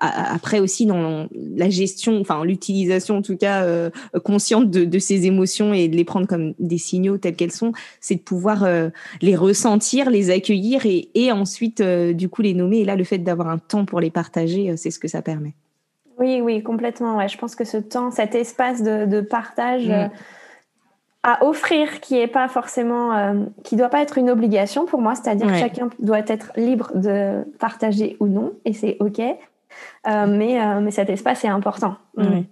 après 0.00 0.60
aussi 0.60 0.86
dans 0.86 1.28
la 1.56 1.70
gestion, 1.70 2.20
enfin 2.20 2.44
l'utilisation 2.44 3.18
en 3.18 3.22
tout 3.22 3.36
cas 3.36 3.64
euh, 3.72 3.90
consciente 4.24 4.70
de, 4.70 4.98
ses 4.98 5.26
émotions 5.26 5.72
et 5.72 5.88
de 5.88 5.96
les 5.96 6.04
prendre 6.04 6.26
comme 6.26 6.54
des 6.58 6.78
signaux 6.78 7.18
tels 7.18 7.34
qu'elles 7.34 7.52
sont, 7.52 7.72
c'est 8.00 8.16
de 8.16 8.20
pouvoir 8.20 8.64
euh, 8.64 8.90
les 9.20 9.36
ressentir, 9.36 10.10
les 10.10 10.30
accueillir 10.30 10.82
et, 10.86 11.32
ensuite 11.32 11.80
euh, 11.80 12.12
du 12.12 12.28
coup 12.28 12.42
les 12.42 12.54
nommer. 12.54 12.78
Et 12.78 12.84
là, 12.84 12.96
le 12.96 13.04
fait 13.04 13.18
d'avoir 13.18 13.48
un 13.48 13.58
temps 13.58 13.84
pour 13.84 14.00
les 14.00 14.10
partager, 14.10 14.76
c'est 14.76 14.90
ce 14.90 14.98
que 14.98 15.08
ça 15.08 15.22
permet. 15.22 15.54
Oui, 16.18 16.40
oui, 16.40 16.62
complètement. 16.62 17.16
Ouais. 17.16 17.28
Je 17.28 17.38
pense 17.38 17.54
que 17.54 17.64
ce 17.64 17.78
temps, 17.78 18.10
cet 18.10 18.34
espace 18.34 18.82
de, 18.82 19.20
partage. 19.20 19.88
Mm. 19.88 20.10
à 21.22 21.44
offrir 21.44 22.00
qui 22.00 22.18
est 22.18 22.26
pas 22.26 22.48
forcément 22.48 23.46
qui 23.62 23.76
doit 23.76 23.88
pas 23.88 24.02
être 24.02 24.18
une 24.18 24.28
obligation 24.28 24.86
pour 24.86 25.00
moi 25.00 25.14
c'est-à-dire 25.14 25.46
que 25.46 25.56
chacun 25.56 25.88
doit 26.00 26.24
être 26.26 26.50
libre 26.56 26.90
de 26.96 27.44
partager 27.60 28.16
ou 28.18 28.26
non 28.26 28.52
et 28.64 28.72
c'est 28.72 28.96
ok 28.98 29.20
mais 30.04 30.80
mais 30.80 30.90
cet 30.90 31.10
espace 31.10 31.44
est 31.44 31.48
important 31.48 31.94
mm. 32.16 32.42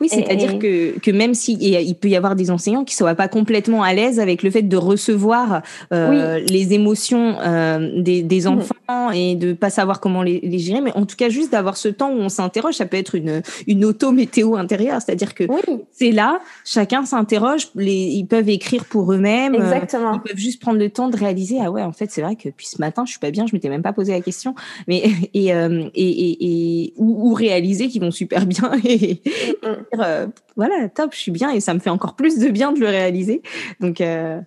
Oui, 0.00 0.08
c'est-à-dire 0.08 0.58
que, 0.58 0.98
que 0.98 1.10
même 1.10 1.34
s'il 1.34 1.62
il 1.62 1.94
peut 1.94 2.08
y 2.08 2.16
avoir 2.16 2.36
des 2.36 2.50
enseignants 2.50 2.84
qui 2.84 2.94
ne 2.94 2.98
soient 2.98 3.14
pas 3.14 3.28
complètement 3.28 3.82
à 3.82 3.92
l'aise 3.92 4.20
avec 4.20 4.42
le 4.42 4.50
fait 4.50 4.62
de 4.62 4.76
recevoir 4.76 5.62
euh, 5.92 6.38
les 6.38 6.72
émotions 6.74 7.36
euh, 7.40 7.90
des, 7.96 8.22
des, 8.22 8.42
mhm. 8.42 8.58
enfants 8.58 9.10
et 9.12 9.34
de 9.34 9.52
pas 9.52 9.70
savoir 9.70 10.00
comment 10.00 10.22
les, 10.22 10.40
les, 10.40 10.58
gérer, 10.58 10.80
mais 10.80 10.92
en 10.94 11.06
tout 11.06 11.16
cas 11.16 11.28
juste 11.28 11.52
d'avoir 11.52 11.76
ce 11.76 11.88
temps 11.88 12.10
où 12.10 12.18
on 12.18 12.28
s'interroge, 12.28 12.74
ça 12.74 12.86
peut 12.86 12.96
être 12.96 13.14
une, 13.14 13.42
une 13.66 13.84
auto-météo 13.84 14.56
intérieure, 14.56 15.00
c'est-à-dire 15.04 15.34
que 15.34 15.44
c'est 15.92 16.12
là, 16.12 16.40
chacun 16.64 17.04
s'interroge, 17.04 17.68
ils 17.76 18.26
peuvent 18.26 18.48
écrire 18.48 18.84
pour 18.84 19.12
eux-mêmes, 19.12 19.54
euh, 19.54 19.80
ils 19.82 20.20
peuvent 20.20 20.36
juste 20.36 20.60
prendre 20.60 20.78
le 20.78 20.90
temps 20.90 21.08
de 21.08 21.16
réaliser, 21.16 21.58
ah 21.62 21.70
ouais, 21.70 21.82
en 21.82 21.92
fait 21.92 22.10
c'est 22.10 22.22
vrai 22.22 22.36
que 22.36 22.48
depuis 22.48 22.66
ce 22.66 22.80
matin 22.80 23.04
je 23.06 23.10
suis 23.10 23.20
pas 23.20 23.30
bien, 23.30 23.46
je 23.46 23.54
m'étais 23.54 23.68
même 23.68 23.82
pas 23.82 23.92
posé 23.92 24.12
la 24.12 24.20
question, 24.20 24.54
mais 24.86 25.02
et, 25.34 25.54
euh, 25.54 25.88
et, 25.94 26.10
et, 26.10 26.84
et 26.84 26.92
ou, 26.96 27.30
ou 27.30 27.34
réaliser 27.34 27.88
qu'ils 27.88 28.02
vont 28.02 28.10
super 28.10 28.46
bien. 28.46 28.72
Et, 28.84 29.20
euh, 29.64 30.26
voilà, 30.56 30.88
top, 30.88 31.12
je 31.14 31.18
suis 31.18 31.30
bien 31.30 31.50
et 31.50 31.60
ça 31.60 31.74
me 31.74 31.78
fait 31.78 31.90
encore 31.90 32.14
plus 32.14 32.38
de 32.38 32.48
bien 32.48 32.72
de 32.72 32.80
le 32.80 32.88
réaliser. 32.88 33.42
Donc, 33.80 34.00
euh... 34.00 34.40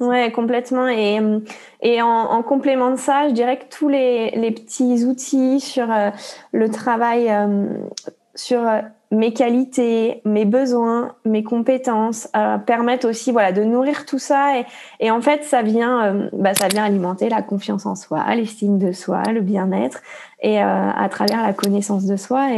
ouais, 0.00 0.30
complètement. 0.32 0.88
Et, 0.88 1.20
et 1.82 2.02
en, 2.02 2.42
complément 2.42 2.90
de 2.90 2.96
ça, 2.96 3.28
je 3.28 3.34
dirais 3.34 3.58
que 3.58 3.74
tous 3.74 3.88
les, 3.88 4.52
petits 4.54 5.04
outils 5.04 5.60
sur 5.60 5.90
euh, 5.90 6.10
le 6.52 6.70
travail, 6.70 7.30
euh, 7.30 7.66
sur 8.34 8.60
mes 9.10 9.32
qualités, 9.32 10.20
mes 10.24 10.44
besoins, 10.44 11.16
mes 11.24 11.42
compétences 11.42 12.28
permettent 12.66 13.04
aussi 13.04 13.32
voilà 13.32 13.50
de 13.50 13.64
nourrir 13.64 14.06
tout 14.06 14.20
ça 14.20 14.52
et, 15.00 15.10
en 15.10 15.20
fait 15.20 15.42
ça 15.42 15.62
vient 15.62 16.28
bah, 16.32 16.54
ça 16.54 16.68
vient 16.68 16.84
alimenter 16.84 17.28
la 17.28 17.42
confiance 17.42 17.86
en 17.86 17.96
soi, 17.96 18.24
l'estime 18.36 18.78
de 18.78 18.92
soi, 18.92 19.22
le 19.32 19.40
bien-être 19.40 20.00
et 20.42 20.62
euh, 20.62 20.90
à 20.90 21.08
travers 21.08 21.42
la 21.42 21.52
connaissance 21.52 22.06
de 22.06 22.16
soi. 22.16 22.48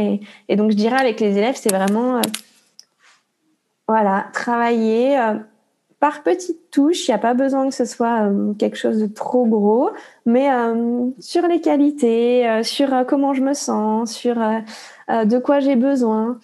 Et, 0.47 0.55
donc, 0.55 0.71
je 0.71 0.75
dirais 0.75 0.99
avec 0.99 1.19
les 1.19 1.37
élèves, 1.37 1.55
c'est 1.55 1.71
vraiment, 1.71 2.17
euh, 2.17 2.21
voilà, 3.87 4.27
travailler 4.33 5.19
euh, 5.19 5.35
par 5.99 6.23
petites 6.23 6.71
touches. 6.71 7.07
Il 7.07 7.11
n'y 7.11 7.15
a 7.15 7.19
pas 7.19 7.33
besoin 7.33 7.67
que 7.67 7.75
ce 7.75 7.85
soit 7.85 8.29
quelque 8.57 8.77
chose 8.77 8.99
de 8.99 9.07
trop 9.07 9.45
gros, 9.45 9.89
mais 10.25 10.49
sur 11.19 11.47
les 11.47 11.61
qualités, 11.61 12.61
sur 12.63 13.05
comment 13.07 13.33
je 13.33 13.41
me 13.41 13.53
sens, 13.53 14.11
sur 14.11 14.35
de 15.09 15.37
quoi 15.39 15.59
j'ai 15.59 15.75
besoin? 15.75 16.39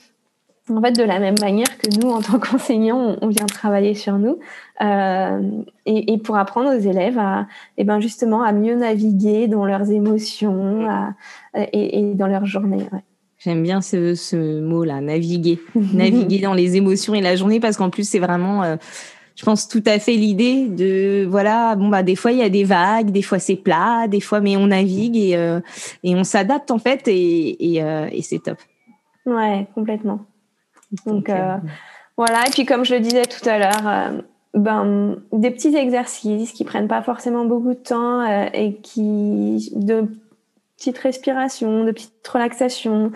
En 0.70 0.82
fait, 0.82 0.92
de 0.92 1.04
la 1.04 1.20
même 1.20 1.40
manière 1.42 1.78
que 1.78 1.88
nous, 2.00 2.10
en 2.10 2.22
tant 2.22 2.40
qu'enseignants, 2.40 3.18
on 3.22 3.28
vient 3.28 3.46
travailler 3.46 3.96
sur 3.96 4.20
nous 4.20 4.40
euh, 4.82 5.42
et, 5.86 6.14
et, 6.14 6.18
pour 6.18 6.38
apprendre 6.38 6.76
aux 6.76 6.80
élèves 6.80 7.18
à, 7.18 7.48
et 7.78 7.82
eh 7.82 7.84
ben 7.84 8.00
justement, 8.00 8.44
à 8.44 8.52
mieux 8.52 8.76
naviguer 8.76 9.48
dans 9.48 9.66
leurs 9.66 9.90
émotions 9.90 10.88
à, 10.88 11.14
et, 11.56 12.00
et, 12.00 12.14
dans 12.14 12.28
leur 12.28 12.46
journée. 12.46 12.88
Ouais. 12.92 13.04
J'aime 13.40 13.64
bien 13.64 13.80
ce, 13.82 14.16
ce 14.16 14.60
mot-là, 14.60 15.00
naviguer, 15.02 15.60
naviguer 15.94 16.40
dans 16.40 16.54
les 16.54 16.76
émotions 16.76 17.14
et 17.14 17.22
la 17.22 17.36
journée, 17.36 17.60
parce 17.60 17.78
qu'en 17.78 17.90
plus, 17.90 18.08
c'est 18.08 18.20
vraiment, 18.20 18.64
euh, 18.64 18.76
je 19.40 19.46
pense, 19.46 19.70
tout 19.70 19.84
à 19.86 20.00
fait 20.00 20.16
l'idée 20.16 20.68
de, 20.68 21.26
voilà, 21.26 21.78
bon 21.78 21.88
bah 21.88 22.04
des 22.04 22.18
fois 22.18 22.34
il 22.34 22.40
y 22.40 22.44
a 22.44 22.50
des 22.50 22.66
vagues, 22.66 23.12
des 23.12 23.22
fois 23.22 23.40
c'est 23.40 23.56
plat, 23.56 24.08
des 24.10 24.20
fois 24.20 24.42
mais 24.42 24.58
on 24.58 24.68
navigue 24.68 25.16
et 25.16 25.38
euh, 25.38 25.62
et 26.04 26.14
on 26.14 26.26
s'adapte 26.26 26.72
en 26.72 26.78
fait 26.78 27.08
et 27.08 27.76
et, 27.76 27.82
euh, 27.82 28.10
et 28.12 28.22
c'est 28.22 28.40
top. 28.40 28.58
Ouais, 29.26 29.66
complètement. 29.74 30.26
Donc, 31.06 31.30
euh, 31.30 31.56
voilà, 32.18 32.48
et 32.48 32.50
puis 32.50 32.66
comme 32.66 32.84
je 32.84 32.96
le 32.96 33.00
disais 33.00 33.24
tout 33.24 33.48
à 33.48 33.60
l'heure, 33.60 34.24
ben, 34.54 35.18
des 35.32 35.52
petits 35.52 35.74
exercices 35.74 36.52
qui 36.52 36.66
prennent 36.66 36.90
pas 36.90 37.02
forcément 37.02 37.46
beaucoup 37.46 37.74
de 37.74 37.80
temps 37.80 38.22
euh, 38.22 38.50
et 38.54 38.76
qui 38.82 39.72
de 39.76 40.06
petites 40.76 40.98
respirations, 40.98 41.86
de 41.86 41.92
petites 41.92 42.28
relaxations, 42.28 43.12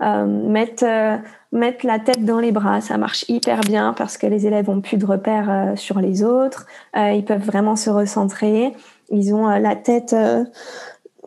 euh, 0.00 0.24
mettre, 0.26 0.84
euh, 0.84 1.18
mettre 1.52 1.86
la 1.86 1.98
tête 1.98 2.24
dans 2.24 2.40
les 2.40 2.52
bras, 2.52 2.80
ça 2.80 2.98
marche 2.98 3.24
hyper 3.28 3.60
bien 3.60 3.94
parce 3.96 4.18
que 4.18 4.26
les 4.26 4.46
élèves 4.46 4.68
ont 4.68 4.80
plus 4.80 4.96
de 4.96 5.06
repères 5.06 5.50
euh, 5.50 5.76
sur 5.76 6.00
les 6.00 6.22
autres, 6.22 6.66
ils 6.94 7.24
peuvent 7.24 7.44
vraiment 7.44 7.76
se 7.76 7.90
recentrer, 7.90 8.72
ils 9.10 9.34
ont 9.34 9.46
la 9.46 9.76
tête 9.76 10.14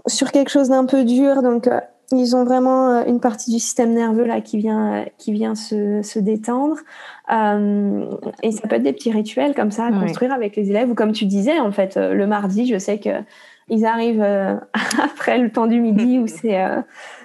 sur 0.05 0.31
quelque 0.31 0.49
chose 0.49 0.69
d'un 0.69 0.85
peu 0.85 1.03
dur, 1.03 1.41
donc 1.41 1.67
ils 2.11 2.35
ont 2.35 2.43
vraiment 2.43 3.03
une 3.05 3.19
partie 3.19 3.51
du 3.51 3.59
système 3.59 3.93
nerveux 3.93 4.25
là 4.25 4.41
qui 4.41 4.57
vient 4.57 5.05
qui 5.17 5.31
vient 5.31 5.55
se, 5.55 6.01
se 6.03 6.19
détendre. 6.19 6.77
Et 7.29 8.51
ça 8.51 8.67
peut 8.67 8.75
être 8.75 8.83
des 8.83 8.93
petits 8.93 9.11
rituels 9.11 9.55
comme 9.55 9.71
ça 9.71 9.85
à 9.85 9.91
construire 9.91 10.33
avec 10.33 10.55
les 10.55 10.69
élèves. 10.69 10.91
Ou 10.91 10.95
comme 10.95 11.13
tu 11.13 11.25
disais 11.25 11.59
en 11.59 11.71
fait 11.71 11.95
le 11.95 12.27
mardi 12.27 12.67
je 12.67 12.77
sais 12.77 12.99
que 12.99 13.23
ils 13.71 13.85
arrivent 13.85 14.21
euh, 14.21 14.55
après 15.03 15.39
le 15.39 15.49
temps 15.51 15.65
du 15.65 15.79
midi 15.79 16.19
où 16.19 16.27
c'est 16.27 16.61
euh, 16.61 16.81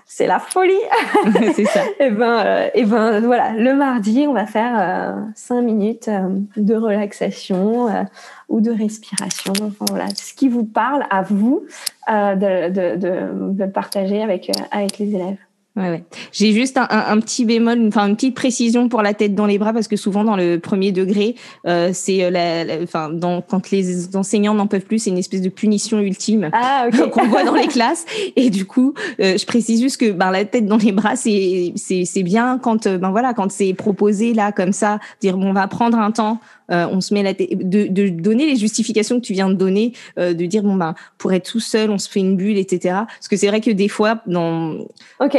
c'est 0.06 0.26
la 0.26 0.38
folie. 0.38 0.72
c'est 1.54 1.64
ça. 1.64 1.82
et 2.00 2.10
ben 2.10 2.38
euh, 2.46 2.68
et 2.74 2.84
ben 2.84 3.20
voilà, 3.20 3.52
le 3.52 3.74
mardi, 3.74 4.26
on 4.28 4.32
va 4.32 4.46
faire 4.46 5.16
cinq 5.34 5.62
minutes 5.62 6.08
de 6.56 6.74
relaxation 6.74 8.06
ou 8.48 8.60
de 8.60 8.70
respiration. 8.70 9.52
Enfin, 9.60 9.84
voilà, 9.90 10.08
ce 10.14 10.32
qui 10.32 10.48
vous 10.48 10.64
parle 10.64 11.04
à 11.10 11.22
vous 11.22 11.64
de, 12.08 12.68
de, 12.68 12.96
de, 12.96 13.52
de, 13.52 13.66
partager 13.66 14.22
avec 14.22 14.50
avec 14.70 14.98
les 14.98 15.14
élèves. 15.14 15.45
Ouais, 15.76 15.90
ouais. 15.90 16.04
J'ai 16.32 16.54
juste 16.54 16.78
un, 16.78 16.88
un, 16.88 17.20
petit 17.20 17.44
bémol, 17.44 17.86
enfin 17.88 18.08
une 18.08 18.16
petite 18.16 18.34
précision 18.34 18.88
pour 18.88 19.02
la 19.02 19.12
tête 19.12 19.34
dans 19.34 19.44
les 19.44 19.58
bras 19.58 19.74
parce 19.74 19.88
que 19.88 19.96
souvent 19.96 20.24
dans 20.24 20.36
le 20.36 20.58
premier 20.58 20.90
degré, 20.90 21.34
euh, 21.66 21.90
c'est 21.92 22.24
euh, 22.24 22.30
la, 22.30 22.82
enfin 22.82 23.10
dans, 23.10 23.42
quand 23.42 23.70
les 23.70 24.16
enseignants 24.16 24.54
n'en 24.54 24.66
peuvent 24.66 24.86
plus, 24.86 25.00
c'est 25.00 25.10
une 25.10 25.18
espèce 25.18 25.42
de 25.42 25.50
punition 25.50 26.00
ultime 26.00 26.48
ah, 26.54 26.86
okay. 26.88 27.10
qu'on 27.12 27.26
voit 27.26 27.44
dans 27.44 27.54
les 27.54 27.66
classes. 27.66 28.06
Et 28.36 28.48
du 28.48 28.64
coup, 28.64 28.94
euh, 29.20 29.36
je 29.36 29.44
précise 29.44 29.82
juste 29.82 30.00
que 30.00 30.12
ben 30.12 30.30
la 30.30 30.46
tête 30.46 30.64
dans 30.64 30.78
les 30.78 30.92
bras, 30.92 31.14
c'est 31.14 31.74
c'est 31.76 32.06
c'est 32.06 32.22
bien 32.22 32.58
quand 32.58 32.86
euh, 32.86 32.96
ben 32.96 33.10
voilà 33.10 33.34
quand 33.34 33.52
c'est 33.52 33.74
proposé 33.74 34.32
là 34.32 34.52
comme 34.52 34.72
ça, 34.72 34.98
dire 35.20 35.36
bon 35.36 35.50
on 35.50 35.52
va 35.52 35.68
prendre 35.68 35.98
un 35.98 36.10
temps 36.10 36.40
euh, 36.70 36.86
on 36.90 37.00
se 37.00 37.14
met 37.14 37.22
la 37.22 37.32
de, 37.32 37.86
de, 37.86 38.08
donner 38.08 38.46
les 38.46 38.56
justifications 38.56 39.20
que 39.20 39.24
tu 39.24 39.32
viens 39.32 39.48
de 39.48 39.54
donner, 39.54 39.92
euh, 40.18 40.34
de 40.34 40.46
dire 40.46 40.62
bon 40.62 40.74
ben 40.74 40.94
pour 41.18 41.32
être 41.32 41.48
tout 41.50 41.60
seul, 41.60 41.90
on 41.90 41.98
se 41.98 42.08
fait 42.08 42.20
une 42.20 42.36
bulle, 42.36 42.58
etc. 42.58 43.02
Parce 43.06 43.28
que 43.28 43.36
c'est 43.36 43.46
vrai 43.46 43.60
que 43.60 43.70
des 43.70 43.88
fois 43.88 44.20
dans 44.26 44.72
ok 45.20 45.38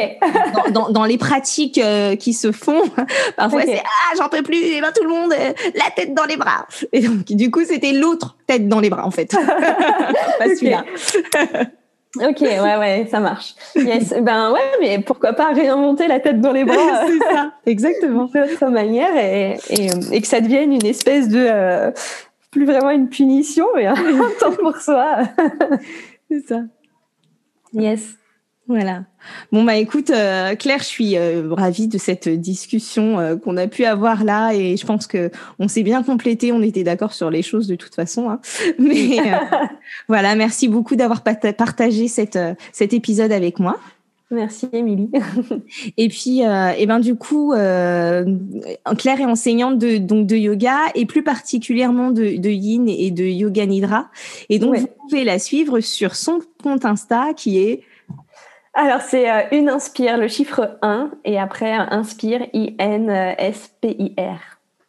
dans, 0.54 0.72
dans, 0.72 0.90
dans, 0.90 1.06
les 1.06 1.18
pratiques 1.18 1.78
euh, 1.78 2.16
qui 2.16 2.34
se 2.34 2.52
font, 2.52 2.82
parfois 3.38 3.62
c'est 3.64 3.82
ah 3.84 4.16
j'en 4.18 4.30
peux 4.30 4.44
plus, 4.44 4.58
et 4.58 4.82
ben 4.82 4.92
tout 4.96 5.04
le 5.04 5.10
monde 5.10 5.34
la 5.76 5.92
tête 5.96 6.14
dans 6.14 6.26
les 6.26 6.38
bras. 6.38 6.68
Et 6.94 7.02
donc 7.02 7.26
du 7.26 7.52
coup 7.52 7.64
c'était 7.66 7.94
l'autre 7.94 8.38
tête 8.48 8.68
dans 8.68 8.80
les 8.80 8.90
bras 8.90 9.06
en 9.06 9.12
fait, 9.12 9.32
pas 10.40 10.46
celui-là. 10.46 10.84
Ok, 12.20 12.42
ouais, 12.42 12.78
ouais, 12.78 13.08
ça 13.12 13.20
marche. 13.20 13.54
Yes. 13.76 14.14
ben 14.22 14.52
ouais, 14.52 14.72
mais 14.80 15.00
pourquoi 15.00 15.34
pas 15.34 15.52
réinventer 15.54 16.08
la 16.08 16.20
tête 16.20 16.42
dans 16.42 16.52
les 16.52 16.64
bras 16.64 16.76
C'est 17.08 17.34
ça, 17.34 17.52
exactement. 17.66 18.26
De 18.26 18.54
autre 18.54 18.68
manière 18.68 19.16
et, 19.16 19.58
et, 19.70 19.90
et, 20.12 20.22
que 20.22 20.28
ça 20.28 20.42
devienne 20.42 20.74
une 20.74 20.86
espèce 20.86 21.28
de 21.28 21.46
euh, 21.48 21.92
plus 22.50 22.66
vraiment 22.66 22.90
une 22.90 23.10
punition, 23.10 23.68
mais 23.76 23.86
un 23.86 23.96
temps 24.40 24.54
pour 24.60 24.78
soi. 24.78 25.18
C'est 26.32 26.48
ça. 26.48 26.62
Yes. 27.74 28.16
Voilà. 28.68 29.06
Bon 29.54 29.64
bah 29.64 29.78
écoute 29.78 30.10
euh, 30.10 30.56
Claire, 30.56 30.80
je 30.80 30.86
suis 30.86 31.18
euh, 31.18 31.54
ravie 31.54 31.88
de 31.88 31.98
cette 31.98 32.28
discussion 32.28 33.18
euh, 33.18 33.38
qu'on 33.38 33.56
a 33.56 33.68
pu 33.68 33.86
avoir 33.86 34.26
là 34.26 34.52
et 34.52 34.76
je 34.76 34.86
pense 34.86 35.08
que 35.08 35.32
on 35.58 35.70
s'est 35.70 35.84
bien 35.84 36.04
complété, 36.04 36.52
on 36.52 36.62
était 36.62 36.84
d'accord 36.84 37.14
sur 37.14 37.30
les 37.30 37.44
choses 37.44 37.68
de 37.68 37.76
toute 37.76 37.96
façon. 37.96 38.30
Hein. 38.30 38.42
Mais 38.80 39.20
voilà, 40.10 40.36
merci 40.36 40.68
beaucoup 40.68 40.98
d'avoir 40.98 41.24
partagé 41.24 42.10
cette, 42.10 42.38
cet 42.74 42.94
épisode 42.94 43.32
avec 43.32 43.60
moi. 43.60 43.80
Merci 44.30 44.68
Émilie. 44.74 45.10
et 45.98 46.10
puis, 46.10 46.42
et 46.42 46.86
ben 46.86 47.00
du 47.00 47.16
coup, 47.16 47.54
Claire 47.54 49.22
est 49.22 49.26
enseignante 49.26 49.80
de 49.80 49.98
donc 49.98 50.28
de 50.28 50.36
yoga 50.36 50.78
et 50.96 51.06
plus 51.06 51.24
particulièrement 51.24 52.12
de, 52.12 52.36
de 52.36 52.50
Yin 52.50 52.90
et 52.90 53.12
de 53.12 53.24
Yoga 53.24 53.66
Nidra. 53.66 54.10
Et 54.50 54.60
donc 54.60 54.76
vous 54.76 54.90
pouvez 55.08 55.24
la 55.24 55.40
suivre 55.40 55.80
sur 55.80 56.16
son 56.16 56.40
compte 56.62 56.84
Insta 56.84 57.34
qui 57.34 57.60
est 57.60 57.84
alors, 58.78 59.02
c'est 59.02 59.30
euh, 59.30 59.42
une 59.52 59.70
inspire, 59.70 60.18
le 60.18 60.28
chiffre 60.28 60.78
1, 60.84 61.10
et 61.26 61.40
après 61.40 61.72
inspire, 61.72 62.42
I-N-S-P-I-R. 62.54 63.00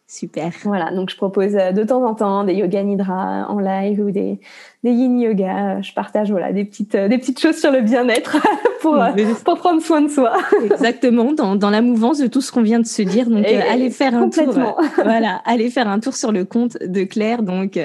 Super. 0.07 0.51
Voilà, 0.65 0.91
donc 0.91 1.09
je 1.11 1.17
propose 1.17 1.57
euh, 1.57 1.73
de 1.73 1.85
temps 1.85 2.05
en 2.05 2.15
temps 2.15 2.45
des 2.45 2.53
yoga 2.55 2.83
nidra 2.83 3.47
en 3.49 3.59
live 3.59 4.01
ou 4.01 4.11
des, 4.11 4.41
des 4.85 4.91
yin 4.91 5.19
yoga. 5.19 5.81
Je 5.81 5.95
partage 5.95 6.31
voilà, 6.31 6.53
des, 6.53 6.67
petites, 6.67 6.95
euh, 6.97 7.09
des 7.09 7.17
petites 7.17 7.41
choses 7.41 7.57
sur 7.57 7.73
le 7.73 7.81
bien-être 7.81 8.37
pour, 8.83 9.03
pour 9.45 9.57
prendre 9.57 9.81
soin 9.81 10.03
de 10.03 10.09
soi. 10.09 10.37
Exactement, 10.65 11.33
dans, 11.33 11.57
dans 11.57 11.71
la 11.71 11.81
mouvance 11.81 12.19
de 12.19 12.27
tout 12.27 12.43
ce 12.43 12.53
qu'on 12.53 12.63
vient 12.63 12.81
de 12.81 12.87
se 12.87 13.01
dire. 13.01 13.31
Donc, 13.31 13.47
allez 13.47 13.89
faire 13.89 14.15
un 14.15 14.29
tour. 14.29 14.53
voilà, 14.97 15.41
allez 15.47 15.71
faire 15.71 15.89
un 15.89 16.01
tour 16.01 16.15
sur 16.15 16.31
le 16.31 16.45
compte 16.45 16.77
de 16.83 17.05
Claire. 17.05 17.43
Donc, 17.43 17.81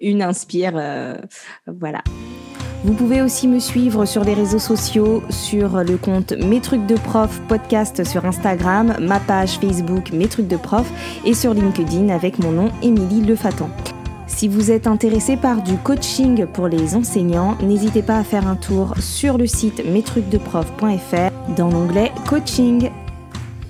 une 0.00 0.22
inspire. 0.22 0.72
voilà. 1.66 2.02
Vous 2.84 2.94
pouvez 2.94 3.22
aussi 3.22 3.46
me 3.46 3.60
suivre 3.60 4.04
sur 4.06 4.24
les 4.24 4.34
réseaux 4.34 4.58
sociaux, 4.58 5.22
sur 5.30 5.84
le 5.84 5.96
compte 5.96 6.32
Mes 6.32 6.60
trucs 6.60 6.84
de 6.86 6.96
prof 6.96 7.40
podcast 7.46 8.02
sur 8.04 8.24
Instagram, 8.24 8.96
ma 9.00 9.20
page 9.20 9.58
Facebook 9.58 10.12
Mes 10.12 10.26
trucs 10.26 10.48
de 10.48 10.56
prof 10.56 10.90
et 11.24 11.34
sur 11.34 11.54
LinkedIn 11.54 12.08
avec 12.08 12.40
mon 12.40 12.50
nom 12.50 12.72
Émilie 12.82 13.22
Lefatan. 13.22 13.70
Si 14.26 14.48
vous 14.48 14.72
êtes 14.72 14.88
intéressé 14.88 15.36
par 15.36 15.62
du 15.62 15.76
coaching 15.76 16.46
pour 16.46 16.66
les 16.66 16.96
enseignants, 16.96 17.56
n'hésitez 17.62 18.02
pas 18.02 18.16
à 18.16 18.24
faire 18.24 18.48
un 18.48 18.56
tour 18.56 18.94
sur 18.98 19.38
le 19.38 19.46
site 19.46 19.84
mestrucsdeprof.fr 19.84 21.54
dans 21.56 21.70
l'onglet 21.70 22.10
coaching. 22.28 22.90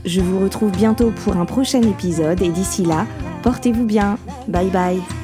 Je 0.07 0.21
vous 0.23 0.41
retrouve 0.41 0.71
bientôt 0.71 1.13
pour 1.25 1.37
un 1.37 1.45
prochain 1.45 1.83
épisode 1.83 2.41
et 2.41 2.49
d'ici 2.49 2.85
là, 2.85 3.07
portez-vous 3.43 3.85
bien. 3.85 4.17
Bye 4.49 4.71
bye. 4.71 5.22